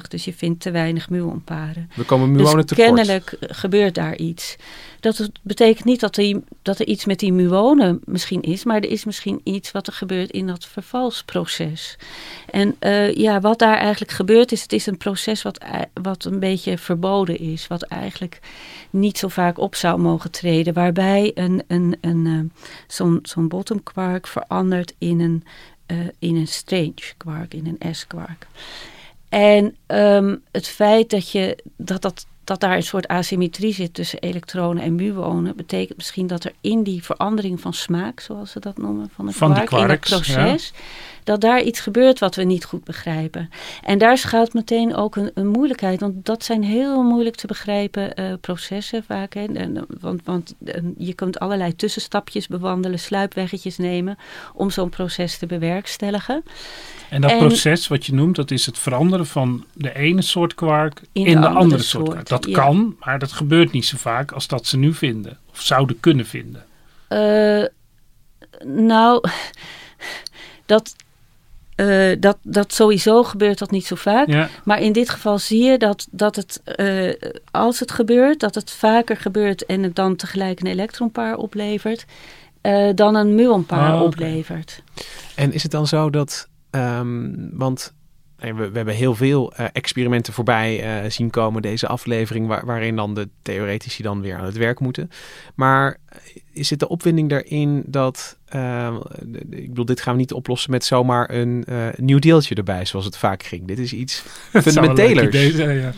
Dus 0.09 0.25
je 0.25 0.33
vindt 0.33 0.61
te 0.61 0.71
weinig 0.71 1.11
muonpaden. 1.11 1.91
We 1.95 2.05
komen 2.05 2.33
muonen 2.33 2.57
dus 2.57 2.65
tekort. 2.65 2.87
kennelijk 2.87 3.37
gebeurt 3.41 3.95
daar 3.95 4.17
iets. 4.17 4.57
Dat 5.01 5.31
betekent 5.43 5.85
niet 5.85 6.01
dat 6.01 6.17
er, 6.17 6.41
dat 6.63 6.79
er 6.79 6.87
iets 6.87 7.05
met 7.05 7.19
die 7.19 7.33
muonen 7.33 8.01
misschien 8.05 8.43
is, 8.43 8.65
maar 8.65 8.77
er 8.77 8.91
is 8.91 9.05
misschien 9.05 9.41
iets 9.45 9.71
wat 9.71 9.87
er 9.87 9.93
gebeurt 9.93 10.31
in 10.31 10.47
dat 10.47 10.67
vervalsproces. 10.67 11.97
En 12.51 12.77
uh, 12.81 13.15
ja, 13.15 13.41
wat 13.41 13.59
daar 13.59 13.77
eigenlijk 13.77 14.13
gebeurt 14.13 14.53
is, 14.53 14.63
het 14.63 14.73
is 14.73 14.87
een 14.87 14.97
proces 14.97 15.43
wat, 15.43 15.65
wat 16.03 16.25
een 16.25 16.41
beetje 16.41 16.79
verboden 16.79 17.39
is, 17.39 17.67
wat 17.67 17.83
eigenlijk 17.83 18.41
niet 18.91 19.19
zo 19.19 19.29
vaak 19.29 19.59
op 19.59 19.75
zou 19.75 19.99
mogen 19.99 20.31
treden, 20.31 20.75
waarbij 20.75 21.31
een, 21.35 21.63
een, 21.67 21.97
een, 22.01 22.51
uh, 22.97 23.17
zo'n 23.23 23.49
bottom 23.49 23.83
quark 23.83 24.27
verandert 24.27 24.95
in 24.99 25.21
een, 25.21 25.45
uh, 25.87 26.07
in 26.19 26.37
een 26.37 26.49
strange 26.49 27.13
quark, 27.17 27.55
in 27.55 27.79
een 27.79 27.95
S-quark. 27.95 28.47
En 29.29 29.77
um, 29.87 30.43
het 30.51 30.69
feit 30.69 31.11
dat, 31.11 31.31
je, 31.31 31.59
dat, 31.77 32.03
dat, 32.03 32.27
dat 32.49 32.61
daar 32.61 32.77
een 32.77 32.83
soort 32.83 33.09
asymmetrie 33.09 33.73
zit 33.73 33.95
tussen 33.95 34.19
elektronen 34.19 34.83
en 34.83 34.95
muonen, 34.95 35.57
betekent 35.57 35.97
misschien 35.97 36.27
dat 36.27 36.45
er 36.45 36.53
in 36.61 36.83
die 36.83 37.05
verandering 37.05 37.61
van 37.61 37.75
smaak, 37.75 38.21
zoals 38.21 38.51
ze 38.51 38.61
dat 38.61 38.79
noemen, 38.79 39.11
van 39.15 39.27
een 39.27 39.33
van 39.33 39.53
quarks, 39.53 39.73
in 39.83 39.89
het 39.89 40.01
proces, 40.01 40.73
ja 40.75 40.81
dat 41.29 41.41
daar 41.41 41.63
iets 41.63 41.81
gebeurt 41.81 42.19
wat 42.19 42.35
we 42.35 42.43
niet 42.43 42.65
goed 42.65 42.85
begrijpen. 42.85 43.51
En 43.83 43.99
daar 43.99 44.19
schuilt 44.19 44.55
meteen 44.55 44.95
ook 44.95 45.17
een, 45.17 45.31
een 45.35 45.47
moeilijkheid, 45.47 46.01
want 46.01 46.27
dat 46.27 46.45
zijn 46.45 46.63
heel 46.63 47.03
moeilijk 47.03 47.37
te 47.37 47.47
begrijpen 47.47 48.21
uh, 48.21 48.33
processen 48.41 49.05
vaak. 49.05 49.35
Hè. 49.35 49.45
En, 49.45 49.87
want 50.01 50.21
want 50.25 50.55
je 50.97 51.15
kunt 51.15 51.39
allerlei 51.39 51.77
tussenstapjes 51.77 52.47
bewandelen, 52.47 52.99
sluipweggetjes 52.99 53.79
nemen 53.79 54.19
om 54.55 54.71
zo'n 54.71 54.89
proces 54.89 55.39
te 55.39 55.47
bewerkstelligen. 55.47 56.43
En 57.11 57.21
dat 57.21 57.39
proces 57.39 57.89
wat 57.89 58.07
je 58.07 58.15
noemt, 58.15 58.37
dat 58.37 58.51
is 58.51 58.67
het 58.67 58.79
veranderen 58.79 59.27
van 59.27 59.65
de 59.73 59.95
ene 59.95 60.23
soort 60.23 60.55
kwark 60.55 61.03
in, 61.13 61.25
de, 61.25 61.37
andere, 61.37 61.55
andere 61.55 61.83
soort, 61.83 62.07
soort 62.07 62.25
kwark. 62.25 62.29
Dat 62.29 62.47
ja. 62.47 62.63
kan, 62.63 62.97
maar 63.01 63.19
dat 63.19 63.33
gebeurt 63.33 63.73
niet 63.73 63.87
zo 63.87 63.97
vaak 63.97 64.33
als 64.33 64.47
dat 64.47 64.67
ze 64.67 64.77
nu 64.77 64.95
vinden. 64.95 65.39
Of 65.51 65.61
zouden 65.61 66.01
kunnen 66.01 66.27
vinden. 66.27 66.65
Uh, 67.09 67.65
nou, 68.65 69.29
dat, 70.67 70.95
uh, 71.81 72.17
dat, 72.21 72.37
dat 72.43 72.73
sowieso 72.73 73.23
gebeurt 73.23 73.59
dat 73.59 73.71
niet 73.71 73.87
zo 73.87 73.95
vaak. 73.95 74.29
Ja. 74.29 74.49
Maar 74.65 74.81
in 74.81 74.93
dit 74.93 75.09
geval 75.09 75.39
zie 75.39 75.63
je 75.63 75.79
dat, 75.79 76.09
dat 76.11 76.37
het, 76.37 76.63
uh, 76.77 77.13
als 77.51 77.81
het 77.81 77.91
gebeurt, 77.91 78.41
dat 78.41 78.55
het 78.55 78.71
vaker 78.71 79.17
gebeurt 79.17 79.67
en 79.67 79.83
het 79.83 79.95
dan 79.95 80.17
tegelijk 80.17 80.61
een 80.61 80.67
elektronpaar 80.67 81.37
oplevert, 81.37 82.05
uh, 82.63 82.91
dan 82.95 83.15
een 83.15 83.35
muonpaar 83.35 83.93
Oh, 83.93 83.97
oké. 83.97 84.05
oplevert. 84.05 84.83
En 85.35 85.53
is 85.53 85.63
het 85.63 85.73
dan 85.73 85.87
zo 85.87 86.11
dat, 86.11 86.49
um, 86.71 87.51
want 87.53 87.93
we, 88.39 88.53
we, 88.53 88.77
hebben 88.77 88.95
heel 88.95 89.15
veel 89.15 89.53
uh, 89.61 89.67
experimenten 89.73 90.33
voorbij 90.33 91.03
uh, 91.05 91.11
zien 91.11 91.31
komen 91.31 91.63
deze 91.63 91.87
aflevering, 91.87 92.47
waar, 92.47 92.67
waarin 92.67 92.97
dan 92.97 93.15
de 93.15 93.29
theoretici 93.43 94.03
dan 94.03 94.21
weer 94.21 94.37
aan 94.37 94.45
het 94.45 94.57
werk 94.57 94.81
moeten. 94.81 95.11
Maar 95.55 95.97
is 96.53 96.71
het 96.71 96.79
de 96.79 96.89
opwinding 96.89 97.29
daarin 97.29 97.83
dat, 97.87 98.39
uh, 98.55 98.97
ik 99.51 99.69
bedoel, 99.69 99.85
dit 99.85 100.01
gaan 100.01 100.13
we 100.13 100.21
niet 100.21 100.33
oplossen 100.33 100.71
met 100.71 100.85
zomaar 100.85 101.31
een 101.31 101.65
nieuw 101.97 102.19
deeltje 102.19 102.55
erbij, 102.55 102.85
zoals 102.85 103.05
het 103.05 103.17
vaak 103.17 103.43
ging. 103.43 103.67
Dit 103.67 103.79
is 103.79 103.93
iets 103.93 104.25
fundamentelers. 104.53 105.27
Idee 105.27 105.51
zijn, 105.53 105.77
ja. 105.77 105.93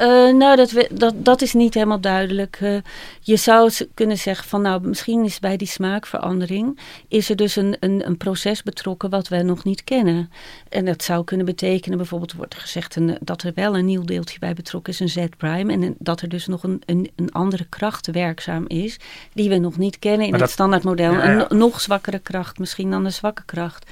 Uh, 0.00 0.34
nou, 0.34 0.56
dat, 0.56 0.70
we, 0.70 0.88
dat, 0.92 1.14
dat 1.24 1.42
is 1.42 1.52
niet 1.52 1.74
helemaal 1.74 2.00
duidelijk. 2.00 2.58
Uh, 2.62 2.78
je 3.20 3.36
zou 3.36 3.72
kunnen 3.94 4.18
zeggen 4.18 4.48
van 4.48 4.62
nou, 4.62 4.88
misschien 4.88 5.24
is 5.24 5.38
bij 5.38 5.56
die 5.56 5.68
smaakverandering 5.68 6.78
is 7.08 7.30
er 7.30 7.36
dus 7.36 7.56
een, 7.56 7.76
een, 7.80 8.06
een 8.06 8.16
proces 8.16 8.62
betrokken 8.62 9.10
wat 9.10 9.28
we 9.28 9.42
nog 9.42 9.64
niet 9.64 9.84
kennen. 9.84 10.30
En 10.68 10.84
dat 10.84 11.02
zou 11.02 11.24
kunnen 11.24 11.46
betekenen, 11.46 11.98
bijvoorbeeld 11.98 12.32
wordt 12.32 12.54
gezegd 12.54 12.96
een, 12.96 13.18
dat 13.20 13.42
er 13.42 13.52
wel 13.54 13.76
een 13.76 13.84
nieuw 13.84 14.04
deeltje 14.04 14.38
bij 14.38 14.54
betrokken 14.54 14.92
is, 14.92 15.00
een 15.00 15.08
Z-prime. 15.08 15.72
En 15.72 15.94
dat 15.98 16.20
er 16.20 16.28
dus 16.28 16.46
nog 16.46 16.62
een, 16.62 16.82
een, 16.86 17.10
een 17.16 17.32
andere 17.32 17.66
kracht 17.68 18.10
werkzaam 18.10 18.64
is, 18.66 18.96
die 19.32 19.48
we 19.48 19.58
nog 19.58 19.78
niet 19.78 19.98
kennen 19.98 20.26
in 20.26 20.34
het 20.34 20.50
standaardmodel. 20.50 21.12
Ja, 21.12 21.30
ja. 21.30 21.46
Een 21.48 21.58
nog 21.58 21.80
zwakkere 21.80 22.18
kracht 22.18 22.58
misschien 22.58 22.90
dan 22.90 23.04
de 23.04 23.10
zwakke 23.10 23.42
kracht. 23.44 23.86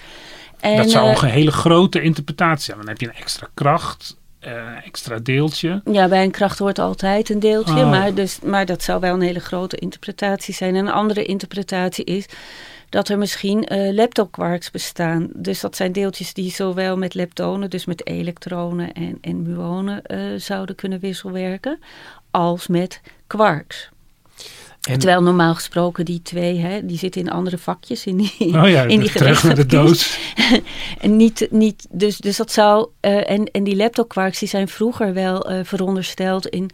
En, 0.61 0.77
dat 0.77 0.91
zou 0.91 1.09
eh, 1.11 1.23
een 1.23 1.29
hele 1.29 1.53
grote 1.53 2.01
interpretatie 2.01 2.65
zijn. 2.65 2.79
Dan 2.79 2.89
heb 2.89 3.01
je 3.01 3.07
een 3.07 3.15
extra 3.15 3.49
kracht, 3.55 4.17
eh, 4.41 4.87
extra 4.87 5.19
deeltje. 5.19 5.81
Ja, 5.85 6.09
bij 6.09 6.23
een 6.23 6.31
kracht 6.31 6.59
hoort 6.59 6.79
altijd 6.79 7.31
een 7.31 7.41
deeltje, 7.41 7.75
Oh. 7.75 7.91
maar, 7.91 8.15
dus, 8.15 8.41
maar 8.41 8.67
dat 8.67 8.83
zou 8.83 9.01
wel 9.01 9.15
een 9.15 9.21
hele 9.21 9.41
grote 9.41 9.77
interpretatie 9.77 10.55
zijn. 10.55 10.75
En 10.77 10.87
een 10.87 10.93
andere 10.93 11.25
interpretatie 11.25 12.05
is 12.05 12.27
dat 12.89 13.09
er 13.09 13.19
misschien 13.19 13.65
eh 13.65 13.93
leptoquarks 13.93 14.71
bestaan. 14.71 15.29
Dus 15.35 15.61
dat 15.61 15.77
zijn 15.77 15.93
deeltjes 15.93 16.33
die 16.35 16.51
zowel 16.51 16.97
met 16.97 17.15
leptonen, 17.15 17.71
dus 17.71 17.85
met 17.85 18.07
elektronen 18.07 18.93
en, 18.93 19.19
en 19.21 19.43
muonen, 19.43 20.03
eh, 20.03 20.19
zouden 20.37 20.75
kunnen 20.75 21.01
wisselwerken, 21.01 21.79
als 22.31 22.67
met 22.67 23.01
quarks. 23.27 23.91
En- 24.89 24.99
Terwijl 24.99 25.23
normaal 25.23 25.55
gesproken 25.55 26.05
die 26.05 26.23
twee, 26.23 26.59
hè, 26.59 26.87
die 26.87 26.99
zitten 26.99 27.21
in 27.21 27.31
andere 27.31 27.59
vakjes 27.59 28.07
in 28.07 28.17
die, 28.17 28.35
Oh 28.39 28.69
ja, 28.69 28.83
in 28.83 29.01
die 29.01 29.11
terug 29.11 29.43
naar 29.43 29.55
de 29.55 29.67
doos. 29.67 30.19
En 31.01 31.17
niet, 31.17 31.47
niet, 31.51 31.87
dus, 31.91 32.17
dus 32.19 32.37
dat 32.37 32.53
zou. 32.53 32.89
eh, 33.01 33.31
en, 33.31 33.45
en 33.51 33.65
die 33.65 33.77
laptopquarks 33.77 34.39
die 34.39 34.49
zijn 34.49 34.69
vroeger 34.69 35.15
wel 35.15 35.49
eh, 35.51 35.61
verondersteld 35.65 36.47
in 36.47 36.71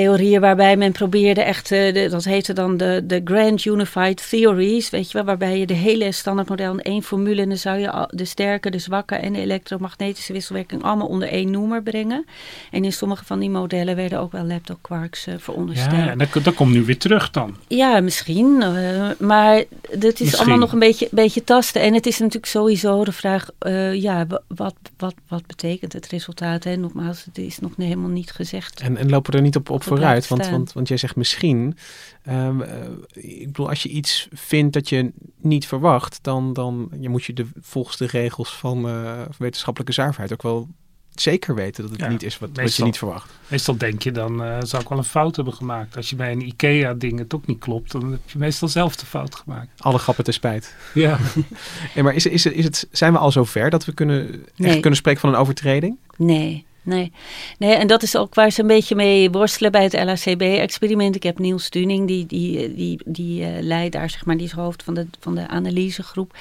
theorieën 0.00 0.40
waarbij 0.40 0.76
men 0.76 0.92
probeerde 0.92 1.40
echt, 1.42 1.70
eh, 1.72 1.94
de, 1.94 2.08
dat 2.10 2.24
heette 2.24 2.52
dan 2.52 2.76
de, 2.76 3.02
de 3.04 3.20
Grand 3.24 3.64
Unified 3.64 4.28
Theories, 4.30 4.90
weet 4.90 5.06
je 5.10 5.12
wel, 5.12 5.26
waarbij 5.26 5.58
je 5.58 5.66
de 5.66 5.74
hele 5.74 6.12
standaardmodel 6.12 6.72
in 6.72 6.82
één 6.82 7.02
formule 7.02 7.42
en 7.42 7.48
dan 7.48 7.58
zou 7.58 7.78
je 7.78 8.08
de 8.10 8.24
sterke, 8.24 8.70
de 8.70 8.78
zwakke 8.78 9.14
en 9.14 9.32
de 9.32 9.40
elektromagnetische 9.40 10.32
wisselwerking 10.32 10.82
allemaal 10.82 11.06
onder 11.06 11.28
één 11.28 11.50
noemer 11.50 11.82
brengen. 11.82 12.26
En 12.70 12.84
in 12.84 12.92
sommige 12.92 13.24
van 13.24 13.38
die 13.38 13.50
modellen 13.50 13.96
werden 13.96 14.20
ook 14.20 14.32
wel 14.32 14.44
laptopquarks 14.44 15.26
eh 15.26 15.34
verondersteld. 15.38 15.92
Ja, 15.96 16.08
en 16.10 16.18
dat, 16.18 16.44
dat 16.44 16.54
komt 16.54 16.72
nu 16.72 16.84
weer 16.84 16.98
terug 16.98 17.30
dan. 17.30 17.56
Ja, 17.68 18.00
misschien. 18.00 18.62
eh, 18.62 19.10
maar 19.18 19.54
het 19.90 20.02
is 20.04 20.20
Misschien. 20.20 20.38
allemaal 20.38 20.58
nog 20.58 20.72
een 20.72 20.78
beetje, 20.78 21.08
beetje 21.10 21.44
tasten. 21.44 21.82
En 21.82 21.94
het 21.94 22.06
is 22.06 22.18
natuurlijk 22.18 22.46
sowieso 22.46 23.04
de 23.04 23.12
vraag, 23.12 23.48
eh, 23.58 23.94
ja, 23.94 24.26
wa- 24.26 24.42
wat, 24.46 24.74
wat, 24.98 25.14
wat 25.28 25.46
betekent 25.46 25.92
het 25.92 26.06
resultaat? 26.06 26.64
Hè? 26.64 26.76
Nogmaals, 26.76 27.24
het 27.24 27.38
is 27.38 27.58
nog 27.58 27.72
helemaal 27.76 28.08
niet 28.08 28.30
gezegd. 28.30 28.80
En, 28.80 28.96
en 28.96 29.10
lopen 29.10 29.30
we 29.32 29.36
er 29.38 29.42
niet 29.44 29.56
op, 29.56 29.70
op 29.70 29.78
Dat 29.78 29.85
vooruit? 29.86 30.28
Want, 30.28 30.48
want, 30.48 30.72
want 30.72 30.88
jij 30.88 30.96
zegt 30.96 31.16
misschien. 31.16 31.76
ehm, 32.22 32.60
eh, 32.60 32.76
ik 33.14 33.46
bedoel, 33.46 33.68
als 33.68 33.82
je 33.82 33.88
iets 33.88 34.28
vindt 34.32 34.72
dat 34.72 34.88
je 34.88 35.12
niet 35.40 35.66
verwacht, 35.66 36.18
dan, 36.22 36.52
dan 36.52 36.88
je 37.00 37.08
moet 37.08 37.24
je 37.24 37.32
de, 37.32 37.46
volgens 37.60 37.96
de 37.96 38.06
regels 38.06 38.56
van 38.56 38.88
eh, 38.88 39.20
wetenschappelijke 39.38 39.92
zuiverheid 39.94 40.32
ook 40.32 40.42
wel 40.42 40.68
zeker 41.14 41.54
weten 41.54 41.82
dat 41.82 41.92
het 41.92 42.00
Ja, 42.00 42.08
niet 42.08 42.22
is 42.22 42.38
wat, 42.38 42.50
wat 42.54 42.74
je 42.76 42.84
niet 42.84 42.98
verwacht. 42.98 43.30
Meestal 43.48 43.76
denk 43.76 44.02
je 44.02 44.12
dan, 44.12 44.44
eh 44.44 44.58
zou 44.60 44.82
ik 44.82 44.88
wel 44.88 44.98
een 44.98 45.04
fout 45.04 45.36
hebben 45.36 45.54
gemaakt. 45.54 45.96
Als 45.96 46.10
je 46.10 46.16
bij 46.16 46.32
een 46.32 46.46
IKEA-ding 46.46 47.18
het 47.18 47.34
ook 47.34 47.46
niet 47.46 47.58
klopt, 47.58 47.92
dan 47.92 48.10
heb 48.10 48.30
je 48.30 48.38
meestal 48.38 48.68
zelf 48.68 48.96
de 48.96 49.06
fout 49.06 49.34
gemaakt. 49.34 49.68
Alle 49.82 49.98
grappen 49.98 50.24
te 50.24 50.32
spijt. 50.32 50.74
Ja, 50.94 51.18
Nee, 51.94 52.04
maar 52.04 52.14
is, 52.14 52.26
is, 52.26 52.46
is 52.46 52.64
het, 52.64 52.88
zijn 52.90 53.12
we 53.12 53.18
al 53.18 53.32
zover 53.32 53.70
dat 53.70 53.84
we 53.84 53.92
kunnen, 53.92 54.44
echt 54.56 54.80
kunnen 54.80 54.98
spreken 54.98 55.20
van 55.20 55.28
een 55.30 55.36
overtreding? 55.40 55.98
Nee, 56.16 56.64
nee. 56.86 57.12
nee. 57.58 57.74
En 57.74 57.86
dat 57.86 58.02
is 58.02 58.16
ook 58.16 58.34
waar 58.34 58.50
ze 58.50 58.60
een 58.60 58.66
beetje 58.66 58.94
mee 58.94 59.30
worstelen 59.30 59.72
bij 59.72 59.82
het 59.82 59.92
LHCB-experiment. 59.92 61.16
Ik 61.16 61.22
heb 61.22 61.38
Niels 61.38 61.68
Tuning, 61.68 62.06
die, 62.06 62.26
die, 62.26 62.74
die, 62.74 63.00
die 63.04 63.44
eh, 63.44 63.48
leidt 63.60 63.92
daar, 63.92 64.10
zeg 64.10 64.24
maar, 64.24 64.36
die 64.36 64.46
is 64.46 64.52
hoofd 64.52 64.82
van 64.82 64.94
de, 64.94 65.06
van 65.20 65.34
de 65.34 65.48
analysegroep. 65.48 66.34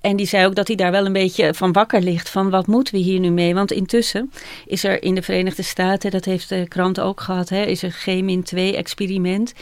En 0.00 0.16
die 0.16 0.26
zei 0.26 0.46
ook 0.46 0.54
dat 0.54 0.66
hij 0.66 0.76
daar 0.76 0.90
wel 0.90 1.06
een 1.06 1.12
beetje 1.12 1.54
van 1.54 1.72
wakker 1.72 2.00
ligt. 2.00 2.28
Van 2.28 2.50
wat 2.50 2.66
moeten 2.66 2.94
we 2.94 3.00
hier 3.00 3.20
nu 3.20 3.30
mee? 3.30 3.54
Want 3.54 3.72
intussen 3.72 4.32
is 4.66 4.84
er 4.84 5.02
in 5.02 5.14
de 5.14 5.22
Verenigde 5.22 5.62
Staten, 5.62 6.10
dat 6.10 6.24
heeft 6.24 6.48
de 6.48 6.68
krant 6.68 7.00
ook 7.00 7.20
gehad, 7.20 7.48
hè, 7.48 7.62
is 7.64 7.82
er 7.82 7.90
G-2-experiment. 7.90 9.52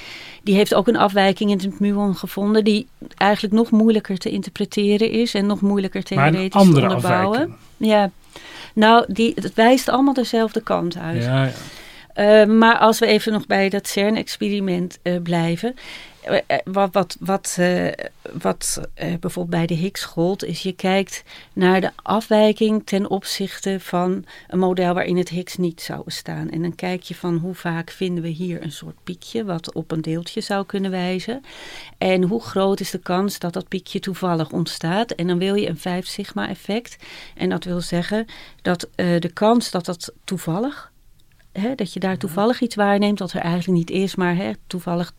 Die 0.42 0.54
heeft 0.54 0.74
ook 0.74 0.88
een 0.88 0.96
afwijking 0.96 1.50
in 1.50 1.58
het 1.58 1.80
muon 1.80 2.14
gevonden. 2.14 2.64
Die 2.64 2.86
eigenlijk 3.14 3.54
nog 3.54 3.70
moeilijker 3.70 4.18
te 4.18 4.30
interpreteren 4.30 5.10
is 5.10 5.34
en 5.34 5.46
nog 5.46 5.60
moeilijker 5.60 6.02
maar 6.14 6.26
een 6.26 6.32
theoretisch 6.32 6.60
te 6.60 6.66
andere 6.66 6.86
onderbouwen. 6.86 7.38
afwijking. 7.38 7.56
Ja, 7.76 8.10
nou, 8.76 9.04
die, 9.08 9.32
het 9.34 9.54
wijst 9.54 9.88
allemaal 9.88 10.14
dezelfde 10.14 10.60
kant 10.60 10.96
uit. 10.96 11.22
Ja, 11.22 11.44
ja. 11.44 11.52
Eh, 12.14 12.46
maar 12.46 12.78
als 12.78 12.98
we 12.98 13.06
even 13.06 13.32
nog 13.32 13.46
bij 13.46 13.68
dat 13.68 13.88
CERN-experiment 13.88 14.98
eh, 15.02 15.16
blijven. 15.22 15.74
Eh, 16.26 16.38
eh, 16.46 16.58
wat 16.64 16.92
wat, 16.92 17.16
wat, 17.20 17.56
eh, 17.58 17.92
wat 18.40 18.80
bijvoorbeeld 18.94 19.50
bij 19.50 19.66
de 19.66 19.74
Higgs 19.74 20.04
gold, 20.04 20.44
is 20.44 20.62
je 20.62 20.72
kijkt 20.72 21.24
naar 21.52 21.80
de 21.80 21.90
afwijking 22.02 22.82
ten 22.86 23.10
opzichte 23.10 23.80
van 23.80 24.24
een 24.48 24.58
model 24.58 24.94
waarin 24.94 25.16
het 25.16 25.28
Higgs 25.28 25.56
niet 25.56 25.80
zou 25.80 26.04
bestaan. 26.04 26.50
En 26.50 26.62
dan 26.62 26.74
kijk 26.74 27.02
je 27.02 27.14
van 27.14 27.36
hoe 27.36 27.54
vaak 27.54 27.90
vinden 27.90 28.22
we 28.22 28.28
hier 28.28 28.62
een 28.62 28.72
soort 28.72 28.96
piekje 29.04 29.44
wat 29.44 29.72
op 29.72 29.90
een 29.90 30.00
deeltje 30.00 30.40
zou 30.40 30.66
kunnen 30.66 30.90
wijzen. 30.90 31.42
En 31.98 32.22
hoe 32.22 32.42
groot 32.42 32.80
is 32.80 32.90
de 32.90 32.98
kans 32.98 33.38
dat 33.38 33.52
dat 33.52 33.68
piekje 33.68 34.00
toevallig 34.00 34.50
ontstaat. 34.50 35.10
En 35.10 35.26
dan 35.26 35.38
wil 35.38 35.54
je 35.54 35.68
een 35.68 35.78
5 35.78 36.06
sigma 36.06 36.48
effect. 36.48 36.96
En 37.34 37.48
dat 37.48 37.64
wil 37.64 37.80
zeggen 37.80 38.26
dat 38.62 38.88
de 38.94 39.30
kans 39.32 39.70
dat 39.70 39.84
dat 39.84 40.12
toevallig 40.24 40.92
hè, 41.52 41.74
dat 41.74 41.92
je 41.92 42.00
daar 42.00 42.16
toevallig 42.16 42.60
iets 42.60 42.74
waarneemt 42.74 43.18
dat 43.18 43.32
er 43.32 43.40
eigenlijk 43.40 43.78
niet 43.78 43.90
is, 43.90 44.14
maar 44.14 44.36
hè, 44.36 44.52
toevallig, 44.66 45.12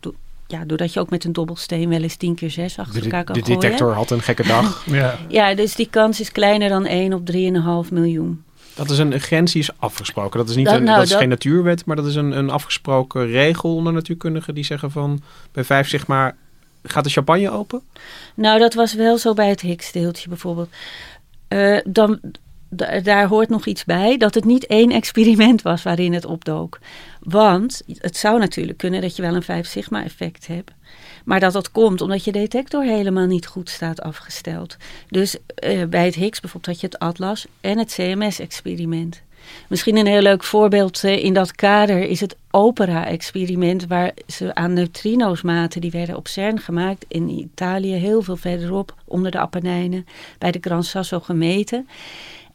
ja, 0.48 0.64
doordat 0.64 0.92
je 0.92 1.00
ook 1.00 1.10
met 1.10 1.24
een 1.24 1.32
dobbelsteen 1.32 1.88
wel 1.88 2.02
eens 2.02 2.16
10 2.16 2.34
keer 2.34 2.50
6 2.50 2.78
achter 2.78 2.94
De, 2.98 3.00
elkaar 3.04 3.24
kan 3.24 3.34
de 3.34 3.42
gooien. 3.44 3.60
detector 3.60 3.92
had 3.94 4.10
een 4.10 4.22
gekke 4.22 4.42
dag. 4.46 4.84
ja. 5.00 5.18
Ja, 5.28 5.54
dus 5.54 5.74
die 5.74 5.88
kans 5.90 6.20
is 6.20 6.32
kleiner 6.32 6.68
dan 6.68 6.86
1 6.86 7.12
op 7.12 7.30
3,5 7.86 7.92
miljoen. 7.92 8.42
Dat 8.74 8.90
is 8.90 8.98
een, 8.98 9.20
grens 9.20 9.52
die 9.52 9.62
is 9.62 9.70
afgesproken. 9.78 10.38
Dat 10.38 10.48
is, 10.48 10.56
niet 10.56 10.64
Dat- 10.66 10.74
een, 10.74 10.82
nou, 10.82 10.94
dat 10.94 11.04
is 11.04 11.10
dat- 11.10 11.18
geen 11.20 11.28
natuurwet, 11.28 11.84
maar 11.84 11.96
dat 11.96 12.06
is 12.06 12.14
een, 12.14 12.38
een 12.38 12.50
afgesproken 12.50 13.26
regel 13.26 13.74
onder 13.74 13.92
natuurkundigen. 13.92 14.54
Die 14.54 14.64
zeggen 14.64 14.90
van 14.90 15.20
bij 15.52 15.64
vijf 15.64 15.88
zeg 15.88 16.06
maar 16.06 16.36
gaat 16.82 17.04
de 17.04 17.10
champagne 17.10 17.50
open. 17.50 17.82
Nou, 18.34 18.58
dat 18.58 18.74
was 18.74 18.94
wel 18.94 19.18
zo 19.18 19.34
bij 19.34 19.48
het 19.48 19.60
Higgs-deeltje 19.60 20.28
bijvoorbeeld. 20.28 20.68
Eh, 21.48 21.78
dan, 21.84 22.18
da- 22.22 22.30
daar 23.02 23.26
hoort 23.26 23.48
nog 23.48 23.66
iets 23.66 23.84
bij, 23.84 24.16
dat 24.16 24.34
het 24.34 24.44
niet 24.44 24.66
één 24.66 24.90
experiment 24.90 25.62
was 25.62 25.82
waarin 25.82 26.12
het 26.12 26.24
opdook. 26.24 26.78
Want 27.20 27.82
het 27.98 28.16
zou 28.16 28.38
natuurlijk 28.38 28.78
kunnen 28.78 29.00
dat 29.00 29.16
je 29.16 29.22
wel 29.22 29.34
een 29.34 29.42
5 29.42 29.66
sigma 29.66 30.04
effect 30.04 30.46
hebt. 30.46 30.72
Maar 31.24 31.40
dat 31.40 31.52
dat 31.52 31.70
komt 31.70 32.00
omdat 32.00 32.24
je 32.24 32.32
detector 32.32 32.84
helemaal 32.84 33.26
niet 33.26 33.46
goed 33.46 33.70
staat 33.70 34.02
afgesteld. 34.02 34.76
Dus 35.08 35.36
eh, 35.54 35.84
bij 35.84 36.04
het 36.04 36.14
Higgs 36.14 36.40
bijvoorbeeld 36.40 36.72
had 36.72 36.80
je 36.80 36.86
het 36.86 36.98
Atlas 36.98 37.46
en 37.60 37.78
het 37.78 37.94
CMS-experiment. 37.94 39.22
Misschien 39.68 39.96
een 39.96 40.06
heel 40.06 40.22
leuk 40.22 40.44
voorbeeld 40.44 41.04
eh, 41.04 41.24
in 41.24 41.34
dat 41.34 41.52
kader 41.52 42.02
is 42.02 42.20
het 42.20 42.36
OPERA-experiment, 42.50 43.86
waar 43.86 44.12
ze 44.26 44.54
aan 44.54 44.72
neutrino's 44.72 45.42
maten, 45.42 45.80
die 45.80 45.90
werden 45.90 46.16
op 46.16 46.28
CERN 46.28 46.58
gemaakt 46.58 47.04
in 47.08 47.28
Italië, 47.28 47.92
heel 47.92 48.22
veel 48.22 48.36
verderop, 48.36 48.94
onder 49.04 49.30
de 49.30 49.38
Apennijnen, 49.38 50.06
bij 50.38 50.50
de 50.50 50.58
Gran 50.60 50.84
Sasso 50.84 51.20
gemeten. 51.20 51.88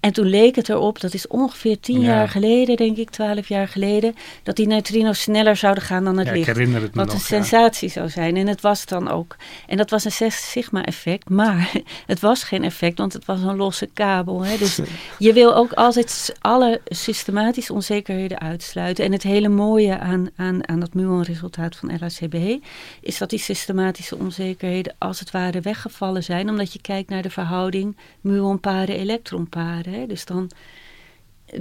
En 0.03 0.13
toen 0.13 0.25
leek 0.27 0.55
het 0.55 0.69
erop, 0.69 0.99
dat 1.01 1.13
is 1.13 1.27
ongeveer 1.27 1.79
tien 1.79 1.99
Ja. 2.01 2.07
jaar 2.07 2.29
geleden, 2.29 2.75
denk 2.75 2.97
ik, 2.97 3.09
twaalf 3.09 3.47
jaar 3.47 3.67
geleden, 3.67 4.15
dat 4.43 4.55
die 4.55 4.67
neutrino's 4.67 5.21
sneller 5.21 5.55
zouden 5.55 5.83
gaan 5.83 6.03
dan 6.03 6.17
het 6.17 6.25
Ja, 6.27 6.31
ik 6.31 6.37
licht. 6.37 6.49
herinner 6.57 6.81
het 6.81 6.95
me 6.95 7.03
Wat 7.03 7.13
een 7.13 7.19
ja. 7.19 7.23
sensatie 7.25 7.89
zou 7.89 8.09
zijn. 8.09 8.35
En 8.37 8.47
het 8.47 8.61
was 8.61 8.79
het 8.79 8.89
dan 8.89 9.09
ook. 9.09 9.35
En 9.67 9.77
dat 9.77 9.89
was 9.89 10.05
een 10.05 10.11
6 10.11 10.51
sigma 10.51 10.85
effect. 10.85 11.29
Maar 11.29 11.71
het 12.05 12.19
was 12.19 12.43
geen 12.43 12.63
effect, 12.63 12.97
want 12.97 13.13
het 13.13 13.25
was 13.25 13.41
een 13.41 13.55
losse 13.55 13.89
kabel. 13.93 14.45
Hè. 14.45 14.57
Dus 14.57 14.79
je 15.17 15.33
wil 15.33 15.55
ook 15.55 15.73
altijd 15.73 16.35
alle 16.41 16.81
systematische 16.85 17.73
onzekerheden 17.73 18.39
uitsluiten. 18.39 19.05
En 19.05 19.11
het 19.11 19.23
hele 19.23 19.49
mooie 19.49 19.99
aan, 19.99 20.29
aan, 20.35 20.67
aan 20.67 20.79
dat 20.79 20.93
muonresultaat 20.93 21.75
van 21.75 21.91
LHCb... 21.95 22.63
is 23.01 23.17
dat 23.17 23.29
die 23.29 23.39
systematische 23.39 24.17
onzekerheden 24.17 24.95
als 24.97 25.19
het 25.19 25.31
ware 25.31 25.61
weggevallen 25.61 26.23
zijn. 26.23 26.49
Omdat 26.49 26.73
je 26.73 26.81
kijkt 26.81 27.09
naar 27.09 27.21
de 27.21 27.29
verhouding 27.29 27.95
muonparen-elektronparen. 28.21 29.92
Hè. 29.93 30.05
Dus 30.07 30.25
dan 30.25 30.49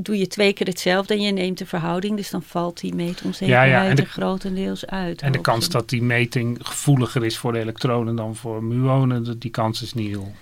doe 0.01 0.19
je 0.19 0.27
twee 0.27 0.53
keer 0.53 0.67
hetzelfde 0.67 1.15
en 1.15 1.21
je 1.21 1.33
neemt 1.33 1.59
de 1.59 1.67
verhouding. 1.67 2.17
Dus 2.17 2.31
dan 2.31 2.43
valt 2.43 2.81
die 2.81 2.95
meetonzekerheid 2.95 3.71
Ja, 3.71 3.83
ja, 3.83 3.89
en 3.89 3.97
de- 3.97 4.03
er 4.03 4.09
grotendeels 4.09 4.87
uit. 4.87 5.23
En 5.23 5.33
de 5.33 5.41
kans 5.41 5.69
dat 5.69 5.89
die 5.89 6.03
meting 6.03 6.59
gevoeliger 6.63 7.25
is 7.25 7.37
voor 7.39 7.53
de 7.53 7.59
elektronen 7.59 8.17
dan 8.17 8.37
voor 8.37 8.65
muonen, 8.65 9.39
die 9.39 9.51
kans 9.51 9.83
is 9.83 9.95
nihil. 9.95 10.33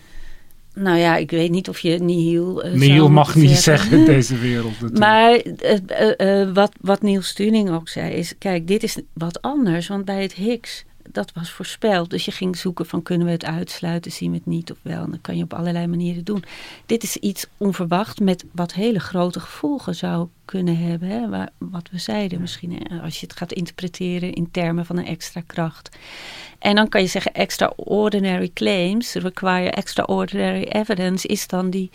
Nou 0.74 0.99
ja, 0.99 1.16
ik 1.16 1.30
weet 1.30 1.51
niet 1.51 1.68
of 1.68 1.78
je 1.78 1.99
nihil. 1.99 2.62
eh, 2.62 2.72
Nihil 2.72 2.97
zou 2.97 3.11
mag 3.11 3.34
niet 3.34 3.57
zeggen 3.57 3.99
in 3.99 4.05
deze 4.05 4.38
wereld 4.38 4.70
natuurlijk. 4.80 4.99
Maar 4.99 5.32
eh, 5.34 6.43
eh, 6.43 6.55
wat, 6.55 6.72
wat 6.80 7.03
Niels 7.03 7.32
Tuning 7.32 7.70
ook 7.70 7.88
zei 7.88 8.12
is, 8.12 8.34
kijk, 8.38 8.66
dit 8.66 8.82
is 8.82 8.99
wat 9.12 9.43
anders. 9.43 9.88
Want 9.88 10.05
bij 10.05 10.22
het 10.22 10.32
Higgs, 10.34 10.84
dat 11.12 11.32
was 11.32 11.50
voorspeld. 11.50 12.11
Dus 12.11 12.24
je 12.24 12.30
ging 12.30 12.56
zoeken 12.56 12.86
van 12.86 13.02
kunnen 13.02 13.26
we 13.26 13.32
het 13.32 13.44
uitsluiten, 13.44 14.12
zien 14.12 14.30
we 14.30 14.36
het 14.36 14.46
niet 14.46 14.70
of 14.70 14.78
wel. 14.82 15.02
En 15.02 15.11
dat 15.11 15.20
kan 15.20 15.36
je 15.36 15.42
op 15.42 15.54
allerlei 15.54 15.86
manieren 15.86 16.24
doen. 16.24 16.44
Dit 16.86 17.02
is 17.02 17.16
iets 17.16 17.46
onverwacht 17.56 18.20
met 18.20 18.44
wat 18.52 18.72
hele 18.72 19.00
grote 19.00 19.40
gevolgen 19.40 19.94
zou 19.94 20.28
kunnen 20.44 20.78
hebben. 20.78 21.08
Hè? 21.08 21.28
Waar, 21.28 21.50
wat 21.58 21.88
we 21.90 21.98
zeiden 21.98 22.40
misschien, 22.40 22.82
hè, 22.82 23.00
als 23.00 23.20
je 23.20 23.26
het 23.26 23.36
gaat 23.36 23.52
interpreteren 23.52 24.32
in 24.32 24.50
termen 24.50 24.86
van 24.86 24.96
een 24.98 25.06
extra 25.06 25.42
kracht. 25.46 25.96
En 26.58 26.74
dan 26.74 26.88
kan 26.88 27.00
je 27.00 27.06
zeggen 27.06 27.34
extraordinary 27.34 28.50
claims 28.54 29.12
require 29.12 29.70
extraordinary 29.70 30.62
evidence. 30.62 31.28
Is 31.28 31.46
dan 31.46 31.70
die 31.70 31.90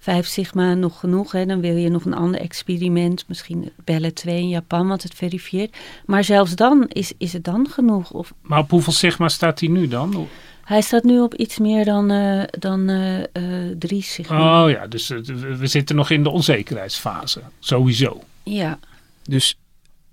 5 0.00 0.26
sigma 0.26 0.74
nog 0.74 1.00
genoeg? 1.00 1.32
Hè? 1.32 1.46
Dan 1.46 1.60
wil 1.60 1.76
je 1.76 1.88
nog 1.88 2.04
een 2.04 2.14
ander 2.14 2.40
experiment, 2.40 3.24
misschien 3.28 3.72
bellen 3.84 4.14
2 4.14 4.36
in 4.36 4.48
Japan, 4.48 4.88
wat 4.88 5.02
het 5.02 5.14
verifieert. 5.14 5.76
Maar 6.06 6.24
zelfs 6.24 6.54
dan, 6.54 6.84
is, 6.88 7.12
is 7.18 7.32
het 7.32 7.44
dan 7.44 7.68
genoeg? 7.68 8.10
Of, 8.10 8.32
Maar 8.42 8.58
op 8.58 8.70
hoeveel 8.70 8.92
sigma 8.92 9.28
staat 9.28 9.60
hij 9.60 9.68
nu 9.68 9.88
dan? 9.88 10.28
hij 10.64 10.80
staat 10.80 11.04
nu 11.04 11.20
op 11.20 11.34
iets 11.34 11.58
meer 11.58 11.84
dan, 11.84 12.10
eh 12.10 12.42
dan 12.50 12.88
eh, 12.88 13.68
eh, 13.70 13.76
3 13.78 14.02
sigma. 14.02 14.64
Oh 14.64 14.70
ja, 14.70 14.86
dus 14.86 15.08
we 15.08 15.66
zitten 15.66 15.96
nog 15.96 16.10
in 16.10 16.22
de 16.22 16.30
onzekerheidsfase. 16.30 17.42
Sowieso. 17.58 18.22
Ja. 18.42 18.78
Dus 19.22 19.58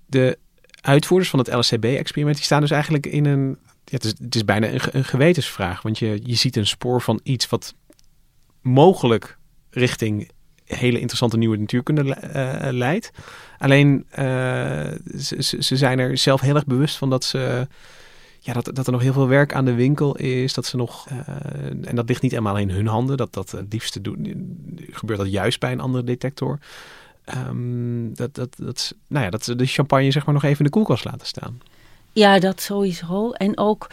de 0.05 0.37
uitvoerders 0.81 1.29
van 1.29 1.39
het 1.39 1.53
LSCB-experiment 1.53 2.35
die 2.35 2.45
staan 2.45 2.61
dus 2.61 2.71
eigenlijk 2.71 3.05
in 3.05 3.25
een. 3.25 3.57
Ja, 3.83 3.93
het, 3.93 4.03
is, 4.03 4.13
het 4.19 4.35
is 4.35 4.45
bijna 4.45 4.67
een, 4.67 4.79
een 4.91 5.05
gewetensvraag. 5.05 5.81
Want 5.81 5.99
je, 5.99 6.19
je 6.23 6.35
ziet 6.35 6.55
een 6.55 6.67
spoor 6.67 7.01
van 7.01 7.19
iets 7.23 7.49
wat 7.49 7.73
mogelijk 8.61 9.37
richting 9.77 10.29
hele 10.65 10.97
interessante 10.99 11.37
nieuwe 11.37 11.57
natuurkunde 11.57 12.13
eh, 12.13 12.71
leidt. 12.71 13.11
Alleen 13.57 14.05
eh, 14.09 14.25
ze, 15.17 15.35
ze- 15.43 15.63
ze 15.63 15.77
zijn 15.77 15.99
er 15.99 16.17
zelf 16.17 16.41
heel 16.41 16.55
erg 16.55 16.65
bewust 16.65 16.97
van 16.97 17.09
dat 17.09 17.23
ze. 17.23 17.67
ja, 18.39 18.53
dat, 18.53 18.69
dat 18.75 18.85
er 18.85 18.91
nog 18.91 19.01
heel 19.01 19.13
veel 19.13 19.27
werk 19.27 19.53
aan 19.53 19.65
de 19.65 19.73
winkel 19.73 20.15
is. 20.15 20.53
Dat 20.53 20.65
ze 20.65 20.77
nog, 20.77 21.07
uh, 21.11 21.17
en 21.89 21.95
dat 21.95 22.07
ligt 22.07 22.21
niet 22.21 22.31
helemaal 22.31 22.57
in 22.57 22.69
hun 22.69 22.87
handen. 22.87 23.17
Dat 23.17 23.33
dat 23.33 23.51
het 23.51 23.73
liefste 23.73 24.01
doen, 24.01 24.47
gebeurt 24.91 25.19
dat 25.19 25.31
juist 25.31 25.59
bij 25.59 25.71
een 25.71 25.79
andere 25.79 26.03
detector. 26.03 26.59
Um, 27.47 28.15
dat, 28.15 28.35
dat, 28.35 28.55
dat, 28.57 28.93
nou 29.07 29.23
ja, 29.25 29.29
dat 29.29 29.43
de 29.55 29.65
champagne 29.65 30.11
zeg 30.11 30.25
maar 30.25 30.33
nog 30.33 30.43
even 30.43 30.57
in 30.57 30.63
de 30.65 30.71
koelkast 30.71 31.05
laten 31.05 31.27
staan. 31.27 31.61
Ja, 32.13 32.39
dat 32.39 32.61
sowieso. 32.61 33.31
En 33.31 33.57
ook 33.57 33.87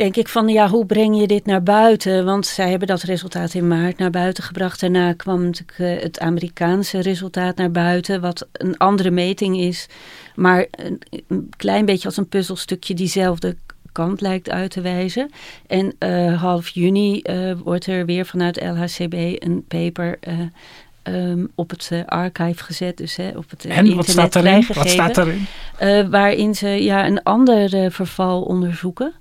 denk 0.00 0.16
ik 0.16 0.28
van, 0.28 0.48
ja, 0.48 0.68
hoe 0.68 0.86
breng 0.86 1.20
je 1.20 1.26
dit 1.26 1.46
naar 1.46 1.62
buiten? 1.62 2.24
Want 2.24 2.46
zij 2.46 2.70
hebben 2.70 2.88
dat 2.88 3.02
resultaat 3.02 3.54
in 3.54 3.68
maart 3.68 3.98
naar 3.98 4.10
buiten 4.10 4.44
gebracht. 4.44 4.80
Daarna 4.80 5.12
kwam 5.12 5.42
natuurlijk 5.42 5.78
uh, 5.78 6.02
het 6.02 6.20
Amerikaanse 6.20 7.00
resultaat 7.00 7.56
naar 7.56 7.70
buiten, 7.70 8.20
wat 8.20 8.46
een 8.52 8.76
andere 8.76 9.10
meting 9.10 9.58
is. 9.60 9.86
Maar 10.34 10.66
een, 10.70 11.50
klein 11.56 11.84
beetje 11.84 12.08
als 12.08 12.16
een 12.16 12.28
puzzelstukje 12.28 12.94
diezelfde 12.94 13.56
kant 13.92 14.20
lijkt 14.20 14.50
uit 14.50 14.70
te 14.70 14.80
wijzen. 14.80 15.30
En 15.66 15.94
uh, 15.98 16.40
half 16.40 16.68
juni 16.68 17.20
uh, 17.22 17.52
wordt 17.64 17.86
er 17.86 18.06
weer 18.06 18.26
vanuit 18.26 18.62
LHCB 18.62 19.14
een 19.42 19.64
paper 19.68 20.18
uh, 20.28 21.14
um, 21.30 21.50
op 21.54 21.70
het 21.70 21.90
archive 22.06 22.64
gezet. 22.64 22.96
Dus 22.96 23.16
hè, 23.16 23.28
op 23.28 23.50
het 23.50 23.64
en 23.64 23.70
internet 23.70 23.96
wat 23.96 24.08
staat 24.08 24.36
erin? 24.36 24.66
Wat 24.74 24.88
staat 24.88 25.16
erin? 25.16 25.46
waarin 26.10 26.54
ze 26.54 26.68
ja, 26.68 27.06
een 27.06 27.22
ander 27.22 27.92
verval 27.92 28.42
onderzoeken. 28.42 29.12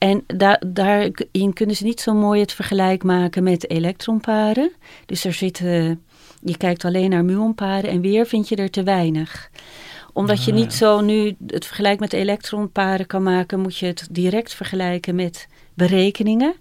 En 0.00 0.24
da 0.26 0.60
daarin 0.66 1.52
kunnen 1.52 1.76
ze 1.76 1.84
niet 1.84 2.00
zo 2.00 2.14
mooi 2.14 2.40
het 2.40 2.52
vergelijk 2.52 3.02
maken 3.02 3.42
met 3.42 3.70
elektronparen. 3.70 4.72
Dus 5.06 5.24
er 5.24 5.32
zitten, 5.32 6.02
je 6.42 6.56
kijkt 6.56 6.84
alleen 6.84 7.10
naar 7.10 7.24
muonparen 7.24 7.90
en 7.90 8.00
weer 8.00 8.26
vind 8.26 8.48
je 8.48 8.56
er 8.56 8.70
te 8.70 8.82
weinig 8.82 9.50
omdat 10.12 10.38
ah, 10.38 10.44
je 10.44 10.52
niet 10.52 10.72
zo 10.72 11.00
nu 11.00 11.36
het 11.46 11.66
vergelijk 11.66 12.00
met 12.00 12.12
elektronparen 12.12 13.06
kan 13.06 13.22
maken, 13.22 13.60
moet 13.60 13.76
je 13.76 13.86
het 13.86 14.08
direct 14.10 14.54
vergelijken 14.54 15.14
met 15.14 15.48
berekeningen. 15.74 16.54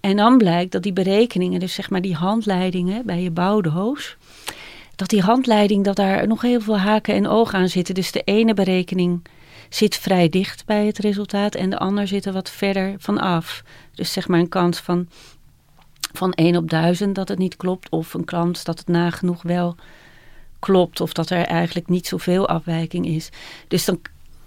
En 0.00 0.16
dan 0.16 0.38
blijkt 0.38 0.72
dat 0.72 0.82
die 0.82 0.92
berekeningen, 0.92 1.60
dus 1.60 1.74
zeg 1.74 1.90
maar 1.90 2.00
die 2.00 2.14
handleidingen 2.14 3.06
bij 3.06 3.22
je 3.22 3.30
bouwdoos, 3.30 4.16
dat 4.96 5.08
die 5.08 5.22
handleiding, 5.22 5.84
dat 5.84 5.96
daar 5.96 6.26
nog 6.26 6.42
heel 6.42 6.60
veel 6.60 6.78
haken 6.78 7.14
en 7.14 7.28
ogen 7.28 7.58
aan 7.58 7.68
zitten. 7.68 7.94
Dus 7.94 8.12
de 8.12 8.22
ene 8.24 8.54
berekening 8.54 9.22
zit 9.74 9.96
vrij 9.96 10.28
dicht 10.28 10.64
bij 10.66 10.86
het 10.86 10.98
resultaat 10.98 11.54
en 11.54 11.70
de 11.70 11.78
ander 11.78 12.08
zit 12.08 12.24
er 12.24 12.32
wat 12.32 12.50
verder 12.50 12.94
van 12.98 13.18
af. 13.18 13.62
Dus 13.94 14.12
zeg 14.12 14.28
maar 14.28 14.40
een 14.40 14.48
kans 14.48 14.78
van, 14.78 15.08
van 16.12 16.32
1 16.32 16.56
op 16.56 16.70
1000 16.70 17.14
dat 17.14 17.28
het 17.28 17.38
niet 17.38 17.56
klopt, 17.56 17.90
of 17.90 18.14
een 18.14 18.24
kans 18.24 18.64
dat 18.64 18.78
het 18.78 18.88
nagenoeg 18.88 19.42
wel 19.42 19.76
klopt 20.58 21.00
of 21.00 21.12
dat 21.12 21.30
er 21.30 21.44
eigenlijk 21.44 21.88
niet 21.88 22.06
zoveel 22.06 22.48
afwijking 22.48 23.06
is. 23.06 23.30
Dus 23.68 23.84
dan 23.84 24.00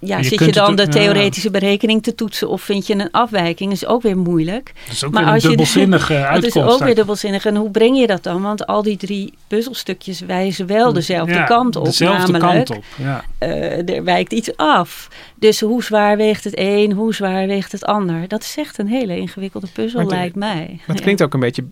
ja, 0.05 0.23
zit 0.23 0.39
je 0.39 0.51
dan 0.51 0.75
de 0.75 0.87
theoretische 0.87 1.51
berekening 1.51 2.03
te 2.03 2.15
toetsen 2.15 2.49
of 2.49 2.61
vind 2.61 2.87
je 2.87 2.93
een 2.93 3.11
afwijking? 3.11 3.69
Dat 3.69 3.81
is 3.81 3.87
ook 3.87 4.01
weer 4.01 4.17
moeilijk. 4.17 4.71
Dat 4.85 4.93
is 4.93 5.03
ook 5.03 5.13
maar 5.13 5.25
weer 5.25 5.33
een 5.33 5.39
dubbelzinnige 5.39 6.13
je, 6.13 6.25
uitkomst. 6.25 6.53
Dat 6.53 6.67
is 6.67 6.73
ook 6.73 6.83
weer 6.83 6.95
dubbelzinnig. 6.95 7.45
En 7.45 7.55
hoe 7.55 7.71
breng 7.71 7.99
je 7.99 8.07
dat 8.07 8.23
dan? 8.23 8.41
Want 8.41 8.67
al 8.67 8.83
die 8.83 8.97
drie 8.97 9.33
puzzelstukjes 9.47 10.19
wijzen 10.19 10.67
wel 10.67 10.93
dezelfde 10.93 11.43
kant 11.43 11.75
op. 11.75 11.85
Dezelfde 11.85 12.31
namelijk, 12.31 12.65
kant 12.65 12.77
op, 12.77 12.83
ja. 12.95 13.23
Uh, 13.39 13.89
er 13.89 14.03
wijkt 14.03 14.33
iets 14.33 14.57
af. 14.57 15.09
Dus 15.35 15.59
hoe 15.59 15.83
zwaar 15.83 16.17
weegt 16.17 16.43
het 16.43 16.53
een, 16.57 16.91
hoe 16.91 17.13
zwaar 17.13 17.47
weegt 17.47 17.71
het 17.71 17.85
ander? 17.85 18.27
Dat 18.27 18.41
is 18.41 18.55
echt 18.57 18.77
een 18.77 18.87
hele 18.87 19.17
ingewikkelde 19.17 19.67
puzzel, 19.73 20.05
lijkt 20.05 20.35
mij. 20.35 20.79
Maar 20.85 20.95
het 20.95 21.01
klinkt 21.01 21.23
ook 21.23 21.33
een 21.33 21.39
beetje 21.39 21.65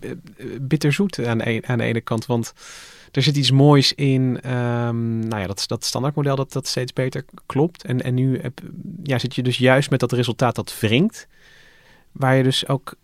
bitterzoet 0.60 1.26
aan, 1.26 1.46
een, 1.46 1.62
aan 1.66 1.78
de 1.78 1.84
ene 1.84 2.00
kant, 2.00 2.26
want 2.26 2.52
er 3.16 3.22
zit 3.22 3.36
iets 3.36 3.50
moois 3.50 3.92
in. 3.92 4.50
Um, 4.50 5.18
nou 5.18 5.40
ja, 5.40 5.46
dat, 5.46 5.64
dat 5.66 5.84
standaardmodel 5.84 6.36
dat, 6.36 6.52
dat 6.52 6.66
steeds 6.66 6.92
beter 6.92 7.24
klopt. 7.46 7.84
En, 7.84 8.02
en 8.02 8.14
nu 8.14 8.38
heb, 8.40 8.60
ja, 9.02 9.18
zit 9.18 9.34
je 9.34 9.42
dus 9.42 9.58
juist 9.58 9.90
met 9.90 10.00
dat 10.00 10.12
resultaat 10.12 10.54
dat 10.54 10.80
wringt. 10.80 11.26
Waar 12.12 12.36
je 12.36 12.42
dus 12.42 12.68
ook. 12.68 12.94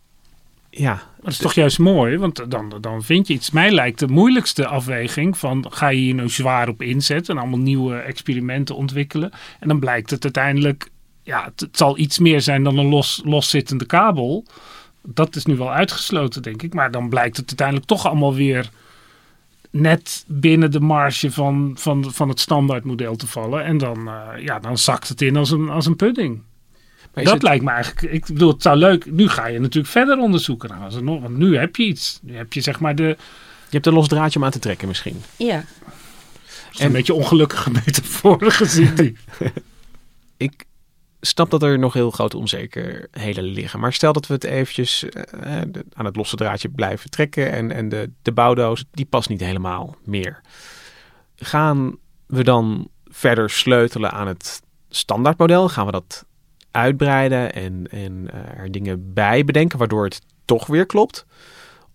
Ja, 0.71 1.03
dat 1.21 1.33
is 1.33 1.37
toch 1.37 1.53
juist 1.53 1.79
mooi, 1.79 2.19
want 2.19 2.51
dan, 2.51 2.75
dan 2.81 3.03
vind 3.03 3.27
je 3.27 3.35
iets. 3.35 3.51
Mij 3.51 3.71
lijkt 3.71 3.99
de 3.99 4.09
moeilijkste 4.09 4.67
afweging 4.67 5.39
van 5.39 5.67
ga 5.71 5.89
je 5.89 6.01
hier 6.01 6.15
nou 6.15 6.29
zwaar 6.29 6.69
op 6.69 6.83
inzetten 6.83 7.35
en 7.35 7.41
allemaal 7.41 7.59
nieuwe 7.59 7.97
experimenten 7.97 8.77
ontwikkelen. 8.77 9.33
En 9.61 9.69
dan 9.69 9.81
blijkt 9.81 10.11
het 10.11 10.25
uiteindelijk, 10.25 10.91
ja, 11.23 11.45
het, 11.45 11.61
het 11.61 11.77
zal 11.77 11.99
iets 11.99 12.19
meer 12.19 12.41
zijn 12.41 12.63
dan 12.63 12.79
een 12.79 12.89
los, 12.89 13.21
loszittende 13.25 13.87
kabel. 13.87 14.45
Dat 15.03 15.37
is 15.37 15.45
nu 15.45 15.57
wel 15.57 15.73
uitgesloten, 15.73 16.43
denk 16.43 16.63
ik. 16.63 16.75
Maar 16.75 16.91
dan 16.91 17.09
blijkt 17.09 17.37
het 17.37 17.49
uiteindelijk 17.49 17.87
toch 17.87 18.07
allemaal 18.07 18.35
weer 18.35 18.71
net 19.71 20.25
binnen 20.27 20.71
de 20.71 20.81
marge 20.81 21.31
van, 21.31 21.75
van, 21.79 22.12
van 22.12 22.29
het 22.29 22.41
standaardmodel 22.41 23.16
te 23.16 23.27
vallen. 23.27 23.64
En 23.64 23.79
dan, 23.79 24.09
uh, 24.09 24.45
ja, 24.45 24.59
dan 24.59 24.79
zakt 24.79 25.09
het 25.09 25.23
in 25.23 25.37
als 25.37 25.51
een, 25.51 25.68
als 25.68 25.87
een 25.87 25.97
pudding. 25.97 26.43
Maar 27.14 27.25
dat 27.25 27.33
het... 27.33 27.43
lijkt 27.43 27.64
me 27.64 27.71
eigenlijk, 27.71 28.12
ik 28.12 28.27
bedoel, 28.27 28.53
het 28.53 28.62
zou 28.62 28.77
leuk. 28.77 29.11
Nu 29.11 29.29
ga 29.29 29.47
je 29.47 29.59
natuurlijk 29.59 29.93
verder 29.93 30.18
onderzoeken. 30.18 30.68
Nou, 30.68 30.83
als 30.83 30.95
er 30.95 31.03
nog, 31.03 31.21
want 31.21 31.37
nu 31.37 31.57
heb 31.57 31.77
je 31.77 31.83
iets. 31.83 32.18
Nu 32.23 32.37
heb 32.37 32.53
je 32.53 32.61
zeg 32.61 32.81
maar 32.81 32.95
de. 32.95 33.16
Je 33.68 33.77
hebt 33.77 33.87
een 33.87 33.93
los 33.93 34.09
draadje 34.09 34.39
om 34.39 34.45
aan 34.45 34.51
te 34.51 34.59
trekken 34.59 34.89
misschien. 34.89 35.23
Ja. 35.37 35.64
en... 36.79 36.87
een 36.87 36.93
beetje 36.93 37.14
ongelukkige 37.14 37.71
metaforen 37.71 38.53
gezien. 38.53 39.16
ik 40.37 40.64
snap 41.21 41.51
dat 41.51 41.62
er 41.62 41.79
nog 41.79 41.93
heel 41.93 42.11
grote 42.11 42.37
onzekerheden 42.37 43.45
liggen. 43.45 43.81
Maar 43.81 43.93
stel 43.93 44.12
dat 44.12 44.27
we 44.27 44.35
het 44.35 44.45
eventjes 44.45 45.05
uh, 45.05 45.61
aan 45.93 46.05
het 46.05 46.16
losse 46.16 46.37
draadje 46.37 46.68
blijven 46.68 47.11
trekken 47.11 47.53
en, 47.53 47.73
en 47.73 47.89
de, 47.89 48.11
de 48.23 48.33
bouwdoos, 48.33 48.85
die 48.91 49.07
past 49.07 49.29
niet 49.29 49.41
helemaal 49.41 49.97
meer. 50.05 50.41
Gaan 51.37 51.97
we 52.27 52.45
dan 52.45 52.89
verder 53.05 53.51
sleutelen 53.51 54.11
aan 54.11 54.27
het 54.27 54.62
standaardmodel? 54.89 55.68
Gaan 55.68 55.87
we 55.87 55.93
dat 55.93 56.25
uitbreiden 56.71 57.53
en, 57.53 57.87
en 57.91 58.29
uh, 58.35 58.59
er 58.59 58.71
dingen 58.71 59.12
bij 59.12 59.45
bedenken 59.45 59.79
waardoor 59.79 60.05
het 60.05 60.21
toch 60.45 60.66
weer 60.66 60.87
klopt? 60.87 61.27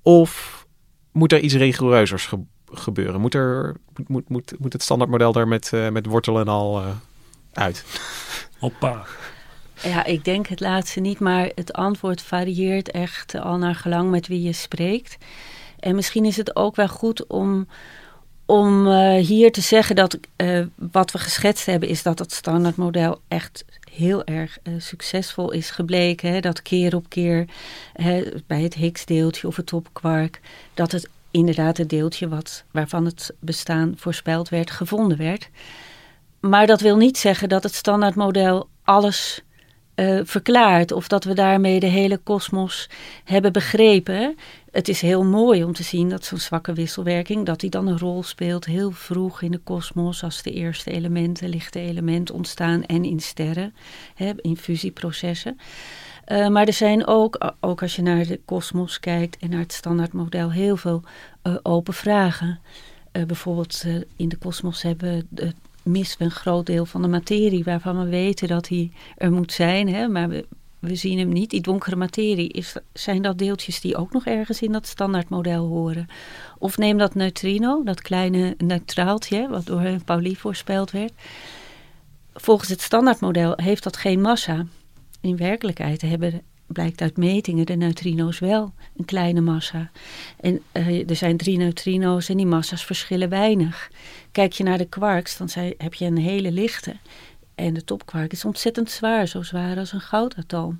Of 0.02 0.66
moet 1.12 1.32
er 1.32 1.40
iets 1.40 1.54
rigoureuzers 1.54 2.26
ge 2.26 2.40
gebeuren? 2.66 3.22
Moet, 3.22 3.34
er, 3.34 3.76
moet, 4.08 4.30
moet, 4.30 4.60
moet 4.60 4.74
het 4.74 4.84
standaardmodel 4.84 5.32
daar 5.32 5.48
met, 5.48 5.72
uh, 5.74 5.90
met 5.90 6.06
wortel 6.06 6.40
en 6.40 6.48
al 6.48 6.84
uit? 7.54 7.86
Hoppa. 8.60 9.06
Ja, 9.84 10.06
ik 10.06 10.26
denk 10.26 10.48
het 10.48 10.60
laatste 10.60 11.00
niet, 11.00 11.20
maar 11.20 11.52
het 11.56 11.74
antwoord 11.74 12.22
varieert 12.22 12.92
echt 12.92 13.36
al 13.36 13.58
naar 13.58 13.76
gelang 13.76 14.10
met 14.10 14.28
wie 14.28 14.42
je 14.42 14.54
spreekt. 14.54 15.18
En 15.80 15.96
misschien 15.96 16.26
is 16.26 16.38
het 16.38 16.56
ook 16.56 16.76
wel 16.76 16.88
goed 16.88 17.28
om, 17.28 17.68
om 18.46 18.88
uh, 18.88 19.16
hier 19.16 19.52
te 19.52 19.62
zeggen 19.62 19.96
dat 19.96 20.18
uh, 20.38 20.66
wat 20.76 21.12
we 21.12 21.18
geschetst 21.18 21.66
hebben, 21.66 21.90
is 21.90 22.04
dat 22.04 22.20
het 22.20 22.34
standaardmodel 22.34 23.22
echt 23.28 23.66
heel 23.92 24.24
erg 24.24 24.58
uh, 24.64 24.74
succesvol 24.78 25.52
is 25.52 25.70
gebleken. 25.70 26.32
Hè? 26.32 26.40
Dat 26.40 26.62
keer 26.62 26.96
op 26.96 27.10
keer 27.10 27.46
hè, 27.94 28.24
bij 28.48 28.62
het 28.62 28.74
Higgs-deeltje 28.74 29.48
of 29.48 29.56
het 29.56 29.66
topkwark, 29.66 30.42
dat 30.74 30.92
het 30.92 31.10
inderdaad 31.32 31.78
het 31.78 31.90
deeltje 31.90 32.28
wat, 32.28 32.64
waarvan 32.72 33.06
het 33.06 33.34
bestaan 33.40 33.94
voorspeld 33.98 34.50
werd, 34.50 34.72
gevonden 34.72 35.18
werd. 35.18 35.50
Maar 36.50 36.68
dat 36.68 36.82
wil 36.82 36.98
niet 36.98 37.18
zeggen 37.18 37.50
dat 37.50 37.64
het 37.64 37.74
standaardmodel 37.76 38.70
alles 38.84 39.42
uh, 39.96 40.20
verklaart 40.24 40.92
of 40.92 41.08
dat 41.08 41.24
we 41.24 41.34
daarmee 41.34 41.80
de 41.80 41.86
hele 41.86 42.18
kosmos 42.18 42.90
hebben 43.24 43.54
begrepen. 43.54 44.36
Het 44.72 44.88
is 44.88 45.02
heel 45.02 45.24
mooi 45.24 45.64
om 45.64 45.74
te 45.74 45.84
zien 45.84 46.10
dat 46.10 46.26
zo'n 46.26 46.38
zwakke 46.38 46.74
wisselwerking, 46.74 47.46
dat 47.46 47.60
die 47.60 47.70
dan 47.70 47.88
een 47.88 48.00
rol 48.00 48.24
speelt 48.24 48.66
heel 48.66 48.92
vroeg 48.92 49.42
in 49.42 49.52
de 49.52 49.58
kosmos 49.58 50.24
als 50.24 50.42
de 50.42 50.52
eerste 50.52 50.92
elementen, 50.92 51.50
lichte 51.50 51.80
elementen 51.80 52.36
ontstaan 52.36 52.84
en 52.84 53.04
in 53.04 53.20
sterren, 53.20 53.74
hè, 54.16 54.32
in 54.36 54.58
fusieprocessen. 54.58 55.60
Uh, 56.28 56.48
maar 56.48 56.68
er 56.68 56.74
zijn 56.74 57.08
ook, 57.08 57.54
ook 57.60 57.82
als 57.82 57.96
je 57.96 58.02
naar 58.02 58.26
de 58.26 58.40
kosmos 58.46 59.00
kijkt 59.00 59.38
en 59.38 59.50
naar 59.50 59.60
het 59.60 59.74
standaardmodel, 59.74 60.52
heel 60.52 60.78
veel 60.78 61.04
uh, 61.44 61.56
open 61.64 61.94
vragen. 61.94 62.60
Bijvoorbeeld 63.12 63.84
in 64.16 64.30
de 64.30 64.38
kosmos 64.38 64.82
hebben 64.82 65.28
de 65.30 65.54
missen 65.86 66.18
we 66.18 66.24
een 66.24 66.32
groot 66.32 66.66
deel 66.66 66.86
van 66.86 67.02
de 67.02 67.08
materie 67.08 67.64
waarvan 67.64 68.04
we 68.04 68.10
weten 68.10 68.48
dat 68.48 68.68
hij 68.68 68.92
er 69.18 69.32
moet 69.32 69.52
zijn, 69.52 69.88
hè, 69.88 70.08
maar 70.08 70.30
we, 70.30 70.46
we 70.80 70.96
zien 70.96 71.20
hem 71.20 71.30
niet. 71.30 71.50
Die 71.50 71.62
donkere 71.62 71.96
materie, 71.96 72.50
is, 72.50 72.76
zijn 72.94 73.22
dat 73.22 73.38
deeltjes 73.38 73.82
die 73.82 73.96
ook 73.96 74.12
nog 74.12 74.26
ergens 74.26 74.62
in 74.62 74.72
dat 74.72 74.88
standaardmodel 74.88 75.68
horen? 75.68 76.08
Of 76.58 76.78
neem 76.78 76.98
dat 76.98 77.16
neutrino, 77.16 77.84
dat 77.84 78.02
kleine 78.02 78.56
neutraaltje, 78.58 79.48
wat 79.50 79.66
door 79.66 79.98
Pauli 80.06 80.36
voorspeld 80.36 80.92
werd. 80.92 81.14
Volgens 82.34 82.70
het 82.70 82.82
standaardmodel 82.82 83.54
heeft 83.56 83.84
dat 83.84 83.98
geen 83.98 84.22
massa. 84.22 84.66
In 85.22 85.38
werkelijkheid 85.38 86.02
hebben 86.02 86.42
blijkt 86.68 87.02
uit 87.02 87.18
metingen 87.18 87.66
de 87.66 87.76
neutrino's 87.76 88.40
wel 88.40 88.74
een 88.98 89.06
kleine 89.06 89.42
massa. 89.42 89.90
En 90.40 90.62
uh, 90.74 91.10
er 91.10 91.16
zijn 91.16 91.38
drie 91.38 91.58
neutrino's 91.58 92.30
en 92.30 92.38
die 92.38 92.46
massa's 92.46 92.86
verschillen 92.86 93.30
weinig. 93.30 93.92
Kijk 94.32 94.54
je 94.54 94.64
naar 94.64 94.78
de 94.78 94.86
quarks, 94.86 95.38
dan 95.38 95.50
zei, 95.50 95.74
heb 95.78 95.94
je 95.94 96.06
een 96.06 96.18
hele 96.18 96.52
lichte. 96.52 96.96
En 97.56 97.74
de 97.74 97.84
topquark 97.84 98.32
is 98.32 98.46
ontzettend 98.46 98.92
zwaar, 98.92 99.28
zo 99.28 99.42
zwaar 99.42 99.78
als 99.78 99.92
een 99.92 100.02
goudatoom. 100.02 100.80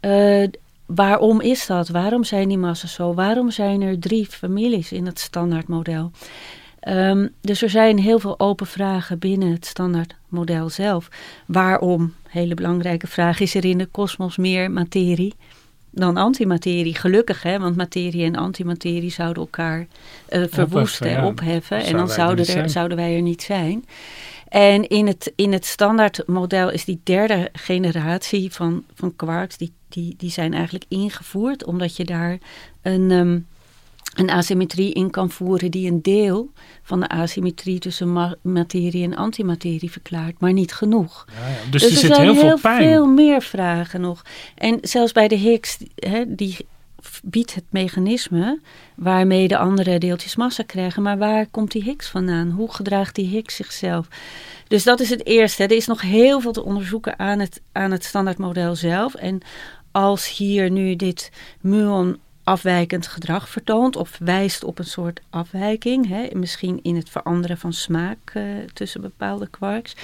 Uh, 0.00 0.46
waarom 0.86 1.40
is 1.40 1.66
dat? 1.66 1.88
Waarom 1.88 2.24
zijn 2.24 2.48
die 2.48 2.58
massa's 2.58 2.94
zo? 2.94 3.14
Waarom 3.14 3.50
zijn 3.50 3.82
er 3.82 3.98
drie 3.98 4.26
families 4.26 4.92
in 4.92 5.06
het 5.06 5.18
standaardmodel? 5.18 6.10
Ehm, 6.80 7.28
dus 7.40 7.62
er 7.62 7.70
zijn 7.70 7.98
heel 7.98 8.18
veel 8.18 8.40
open 8.40 8.66
vragen 8.66 9.18
binnen 9.18 9.52
het 9.52 9.66
standaardmodel 9.66 10.68
zelf. 10.68 11.08
Waarom, 11.46 12.14
hele 12.30 12.54
belangrijke 12.54 13.06
vraag, 13.06 13.40
is 13.40 13.54
er 13.54 13.64
in 13.64 13.78
de 13.78 13.86
kosmos 13.86 14.36
meer 14.36 14.70
materie 14.70 15.34
dan 15.90 16.16
antimaterie? 16.16 16.94
Gelukkig, 16.94 17.42
hè, 17.42 17.58
want 17.58 17.76
materie 17.76 18.24
en 18.24 18.36
antimaterie 18.36 19.10
zouden 19.10 19.42
elkaar 19.42 19.86
uh, 20.30 20.44
verwoesten, 20.48 21.16
en 21.16 21.24
opheffen. 21.24 21.84
En 21.84 21.96
dan 21.96 22.08
zouden, 22.08 22.46
er, 22.46 22.70
zouden 22.70 22.96
wij 22.96 23.14
er 23.14 23.22
niet 23.22 23.42
zijn. 23.42 23.84
En 24.48 24.88
in 24.88 25.06
het, 25.06 25.32
in 25.36 25.52
het 25.52 25.66
standaardmodel 25.66 26.70
is 26.70 26.84
die 26.84 27.00
derde 27.04 27.48
generatie 27.52 28.52
van, 28.52 28.84
van 28.94 29.16
quarks, 29.16 29.56
die, 29.56 29.72
die, 29.88 30.14
die 30.16 30.30
zijn 30.30 30.54
eigenlijk 30.54 30.84
ingevoerd, 30.88 31.64
omdat 31.64 31.96
je 31.96 32.04
daar 32.04 32.38
een, 32.82 33.10
ehm, 33.10 33.38
een 34.14 34.30
asymmetrie 34.30 34.92
in 34.92 35.10
kan 35.10 35.30
voeren 35.30 35.70
die 35.70 35.90
een 35.90 36.02
deel 36.02 36.50
van 36.82 37.00
de 37.00 37.08
asymmetrie 37.08 37.78
tussen 37.78 38.36
materie 38.42 39.04
en 39.04 39.16
antimaterie 39.16 39.90
verklaart, 39.90 40.40
maar 40.40 40.52
niet 40.52 40.72
genoeg. 40.72 41.26
Ja, 41.40 41.48
ja. 41.48 41.70
Dus, 41.70 41.82
dus, 41.82 41.92
er, 41.92 41.98
zit 41.98 42.16
heel, 42.16 42.34
veel 42.34 42.58
pijn. 42.58 42.82
veel 42.82 43.06
meer 43.06 43.42
vragen 43.42 44.00
nog. 44.00 44.22
En 44.54 44.78
zelfs 44.82 45.12
bij 45.12 45.28
de 45.28 45.34
Higgs, 45.34 45.78
hè, 45.94 46.34
die 46.34 46.56
biedt 47.22 47.54
het 47.54 47.64
mechanisme 47.70 48.60
waarmee 48.96 49.48
de 49.48 49.58
andere 49.58 49.98
deeltjes 49.98 50.36
massa 50.36 50.62
krijgen. 50.62 51.02
Maar 51.02 51.18
waar 51.18 51.46
komt 51.46 51.70
die 51.70 51.82
Higgs 51.82 52.08
vandaan? 52.08 52.50
Hoe 52.50 52.74
gedraagt 52.74 53.14
die 53.14 53.26
Higgs 53.26 53.56
zichzelf? 53.56 54.08
Dus 54.68 54.84
dat 54.84 55.00
is 55.00 55.10
het 55.10 55.26
eerste. 55.26 55.62
Er 55.62 55.70
is 55.72 55.86
nog 55.86 56.00
heel 56.00 56.40
veel 56.40 56.52
te 56.52 56.64
onderzoeken 56.64 57.18
aan 57.18 57.38
het, 57.38 57.60
aan 57.72 57.90
het 57.90 58.04
standaardmodel 58.04 58.76
zelf. 58.76 59.14
En 59.14 59.40
als 59.90 60.36
hier 60.36 60.70
nu 60.70 60.96
dit 60.96 61.30
muon 61.60 62.18
afwijkend 62.50 63.06
gedrag 63.06 63.48
vertoont 63.48 63.96
of 63.96 64.18
wijst 64.18 64.64
op 64.64 64.78
een 64.78 64.84
soort 64.84 65.20
afwijking, 65.30 66.08
hè, 66.08 66.28
misschien 66.32 66.78
in 66.82 66.96
het 66.96 67.10
veranderen 67.10 67.58
van 67.58 67.72
smaak 67.72 68.32
uh, 68.34 68.44
tussen 68.72 69.00
bepaalde 69.00 69.46
quarks, 69.46 69.96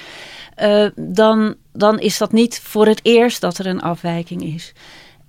uh, 0.62 0.88
dan, 0.96 1.54
dan 1.72 1.98
is 1.98 2.18
dat 2.18 2.32
niet 2.32 2.60
voor 2.60 2.86
het 2.86 3.00
eerst 3.02 3.40
dat 3.40 3.58
er 3.58 3.66
een 3.66 3.82
afwijking 3.82 4.42
is. 4.42 4.72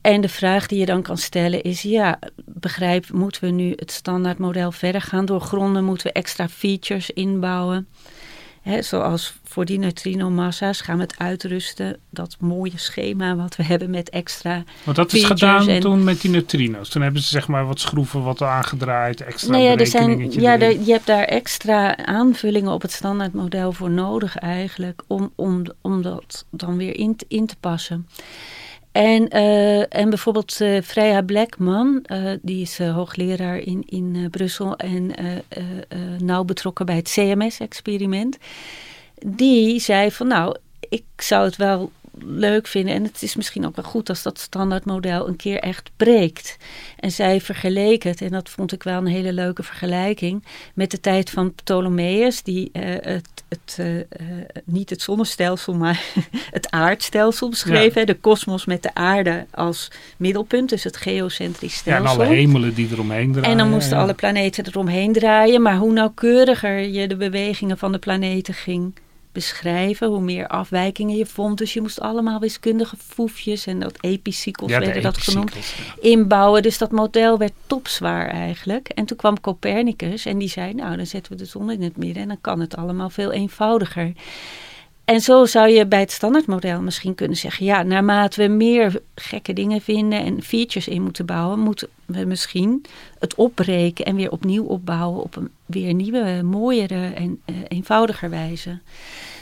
En 0.02 0.22
de 0.22 0.30
vraag 0.30 0.68
die 0.68 0.80
je 0.80 0.86
dan 0.86 1.02
kan 1.02 1.18
stellen 1.18 1.64
is, 1.64 1.82
ja, 1.82 2.20
begrijp, 2.46 3.12
moeten 3.12 3.44
we 3.44 3.50
nu 3.50 3.74
het 3.76 3.92
standaardmodel 3.92 4.72
verder 4.72 5.02
gaan 5.02 5.26
doorgronden? 5.26 5.84
Moeten 5.84 6.08
we 6.08 6.14
extra 6.14 6.48
features 6.50 7.10
inbouwen? 7.10 7.88
He, 8.68 8.82
zoals 8.82 9.34
voor 9.44 9.66
die 9.66 9.80
neutrino-massa's 9.80 10.82
gaan 10.82 10.96
we 10.96 11.04
het 11.04 11.18
uitrusten. 11.18 11.98
Dat 12.10 12.38
mooie 12.40 12.72
schema 12.78 13.36
wat 13.36 13.56
we 13.56 13.64
hebben 13.64 13.90
met 13.90 14.10
extra 14.10 14.64
Want 14.84 14.98
dat 14.98 15.14
is 15.14 15.24
gedaan 15.24 15.80
toen 15.80 16.04
met 16.04 16.22
die 16.22 16.32
neutrino's. 16.32 16.90
Toen 16.90 17.02
hebben 17.02 17.22
ze 17.22 17.28
zeg 17.28 17.48
maar 17.48 17.66
wat 17.66 17.80
schroeven 17.80 18.24
wat 18.24 18.42
aangedraaid, 18.42 19.22
extra 19.22 19.52
nee, 19.52 19.64
ja, 19.64 19.76
er 19.76 19.88
zijn, 19.88 20.32
ja, 20.32 20.54
je 20.54 20.92
hebt 20.92 21.06
daar 21.06 21.24
extra 21.24 21.98
aanvullingen 21.98 22.72
op 22.72 22.82
het 22.82 22.92
standaardmodel 22.92 23.72
voor 23.72 23.90
nodig 23.90 24.38
eigenlijk. 24.38 25.04
Om, 25.08 25.32
om, 25.36 25.64
om 25.82 26.02
dat 26.02 26.46
dan 26.50 26.78
weer 26.78 26.96
in, 26.96 27.16
in 27.28 27.46
te 27.46 27.56
passen. 27.60 28.08
En, 28.98 29.38
uh, 29.38 29.96
en 29.96 30.10
bijvoorbeeld 30.10 30.60
uh, 30.60 30.82
Freya 30.82 31.22
Blackman, 31.22 32.06
uh, 32.12 32.32
die 32.42 32.62
is 32.62 32.80
hoogleraar 32.80 33.58
in, 33.58 33.84
in 33.86 34.28
Brussel 34.32 34.76
en 34.76 35.14
nauw 36.24 36.44
betrokken 36.44 36.86
bij 36.86 36.96
het 36.96 37.10
CMS-experiment. 37.10 38.38
Die 39.26 39.80
zei 39.80 40.12
van 40.12 40.28
nou, 40.28 40.56
ik 40.90 41.04
zou 41.18 41.46
het 41.46 41.56
wel 41.56 41.92
leuk 42.26 42.68
vinden. 42.68 42.94
En 42.94 43.04
het 43.04 43.22
is 43.22 43.36
misschien 43.36 43.66
ook 43.66 43.76
wel 43.76 43.86
goed 43.86 44.10
als 44.10 44.24
dat 44.24 44.40
standaardmodel 44.40 45.28
een 45.28 45.36
keer 45.36 45.60
echt 45.60 45.92
breekt. 45.98 46.58
En 47.00 47.12
zij 47.12 47.42
vergeleek 47.42 48.04
het, 48.04 48.22
en 48.22 48.32
dat 48.32 48.50
vond 48.50 48.72
ik 48.72 48.84
wel 48.84 48.98
een 48.98 49.08
hele 49.08 49.34
leuke 49.34 49.64
vergelijking, 49.64 50.44
met 50.74 50.92
de 50.92 51.00
tijd 51.00 51.30
van 51.30 51.54
Ptolemeus, 51.54 52.44
die 52.44 52.70
uh, 52.74 52.84
het, 52.84 53.44
het 53.50 53.78
uh, 53.80 54.04
niet 54.66 54.90
het 54.90 55.02
zonnestelsel, 55.02 55.74
maar 55.74 56.04
het 56.58 56.72
aardstelsel 56.72 57.50
beschreef. 57.50 57.96
Ja. 57.96 58.06
De 58.06 58.16
kosmos 58.16 58.66
met 58.66 58.84
de 58.84 58.94
aarde 58.94 59.46
als 59.52 59.92
middelpunt, 60.18 60.70
dus 60.70 60.84
het 60.84 60.98
geocentrisch 60.98 61.76
stelsel. 61.76 62.04
Ja, 62.04 62.12
en 62.12 62.18
alle 62.18 62.36
hemelen 62.36 62.74
die 62.74 62.88
eromheen 62.92 63.32
draaien. 63.32 63.52
En 63.52 63.58
dan 63.58 63.70
moesten 63.70 63.98
alle 63.98 64.14
planeten 64.14 64.66
eromheen 64.68 65.14
draaien. 65.14 65.62
Maar 65.62 65.78
hoe 65.78 65.94
nauwkeuriger 65.94 66.80
je 66.80 67.08
de 67.08 67.16
bewegingen 67.16 67.78
van 67.78 67.92
de 67.92 68.00
planeten 68.00 68.54
ging 68.54 68.94
beschrijven, 69.38 70.08
hoe 70.08 70.22
meer 70.22 70.48
afwijkingen 70.48 71.16
je 71.16 71.26
vond. 71.26 71.58
Dus 71.58 71.74
je 71.74 71.82
moest 71.82 72.02
allemaal 72.02 72.40
wiskundige 72.40 72.96
foefjes 72.98 73.66
en 73.66 73.80
dat 73.80 73.98
epicycles 74.02 74.72
ja, 74.72 74.80
werden 74.80 75.02
dat 75.02 75.18
genoemd, 75.18 75.56
inbouwen. 76.00 76.62
Dus 76.62 76.78
dat 76.78 76.92
model 76.92 77.38
werd 77.38 77.54
topzwaar 77.68 78.28
eigenlijk. 78.28 78.88
En 78.88 79.06
toen 79.06 79.18
kwam 79.18 79.42
Copernicus 79.42 80.26
en 80.26 80.38
die 80.38 80.50
zei, 80.50 80.74
nou 80.74 80.96
dan 80.96 81.06
zetten 81.06 81.32
we 81.32 81.38
de 81.38 81.46
zon 81.46 81.72
in 81.72 81.82
het 81.82 81.98
midden 81.98 82.22
en 82.22 82.28
dan 82.28 82.42
kan 82.42 82.60
het 82.60 82.76
allemaal 82.76 83.10
veel 83.10 83.32
eenvoudiger. 83.32 84.12
En 85.08 85.22
zo 85.22 85.46
zou 85.46 85.70
je 85.70 85.86
bij 85.86 86.00
het 86.00 86.12
standaardmodel 86.12 86.82
misschien 86.82 87.16
kunnen 87.16 87.38
zeggen: 87.38 87.66
ja, 87.66 87.84
naarmate 87.84 88.42
we 88.42 88.48
meer 88.48 89.02
gekke 89.16 89.54
dingen 89.54 89.82
vinden 89.82 90.24
en 90.24 90.44
features 90.44 90.88
in 90.88 91.02
moeten 91.02 91.26
bouwen, 91.26 91.60
moeten 91.60 91.88
we 92.06 92.26
misschien 92.26 92.86
het 93.20 93.36
opbreken 93.36 94.06
en 94.06 94.16
weer 94.16 94.32
opnieuw 94.32 94.64
opbouwen 94.64 95.24
op 95.24 95.36
een 95.36 95.50
weer 95.66 95.94
nieuwe, 95.94 96.42
mooiere 96.44 97.14
en 97.14 97.42
uh, 97.46 97.56
eenvoudiger 97.68 98.30
wijze. 98.30 98.80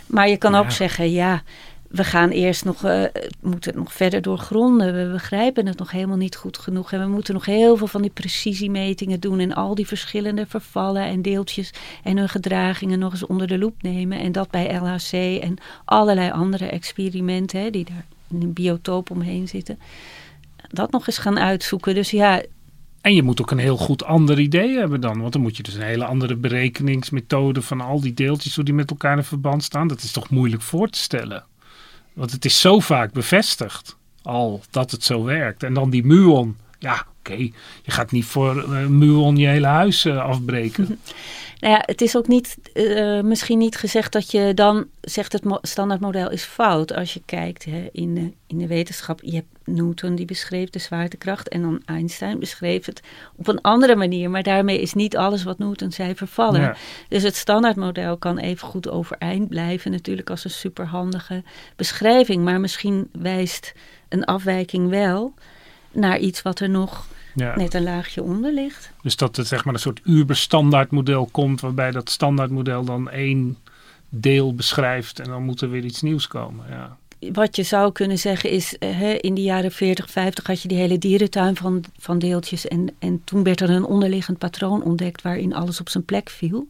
Maar 0.07 0.29
je 0.29 0.37
kan 0.37 0.55
ook 0.55 0.71
zeggen: 0.71 1.11
ja, 1.11 1.43
we 1.89 2.03
gaan 2.03 2.29
eerst 2.29 2.65
nog, 2.65 2.85
uh, 2.85 3.03
moeten 3.41 3.71
het 3.71 3.79
nog 3.79 3.93
verder 3.93 4.21
doorgronden. 4.21 5.05
We 5.05 5.11
begrijpen 5.11 5.67
het 5.67 5.77
nog 5.77 5.91
helemaal 5.91 6.17
niet 6.17 6.35
goed 6.35 6.57
genoeg. 6.57 6.91
En 6.91 6.99
we 6.99 7.07
moeten 7.07 7.33
nog 7.33 7.45
heel 7.45 7.77
veel 7.77 7.87
van 7.87 8.01
die 8.01 8.11
precisiemetingen 8.11 9.19
doen. 9.19 9.39
En 9.39 9.53
al 9.53 9.75
die 9.75 9.87
verschillende 9.87 10.45
vervallen 10.47 11.03
en 11.03 11.21
deeltjes 11.21 11.73
en 12.03 12.17
hun 12.17 12.29
gedragingen 12.29 12.99
nog 12.99 13.11
eens 13.11 13.25
onder 13.25 13.47
de 13.47 13.57
loep 13.57 13.81
nemen. 13.81 14.19
En 14.19 14.31
dat 14.31 14.49
bij 14.49 14.75
LHC 14.75 15.41
en 15.41 15.57
allerlei 15.85 16.31
andere 16.31 16.65
experimenten 16.65 17.61
hè, 17.61 17.69
die 17.69 17.85
daar 17.85 18.05
in 18.29 18.41
een 18.41 18.53
biotoop 18.53 19.09
omheen 19.09 19.47
zitten. 19.47 19.79
Dat 20.69 20.91
nog 20.91 21.07
eens 21.07 21.17
gaan 21.17 21.39
uitzoeken. 21.39 21.95
Dus 21.95 22.11
ja, 22.11 22.41
en 23.01 23.15
je 23.15 23.23
moet 23.23 23.41
ook 23.41 23.51
een 23.51 23.57
heel 23.57 23.77
goed 23.77 24.03
ander 24.03 24.39
idee 24.39 24.77
hebben 24.77 25.01
dan. 25.01 25.21
Want 25.21 25.33
dan 25.33 25.41
moet 25.41 25.57
je 25.57 25.63
dus 25.63 25.73
een 25.73 25.81
hele 25.81 26.05
andere 26.05 26.35
berekeningsmethode 26.35 27.61
van 27.61 27.81
al 27.81 28.01
die 28.01 28.13
deeltjes, 28.13 28.55
hoe 28.55 28.63
die 28.63 28.73
met 28.73 28.89
elkaar 28.89 29.17
in 29.17 29.23
verband 29.23 29.63
staan. 29.63 29.87
Dat 29.87 30.01
is 30.01 30.11
toch 30.11 30.29
moeilijk 30.29 30.61
voor 30.61 30.89
te 30.89 30.99
stellen. 30.99 31.45
Want 32.15 32.31
het 32.31 32.45
is 32.45 32.59
zo 32.59 32.79
vaak 32.79 33.13
bevestigd 33.13 33.97
al 34.21 34.61
dat 34.69 34.91
het 34.91 35.03
zo 35.03 35.23
werkt. 35.23 35.63
En 35.63 35.73
dan 35.73 35.89
die 35.89 36.05
muon. 36.05 36.57
Ja, 36.79 37.05
oké. 37.19 37.35
Je 37.83 37.91
gaat 37.91 38.11
niet 38.11 38.25
voor 38.25 38.55
uh, 38.55 38.85
muon 38.85 39.37
je 39.37 39.47
hele 39.47 39.67
huis 39.67 40.05
uh, 40.05 40.17
afbreken. 40.17 40.87
Nou 41.65 41.77
ja, 41.77 41.83
het 41.85 42.01
is 42.01 42.17
ook 42.17 42.27
niet, 42.27 42.57
uh, 42.73 43.21
misschien 43.21 43.57
niet 43.57 43.77
gezegd 43.77 44.11
dat 44.11 44.31
je 44.31 44.51
dan 44.53 44.87
zegt 45.01 45.33
het 45.33 45.43
standaardmodel 45.61 46.31
is 46.31 46.43
fout. 46.43 46.93
Als 46.93 47.13
je 47.13 47.21
kijkt 47.25 47.65
hè, 47.65 47.89
in, 47.91 48.15
de, 48.15 48.31
in 48.47 48.57
de 48.57 48.67
wetenschap, 48.67 49.19
je 49.23 49.35
hebt 49.35 49.47
Newton 49.63 50.15
die 50.15 50.25
beschreef 50.25 50.69
de 50.69 50.79
zwaartekracht 50.79 51.47
en 51.47 51.61
dan 51.61 51.81
Einstein 51.85 52.39
beschreef 52.39 52.85
het 52.85 53.01
op 53.35 53.47
een 53.47 53.61
andere 53.61 53.95
manier. 53.95 54.29
Maar 54.29 54.43
daarmee 54.43 54.81
is 54.81 54.93
niet 54.93 55.17
alles 55.17 55.43
wat 55.43 55.57
Newton 55.57 55.91
zei 55.91 56.15
vervallen. 56.15 56.75
Dus 57.09 57.23
het 57.23 57.35
standaardmodel 57.35 58.17
kan 58.17 58.37
even 58.37 58.67
goed 58.67 58.89
overeind 58.89 59.49
blijven 59.49 59.91
natuurlijk 59.91 60.29
als 60.29 60.43
een 60.43 60.49
superhandige 60.49 61.43
beschrijving. 61.75 62.43
Maar 62.43 62.59
misschien 62.59 63.09
wijst 63.11 63.73
een 64.09 64.25
afwijking 64.25 64.89
wel 64.89 65.33
naar 65.91 66.19
iets 66.19 66.41
wat 66.41 66.59
er 66.59 66.69
nog 66.69 67.07
net 67.35 67.73
een 67.73 67.83
laagje 67.83 68.23
onder 68.23 68.53
ligt. 68.53 68.91
Dus 69.01 69.15
dat 69.15 69.35
het 69.35 69.47
zeg 69.47 69.65
maar 69.65 69.73
een 69.73 69.79
soort 69.79 70.01
Uber-standaardmodel 70.03 71.29
komt, 71.31 71.61
waarbij 71.61 71.91
dat 71.91 72.09
standaardmodel 72.09 72.83
dan 72.83 73.09
één 73.09 73.57
deel 74.09 74.55
beschrijft 74.55 75.19
en 75.19 75.29
dan 75.29 75.43
moet 75.43 75.61
er 75.61 75.69
weer 75.69 75.83
iets 75.83 76.01
nieuws 76.01 76.27
komen. 76.27 76.65
Ja. 76.69 76.97
Wat 77.31 77.55
je 77.55 77.63
zou 77.63 77.91
kunnen 77.91 78.19
zeggen 78.19 78.49
is, 78.49 78.77
eh, 78.77 79.13
in 79.19 79.33
de 79.33 79.41
jaren 79.41 79.71
40, 79.71 80.09
50 80.09 80.47
had 80.47 80.61
je 80.61 80.67
die 80.67 80.77
hele 80.77 80.97
dierentuin 80.97 81.55
van, 81.55 81.83
van 81.97 82.19
deeltjes. 82.19 82.67
En, 82.67 82.95
en 82.99 83.21
toen 83.23 83.43
werd 83.43 83.61
er 83.61 83.69
een 83.69 83.85
onderliggend 83.85 84.37
patroon 84.37 84.83
ontdekt 84.83 85.21
waarin 85.21 85.53
alles 85.53 85.79
op 85.79 85.89
zijn 85.89 86.05
plek 86.05 86.29
viel. 86.29 86.67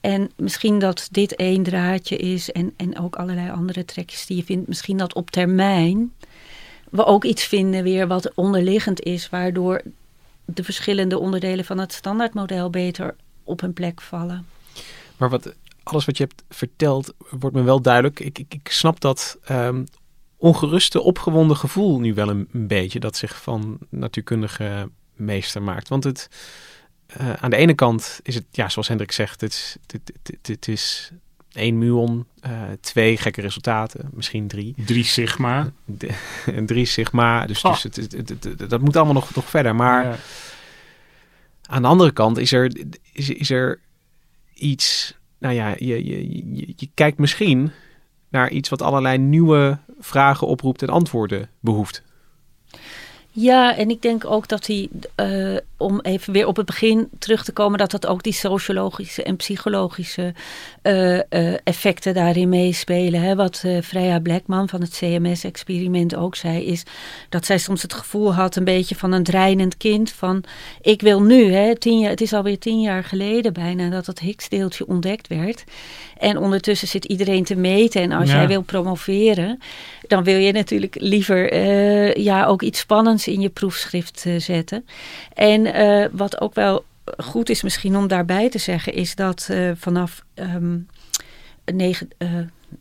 En 0.00 0.30
misschien 0.36 0.78
dat 0.78 1.08
dit 1.10 1.36
één 1.36 1.62
draadje 1.62 2.16
is 2.16 2.52
en, 2.52 2.72
en 2.76 2.98
ook 2.98 3.16
allerlei 3.16 3.50
andere 3.50 3.84
trekjes 3.84 4.26
die 4.26 4.36
je 4.36 4.44
vindt. 4.44 4.68
Misschien 4.68 4.96
dat 4.96 5.14
op 5.14 5.30
termijn 5.30 6.12
we 6.90 7.04
ook 7.04 7.24
iets 7.24 7.44
vinden 7.44 7.82
weer 7.82 8.06
wat 8.06 8.34
onderliggend 8.34 9.02
is, 9.02 9.28
waardoor 9.28 9.82
de 10.44 10.64
verschillende 10.64 11.18
onderdelen 11.18 11.64
van 11.64 11.78
het 11.78 11.92
standaardmodel 11.92 12.70
beter 12.70 13.16
op 13.44 13.60
hun 13.60 13.72
plek 13.72 14.00
vallen. 14.00 14.46
Maar 15.16 15.30
wat, 15.30 15.54
alles 15.82 16.04
wat 16.04 16.16
je 16.16 16.24
hebt 16.24 16.44
verteld, 16.48 17.14
wordt 17.30 17.56
me 17.56 17.62
wel 17.62 17.80
duidelijk. 17.80 18.20
Ik, 18.20 18.38
ik, 18.38 18.54
ik 18.54 18.68
snap 18.70 19.00
dat 19.00 19.38
um, 19.50 19.86
ongeruste, 20.36 21.00
opgewonden 21.00 21.56
gevoel 21.56 22.00
nu 22.00 22.14
wel 22.14 22.28
een, 22.28 22.48
beetje 22.52 23.00
dat 23.00 23.16
zich 23.16 23.42
van 23.42 23.78
natuurkundige 23.88 24.90
meester 25.14 25.62
maakt. 25.62 25.88
Want 25.88 26.04
het, 26.04 26.28
uh, 27.20 27.32
aan 27.32 27.50
de 27.50 27.56
ene 27.56 27.74
kant 27.74 28.20
is 28.22 28.34
het, 28.34 28.44
ja, 28.50 28.68
zoals 28.68 28.88
Hendrik 28.88 29.12
zegt, 29.12 29.40
het, 29.40 29.78
het 30.42 30.68
is 30.68 31.12
één 31.58 31.78
muon, 31.78 32.26
uh, 32.46 32.62
twee 32.80 33.16
gekke 33.16 33.40
resultaten, 33.40 34.10
misschien 34.12 34.48
drie. 34.48 34.74
Drie 34.84 35.04
sigma. 35.04 35.72
en 36.46 36.66
drie 36.72 36.84
sigma, 36.84 37.46
dus, 37.46 37.62
oh. 37.62 37.72
dus 37.72 37.82
het, 37.82 37.96
het, 37.96 38.70
dat 38.70 38.80
moet 38.80 38.96
allemaal 38.96 39.14
nog, 39.14 39.34
nog 39.34 39.50
verder. 39.50 39.74
Maar 39.74 40.04
ja. 40.04 40.16
aan 41.62 41.82
de 41.82 41.88
andere 41.88 42.12
kant 42.12 42.38
is 42.38 42.52
er, 42.52 42.72
is, 43.12 43.30
is 43.30 43.50
er 43.50 43.80
iets, 44.54 45.14
nou 45.38 45.54
ja, 45.54 45.68
je, 45.78 46.04
je, 46.04 46.56
je, 46.56 46.72
je 46.76 46.88
kijkt 46.94 47.18
misschien 47.18 47.72
naar 48.28 48.50
iets 48.50 48.68
wat 48.68 48.82
allerlei 48.82 49.18
nieuwe 49.18 49.78
vragen 50.00 50.46
oproept 50.46 50.82
en 50.82 50.88
antwoorden 50.88 51.50
behoeft. 51.60 52.02
Ja, 53.40 53.76
en 53.76 53.90
ik 53.90 54.02
denk 54.02 54.24
ook 54.24 54.48
dat 54.48 54.66
hij, 54.66 54.88
uh, 55.20 55.56
om 55.76 56.00
even 56.00 56.32
weer 56.32 56.46
op 56.46 56.56
het 56.56 56.66
begin 56.66 57.08
terug 57.18 57.44
te 57.44 57.52
komen, 57.52 57.78
dat 57.78 57.90
dat 57.90 58.06
ook 58.06 58.22
die 58.22 58.32
sociologische 58.32 59.22
en 59.22 59.36
psychologische 59.36 60.34
uh, 60.82 61.14
uh, 61.14 61.20
effecten 61.64 62.14
daarin 62.14 62.48
meespelen. 62.48 63.20
Hè. 63.20 63.34
Wat 63.34 63.64
Freya 63.82 64.20
Blackman 64.20 64.68
van 64.68 64.80
het 64.80 64.90
CMS-experiment 64.90 66.16
ook 66.16 66.34
zei, 66.34 66.64
is 66.64 66.82
dat 67.28 67.46
zij 67.46 67.58
soms 67.58 67.82
het 67.82 67.94
gevoel 67.94 68.34
had, 68.34 68.56
een 68.56 68.64
beetje 68.64 68.94
van 68.94 69.12
een 69.12 69.24
dreinend 69.24 69.76
kind, 69.76 70.10
van 70.10 70.44
ik 70.80 71.00
wil 71.00 71.22
nu, 71.22 71.52
hè, 71.52 71.76
tien 71.76 71.98
jaar, 71.98 72.10
het 72.10 72.20
is 72.20 72.32
alweer 72.32 72.58
tien 72.58 72.80
jaar 72.80 73.04
geleden 73.04 73.52
bijna 73.52 73.88
dat 73.88 74.06
het 74.06 74.18
Higgs-deeltje 74.18 74.86
ontdekt 74.86 75.28
werd. 75.28 75.64
En 76.18 76.38
ondertussen 76.38 76.88
zit 76.88 77.04
iedereen 77.04 77.44
te 77.44 77.56
meten. 77.56 78.02
En 78.02 78.12
als 78.12 78.30
jij 78.30 78.48
wil 78.48 78.62
promoveren, 78.62 79.58
dan 80.06 80.24
wil 80.24 80.38
je 80.38 80.52
natuurlijk 80.52 80.96
liever 81.00 81.58
ja, 82.20 82.46
ook 82.46 82.62
iets 82.62 82.78
spannends 82.78 83.27
in 83.28 83.40
je 83.40 83.48
proefschrift 83.48 84.24
uh, 84.26 84.40
zetten. 84.40 84.86
En 85.34 85.66
uh, 85.66 86.06
wat 86.12 86.40
ook 86.40 86.54
wel 86.54 86.84
goed 87.16 87.48
is 87.48 87.62
misschien 87.62 87.96
om 87.96 88.08
daarbij 88.08 88.50
te 88.50 88.58
zeggen, 88.58 88.94
is 88.94 89.14
dat 89.14 89.50
vanaf 89.74 90.24
um, 90.34 90.86
negen, 91.64 92.10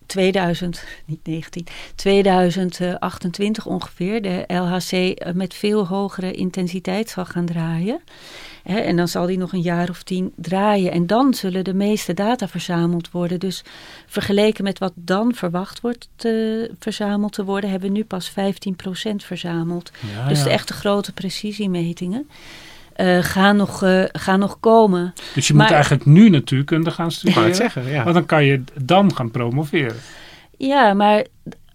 2000, 0.06 0.84
niet 1.06 1.20
19, 1.24 1.66
2028 1.95 3.66
ongeveer 3.66 4.22
de 4.22 4.43
LHC 4.48 5.24
met 5.34 5.54
veel 5.54 5.88
hogere 5.88 6.32
intensiteit 6.32 7.10
zal 7.10 7.26
gaan 7.26 7.45
draaien 7.45 8.02
en 8.76 8.95
dan 8.95 9.07
zal 9.07 9.26
die 9.26 9.38
nog 9.38 9.53
een 9.53 9.61
jaar 9.61 9.89
of 9.89 10.03
tien 10.03 10.34
draaien. 10.36 10.91
En 10.91 11.07
dan 11.07 11.34
zullen 11.34 11.63
de 11.63 11.74
meeste 11.74 12.13
data 12.13 12.47
verzameld 12.47 13.11
worden. 13.11 13.39
Dus 13.39 13.63
vergeleken 14.07 14.63
met 14.63 14.80
wat 14.80 14.93
dan 14.95 15.34
verwacht 15.34 15.82
wordt 15.82 16.09
te, 16.15 16.72
verzameld 16.80 17.34
te 17.34 17.43
worden, 17.43 17.70
hebben 17.70 17.89
we 17.89 17.97
nu 17.97 18.03
pas 18.03 18.32
15% 18.32 18.34
verzameld. 19.15 19.91
dus 20.28 20.43
de 20.43 20.49
echte 20.49 20.74
grote 20.74 21.13
precisiemetingen. 21.13 22.30
Uh, 22.97 23.18
gaan, 23.22 23.55
nog, 23.55 23.84
uh, 23.84 24.03
gaan 24.11 24.39
nog 24.39 24.59
komen. 24.59 25.13
Dus 25.34 25.47
je 25.47 25.53
moet 25.53 25.72
eigenlijk 25.72 26.05
nu 26.05 26.30
natuurkunde 26.30 26.91
gaan 26.91 27.11
studeren. 27.11 27.55
Zeggen, 27.55 27.89
ja. 27.89 28.03
Want 28.03 28.15
dan 28.15 28.26
kan 28.26 28.45
je 28.45 28.63
dan 28.82 29.15
gaan 29.15 29.32
promoveren. 29.32 29.95
Ja, 30.57 30.93
maar 30.93 31.26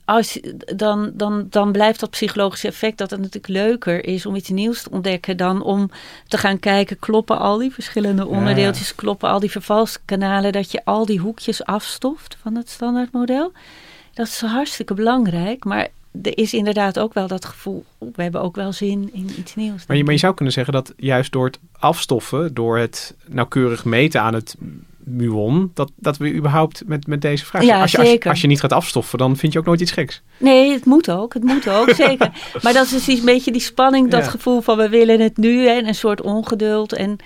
als, 0.04 0.40
dan, 0.76 1.10
dan, 1.14 1.46
dan 1.50 1.72
blijft 1.72 2.00
dat 2.00 2.10
psychologische 2.10 2.68
effect 2.68 2.98
dat 2.98 3.10
het 3.10 3.20
natuurlijk 3.20 3.48
leuker 3.48 4.04
is 4.04 4.26
om 4.26 4.34
iets 4.34 4.48
nieuws 4.48 4.82
te 4.82 4.90
ontdekken 4.90 5.36
dan 5.36 5.62
om 5.62 5.90
te 6.28 6.38
gaan 6.38 6.58
kijken, 6.58 6.98
kloppen 6.98 7.38
al 7.38 7.58
die 7.58 7.72
verschillende 7.72 8.26
onderdeeltjes, 8.26 8.94
kloppen 8.94 9.28
al 9.28 9.40
die 9.40 9.50
vervalskanalen, 9.50 10.52
dat 10.52 10.72
je 10.72 10.84
al 10.84 11.06
die 11.06 11.18
hoekjes 11.18 11.64
afstoft 11.64 12.36
van 12.40 12.54
het 12.54 12.68
standaardmodel. 12.68 13.52
Dat 14.14 14.26
is 14.26 14.40
hartstikke 14.40 14.94
belangrijk, 14.94 15.64
maar 15.64 15.88
er 16.22 16.38
is 16.38 16.54
inderdaad 16.54 16.98
ook 16.98 17.14
wel 17.14 17.26
dat 17.26 17.44
gevoel, 17.44 17.84
we 17.98 18.22
hebben 18.22 18.40
ook 18.40 18.56
wel 18.56 18.72
zin 18.72 19.10
in 19.12 19.30
iets 19.38 19.54
nieuws. 19.54 19.86
Maar 19.86 19.96
je, 19.96 20.04
maar 20.04 20.12
je 20.12 20.18
zou 20.18 20.34
kunnen 20.34 20.54
zeggen 20.54 20.72
dat 20.72 20.92
juist 20.96 21.32
door 21.32 21.44
het 21.44 21.58
afstoffen, 21.78 22.54
door 22.54 22.78
het 22.78 23.14
nauwkeurig 23.26 23.84
meten 23.84 24.20
aan 24.20 24.34
het 24.34 24.56
muon, 25.04 25.70
dat, 25.74 25.92
dat 25.96 26.16
we 26.16 26.34
überhaupt 26.34 26.82
met, 26.86 27.06
met 27.06 27.20
deze 27.20 27.44
vraag. 27.44 27.62
Ja, 27.62 27.80
als, 27.80 27.90
je. 27.92 28.20
Als, 28.24 28.40
je, 28.40 28.46
niet 28.46 28.60
gaat 28.60 28.72
afstoffen, 28.72 29.18
dan 29.18 29.36
vind 29.36 29.52
je 29.52 29.58
ook 29.58 29.64
nooit 29.64 29.80
iets 29.80 29.92
geks. 29.92 30.22
Nee, 30.38 30.72
het 30.72 30.84
moet 30.84 31.10
ook. 31.10 31.34
Het 31.34 31.42
moet 31.42 31.68
ook, 31.68 31.90
zeker. 32.06 32.30
Maar 32.62 32.72
dat 32.72 32.84
is 32.84 33.04
dus 33.04 33.18
een 33.18 33.24
beetje 33.24 33.52
die 33.52 33.60
spanning, 33.60 34.10
dat 34.10 34.28
gevoel 34.28 34.60
van 34.60 34.76
we 34.76 34.88
willen 34.88 35.20
het 35.20 35.36
nu 35.36 35.68
en 35.68 35.88
een 35.88 35.94
soort 35.94 36.20
ongeduld. 36.20 36.92
En 36.92 37.18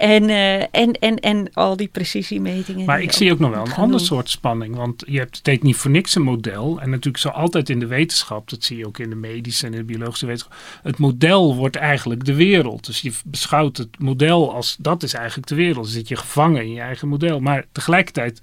en, 0.00 0.28
uh, 0.28 0.60
en, 0.60 0.92
en, 0.92 1.16
en 1.16 1.52
al 1.52 1.76
die 1.76 1.88
precisiemetingen. 1.88 2.86
Maar 2.86 3.02
ik 3.02 3.12
zie 3.12 3.32
ook 3.32 3.38
nog 3.38 3.50
wel 3.50 3.66
een 3.66 3.74
ander 3.74 4.00
soort 4.00 4.30
spanning. 4.30 4.76
Want 4.76 5.02
je 5.06 5.18
hebt, 5.18 5.36
het 5.36 5.46
heet 5.46 5.62
niet 5.62 5.76
voor 5.76 5.90
niks 5.90 6.14
een 6.14 6.22
model. 6.22 6.80
En 6.80 6.90
natuurlijk 6.90 7.18
zo 7.18 7.28
altijd 7.28 7.70
in 7.70 7.78
de 7.78 7.86
wetenschap, 7.86 8.50
dat 8.50 8.64
zie 8.64 8.76
je 8.76 8.86
ook 8.86 8.98
in 8.98 9.10
de 9.10 9.16
medische 9.16 9.66
en 9.66 9.72
de 9.72 9.84
biologische 9.84 10.26
wetenschap. 10.26 10.54
Het 10.82 10.98
model 10.98 11.56
wordt 11.56 11.76
eigenlijk 11.76 12.24
de 12.24 12.34
wereld. 12.34 12.86
Dus 12.86 13.00
je 13.00 13.12
beschouwt 13.24 13.76
het 13.76 13.98
model 13.98 14.54
als 14.54 14.76
dat 14.78 15.02
is 15.02 15.14
eigenlijk 15.14 15.48
de 15.48 15.54
wereld. 15.54 15.84
Dan 15.84 15.92
zit 15.92 16.08
je 16.08 16.16
gevangen 16.16 16.62
in 16.62 16.72
je 16.72 16.80
eigen 16.80 17.08
model. 17.08 17.40
Maar 17.40 17.64
tegelijkertijd. 17.72 18.40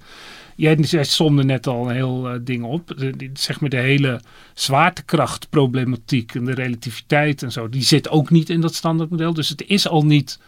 Jij, 0.56 0.76
jij 0.76 1.04
somde 1.04 1.44
net 1.44 1.66
al 1.66 1.88
een 1.88 1.94
heel 1.94 2.34
uh, 2.34 2.40
ding 2.40 2.64
op. 2.64 2.94
De, 2.96 3.30
zeg 3.34 3.60
maar 3.60 3.70
de 3.70 3.76
hele 3.76 4.20
zwaartekrachtproblematiek 4.54 6.34
en 6.34 6.44
de 6.44 6.54
relativiteit 6.54 7.42
en 7.42 7.52
zo. 7.52 7.68
Die 7.68 7.82
zit 7.82 8.08
ook 8.08 8.30
niet 8.30 8.50
in 8.50 8.60
dat 8.60 8.74
standaardmodel. 8.74 9.34
Dus 9.34 9.48
het 9.48 9.64
is 9.66 9.88
al 9.88 10.04
niet 10.04 10.38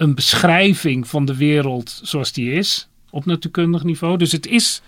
een 0.00 0.14
beschrijving 0.14 1.08
van 1.08 1.24
de 1.24 1.36
wereld 1.36 2.00
zoals 2.02 2.32
die 2.32 2.52
is 2.52 2.88
op 3.10 3.24
natuurkundig 3.24 3.84
niveau. 3.84 4.18
Dus 4.18 4.32
het 4.32 4.46
is, 4.46 4.82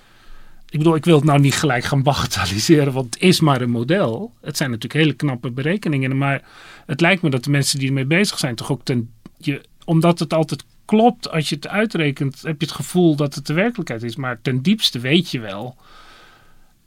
ik 0.69 0.79
bedoel, 0.79 0.95
ik 0.95 1.05
wil 1.05 1.17
het 1.17 1.25
nou 1.25 1.41
niet 1.41 1.55
gelijk 1.55 1.85
gaan 1.85 2.03
bagatelliseren, 2.03 2.93
want 2.93 3.15
het 3.15 3.23
is 3.23 3.41
maar 3.41 3.61
een 3.61 3.71
model. 3.71 4.33
Het 4.41 4.57
zijn 4.57 4.71
natuurlijk 4.71 5.01
hele 5.01 5.13
knappe 5.13 5.51
berekeningen, 5.51 6.19
maar 6.19 6.43
het 6.87 7.01
lijkt 7.01 7.23
me 7.23 7.31
dat 7.31 7.45
de 7.45 7.51
mensen 7.51 7.79
die 7.79 7.89
ermee 7.89 8.05
bezig 8.05 8.39
zijn 8.39 8.55
toch 8.55 8.71
ook 8.71 8.85
ten, 8.85 9.11
je, 9.37 9.61
omdat 9.85 10.19
het 10.19 10.33
altijd 10.33 10.65
klopt, 10.85 11.31
als 11.31 11.49
je 11.49 11.55
het 11.55 11.69
uitrekent, 11.69 12.43
heb 12.43 12.61
je 12.61 12.67
het 12.67 12.77
gevoel 12.77 13.17
dat 13.17 13.35
het 13.35 13.47
de 13.47 13.53
werkelijkheid 13.53 14.03
is. 14.03 14.17
Maar 14.17 14.41
ten 14.43 14.63
diepste 14.63 14.99
weet 14.99 15.31
je 15.31 15.41
wel 15.41 15.77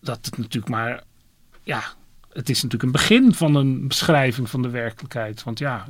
dat 0.01 0.25
het 0.25 0.37
natuurlijk 0.37 0.69
maar, 0.69 1.03
ja, 1.63 1.83
het 2.35 2.49
is 2.49 2.63
natuurlijk 2.63 2.83
een 2.83 2.91
begin 2.91 3.33
van 3.33 3.55
een 3.55 3.87
beschrijving 3.87 4.49
van 4.49 4.61
de 4.61 4.69
werkelijkheid. 4.69 5.43
Want 5.43 5.59
ja, 5.59 5.85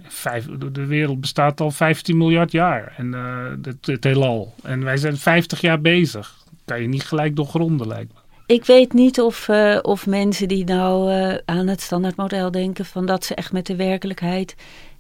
de 0.71 0.85
wereld 0.85 1.21
bestaat 1.21 1.61
al 1.61 1.71
15 1.71 2.17
miljard 2.17 2.51
jaar. 2.51 2.93
En 2.97 3.07
uh, 3.13 3.49
het, 3.61 3.85
het 3.85 4.03
heelal. 4.03 4.53
En 4.63 4.83
wij 4.83 4.97
zijn 4.97 5.17
50 5.17 5.61
jaar 5.61 5.81
bezig. 5.81 6.35
Kan 6.65 6.81
je 6.81 6.87
niet 6.87 7.03
gelijk 7.03 7.35
doorgronden, 7.35 7.87
lijkt 7.87 8.13
me. 8.13 8.19
Ik 8.45 8.65
weet 8.65 8.93
niet 8.93 9.21
of, 9.21 9.47
uh, 9.47 9.79
of 9.81 10.07
mensen 10.07 10.47
die 10.47 10.65
nou 10.65 11.11
uh, 11.11 11.35
aan 11.45 11.67
het 11.67 11.81
standaardmodel 11.81 12.51
denken... 12.51 12.85
van 12.85 13.05
dat 13.05 13.25
ze 13.25 13.35
echt 13.35 13.51
met 13.51 13.65
de 13.65 13.75
werkelijkheid 13.75 14.55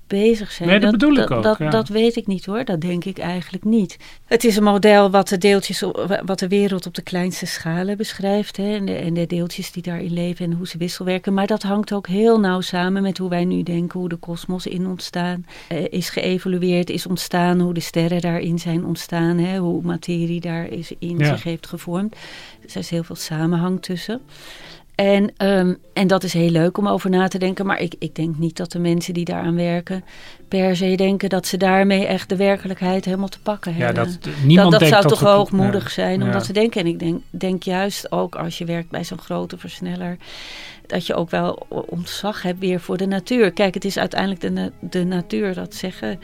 bezig 0.07 0.51
zijn. 0.51 0.69
Nee, 0.69 0.79
dat, 0.79 0.91
dat 0.91 0.99
bedoel 0.99 1.23
ik 1.23 1.31
ook. 1.31 1.43
Dat, 1.43 1.57
ja. 1.57 1.69
dat 1.69 1.87
weet 1.87 2.15
ik 2.15 2.27
niet 2.27 2.45
hoor, 2.45 2.63
dat 2.63 2.81
denk 2.81 3.05
ik 3.05 3.17
eigenlijk 3.17 3.63
niet. 3.63 3.97
Het 4.25 4.43
is 4.43 4.55
een 4.55 4.63
model 4.63 5.09
wat 5.09 5.27
de 5.27 5.37
deeltjes, 5.37 5.83
wat 6.25 6.39
de 6.39 6.47
wereld 6.47 6.85
op 6.85 6.93
de 6.93 7.01
kleinste 7.01 7.45
schalen 7.45 7.97
beschrijft. 7.97 8.57
Hè, 8.57 8.75
en, 8.75 8.85
de, 8.85 8.95
en 8.95 9.13
de 9.13 9.25
deeltjes 9.25 9.71
die 9.71 9.83
daarin 9.83 10.13
leven 10.13 10.45
en 10.45 10.51
hoe 10.51 10.67
ze 10.67 10.77
wisselwerken. 10.77 11.33
Maar 11.33 11.47
dat 11.47 11.63
hangt 11.63 11.93
ook 11.93 12.07
heel 12.07 12.39
nauw 12.39 12.61
samen 12.61 13.01
met 13.01 13.17
hoe 13.17 13.29
wij 13.29 13.45
nu 13.45 13.63
denken, 13.63 13.99
hoe 13.99 14.09
de 14.09 14.15
kosmos 14.15 14.65
in 14.65 14.87
ontstaan 14.87 15.45
uh, 15.71 15.85
is 15.89 16.09
geëvolueerd, 16.09 16.89
is 16.89 17.07
ontstaan, 17.07 17.59
hoe 17.59 17.73
de 17.73 17.79
sterren 17.79 18.21
daarin 18.21 18.59
zijn 18.59 18.85
ontstaan, 18.85 19.37
hè, 19.37 19.57
hoe 19.57 19.81
materie 19.83 20.41
daar 20.41 20.67
is 20.67 20.91
in 20.99 21.17
ja. 21.17 21.25
zich 21.25 21.43
heeft 21.43 21.67
gevormd. 21.67 22.15
Dus 22.61 22.73
er 22.73 22.79
is 22.79 22.89
heel 22.89 23.03
veel 23.03 23.15
samenhang 23.15 23.81
tussen. 23.81 24.21
En, 24.95 25.33
um, 25.37 25.77
en 25.93 26.07
dat 26.07 26.23
is 26.23 26.33
heel 26.33 26.49
leuk 26.49 26.77
om 26.77 26.87
over 26.87 27.09
na 27.09 27.27
te 27.27 27.37
denken. 27.37 27.65
Maar 27.65 27.79
ik, 27.79 27.95
ik 27.99 28.15
denk 28.15 28.37
niet 28.37 28.57
dat 28.57 28.71
de 28.71 28.79
mensen 28.79 29.13
die 29.13 29.25
daaraan 29.25 29.55
werken 29.55 30.03
per 30.47 30.75
se 30.75 30.95
denken 30.95 31.29
dat 31.29 31.47
ze 31.47 31.57
daarmee 31.57 32.05
echt 32.05 32.29
de 32.29 32.35
werkelijkheid 32.35 33.05
helemaal 33.05 33.27
te 33.27 33.39
pakken 33.39 33.75
ja, 33.75 33.85
hebben. 33.85 34.05
Dat, 34.05 34.33
niemand 34.43 34.71
dat, 34.71 34.79
dat 34.79 34.89
zou 34.89 35.01
dat 35.01 35.11
toch 35.11 35.21
hoogmoedig 35.21 35.83
ja. 35.83 35.89
zijn 35.89 36.21
om 36.21 36.27
ja. 36.27 36.33
dat 36.33 36.45
te 36.45 36.53
denken. 36.53 36.81
En 36.81 36.87
ik 36.87 36.99
denk, 36.99 37.21
denk 37.29 37.63
juist 37.63 38.11
ook 38.11 38.35
als 38.35 38.57
je 38.57 38.65
werkt 38.65 38.89
bij 38.89 39.03
zo'n 39.03 39.17
grote 39.17 39.57
versneller, 39.57 40.17
dat 40.87 41.05
je 41.07 41.15
ook 41.15 41.29
wel 41.29 41.65
ontzag 41.69 42.41
hebt 42.41 42.59
weer 42.59 42.79
voor 42.79 42.97
de 42.97 43.07
natuur. 43.07 43.51
Kijk, 43.51 43.73
het 43.73 43.85
is 43.85 43.97
uiteindelijk 43.97 44.41
de, 44.41 44.71
de 44.79 45.03
natuur, 45.03 45.53
dat 45.53 45.75
zeggen 45.75 46.19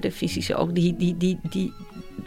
de 0.00 0.12
fysische 0.12 0.54
ook, 0.54 0.74
die, 0.74 0.96
die, 0.96 1.16
die, 1.16 1.38
die, 1.42 1.72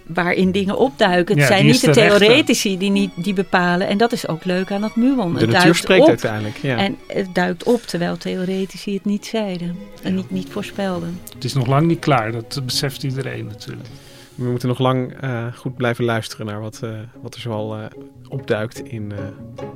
waarin 0.05 0.51
dingen 0.51 0.77
opduiken. 0.77 1.35
Het 1.35 1.47
Ja, 1.47 1.53
zijn 1.55 1.65
niet 1.65 1.81
de 1.81 1.91
rechter. 1.91 2.17
theoretici 2.19 2.77
die, 2.77 2.89
niet, 2.91 3.11
die 3.15 3.33
bepalen. 3.33 3.87
En 3.87 3.97
dat 3.97 4.11
is 4.11 4.27
ook 4.27 4.45
leuk 4.45 4.71
aan 4.71 4.81
dat 4.81 4.95
muon. 4.95 5.33
De 5.33 5.39
Het 5.39 5.49
natuur 5.49 5.61
duikt 5.61 5.77
spreekt 5.77 6.01
op. 6.01 6.07
uiteindelijk. 6.07 6.57
Ja. 6.57 6.77
En 6.77 6.97
het 7.07 7.35
duikt 7.35 7.63
op 7.63 7.81
terwijl 7.81 8.17
theoretici 8.17 8.93
het 8.93 9.05
niet 9.05 9.25
zeiden. 9.25 9.75
En 10.03 10.15
niet, 10.15 10.31
niet 10.31 10.49
voorspelden. 10.49 11.19
Het 11.33 11.43
is 11.43 11.53
nog 11.53 11.67
lang 11.67 11.87
niet 11.87 11.99
klaar, 11.99 12.31
dat 12.31 12.61
beseft 12.65 13.03
iedereen 13.03 13.45
natuurlijk. 13.45 13.87
We 14.35 14.49
moeten 14.49 14.67
nog 14.67 14.79
lang 14.79 15.23
uh, 15.23 15.45
goed 15.55 15.75
blijven 15.75 16.05
luisteren 16.05 16.45
naar 16.45 16.59
wat, 16.61 16.81
uh, 16.83 16.89
wat 17.21 17.35
er 17.35 17.41
zoal 17.41 17.77
uh, 17.77 17.85
opduikt 18.27 18.79
in, 18.79 19.11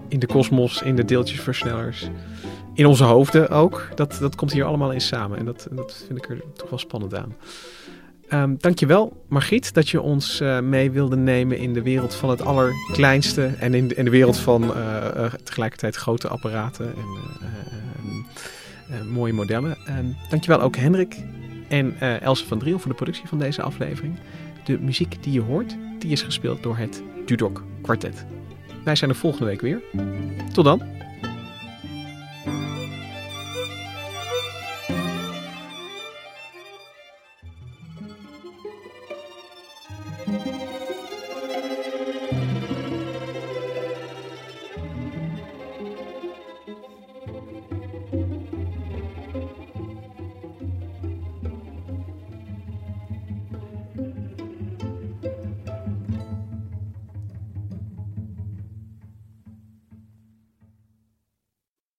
in 0.07 0.20
de 0.20 0.28
kosmos, 0.28 0.82
in 0.82 0.95
de 0.95 1.05
deeltjesversnellers. 1.05 2.09
In 2.74 2.86
onze 2.86 3.03
hoofden 3.03 3.49
ook. 3.49 3.89
Dat, 3.95 4.18
dat 4.20 4.36
komt 4.36 4.53
hier 4.53 4.64
allemaal 4.64 4.91
in 4.91 5.01
samen. 5.01 5.38
En 5.38 5.45
dat, 5.45 5.68
dat 5.72 6.03
vind 6.07 6.20
ik 6.24 6.30
er 6.30 6.41
toch 6.55 6.70
wel 6.70 6.80
spannend 6.80 7.16
aan. 7.16 7.36
Um, 8.34 8.55
dankjewel, 8.59 9.25
Margriet, 9.29 9.73
dat 9.73 9.89
je 9.89 10.01
ons 10.01 10.41
uh, 10.41 10.59
mee 10.59 10.91
wilde 10.91 11.15
nemen 11.15 11.57
in 11.57 11.73
de 11.73 11.81
wereld 11.81 12.15
van 12.15 12.29
het 12.29 12.41
allerkleinste 12.41 13.45
en 13.45 13.73
in 13.73 13.88
de, 13.88 14.03
de 14.03 14.09
wereld 14.09 14.38
van 14.38 14.63
uh, 14.63 14.69
uh, 15.17 15.34
tegelijkertijd 15.43 15.95
grote 15.95 16.27
apparaten 16.27 16.93
en 18.89 19.07
mooie 19.07 19.34
modellen. 19.34 19.77
Um, 19.99 20.15
dankjewel 20.29 20.61
ook 20.61 20.75
Hendrik 20.75 21.17
en 21.69 21.99
Else 22.21 22.45
van 22.45 22.59
Driel 22.59 22.79
voor 22.79 22.89
de 22.89 22.97
productie 22.97 23.27
van 23.27 23.39
deze 23.39 23.61
aflevering. 23.61 24.19
De 24.63 24.79
muziek 24.79 25.23
die 25.23 25.34
je 25.34 25.41
hoort, 25.41 25.77
die 25.99 26.11
is 26.11 26.21
gespeeld 26.21 26.63
door 26.63 26.77
het 26.77 27.03
Dudok 27.25 27.63
Quartet. 27.81 28.25
Wij 28.84 28.95
zijn 28.95 29.09
er 29.09 29.15
volgende 29.15 29.45
week 29.45 29.61
weer. 29.61 29.81
Tot 30.53 30.65
dan. 30.65 30.81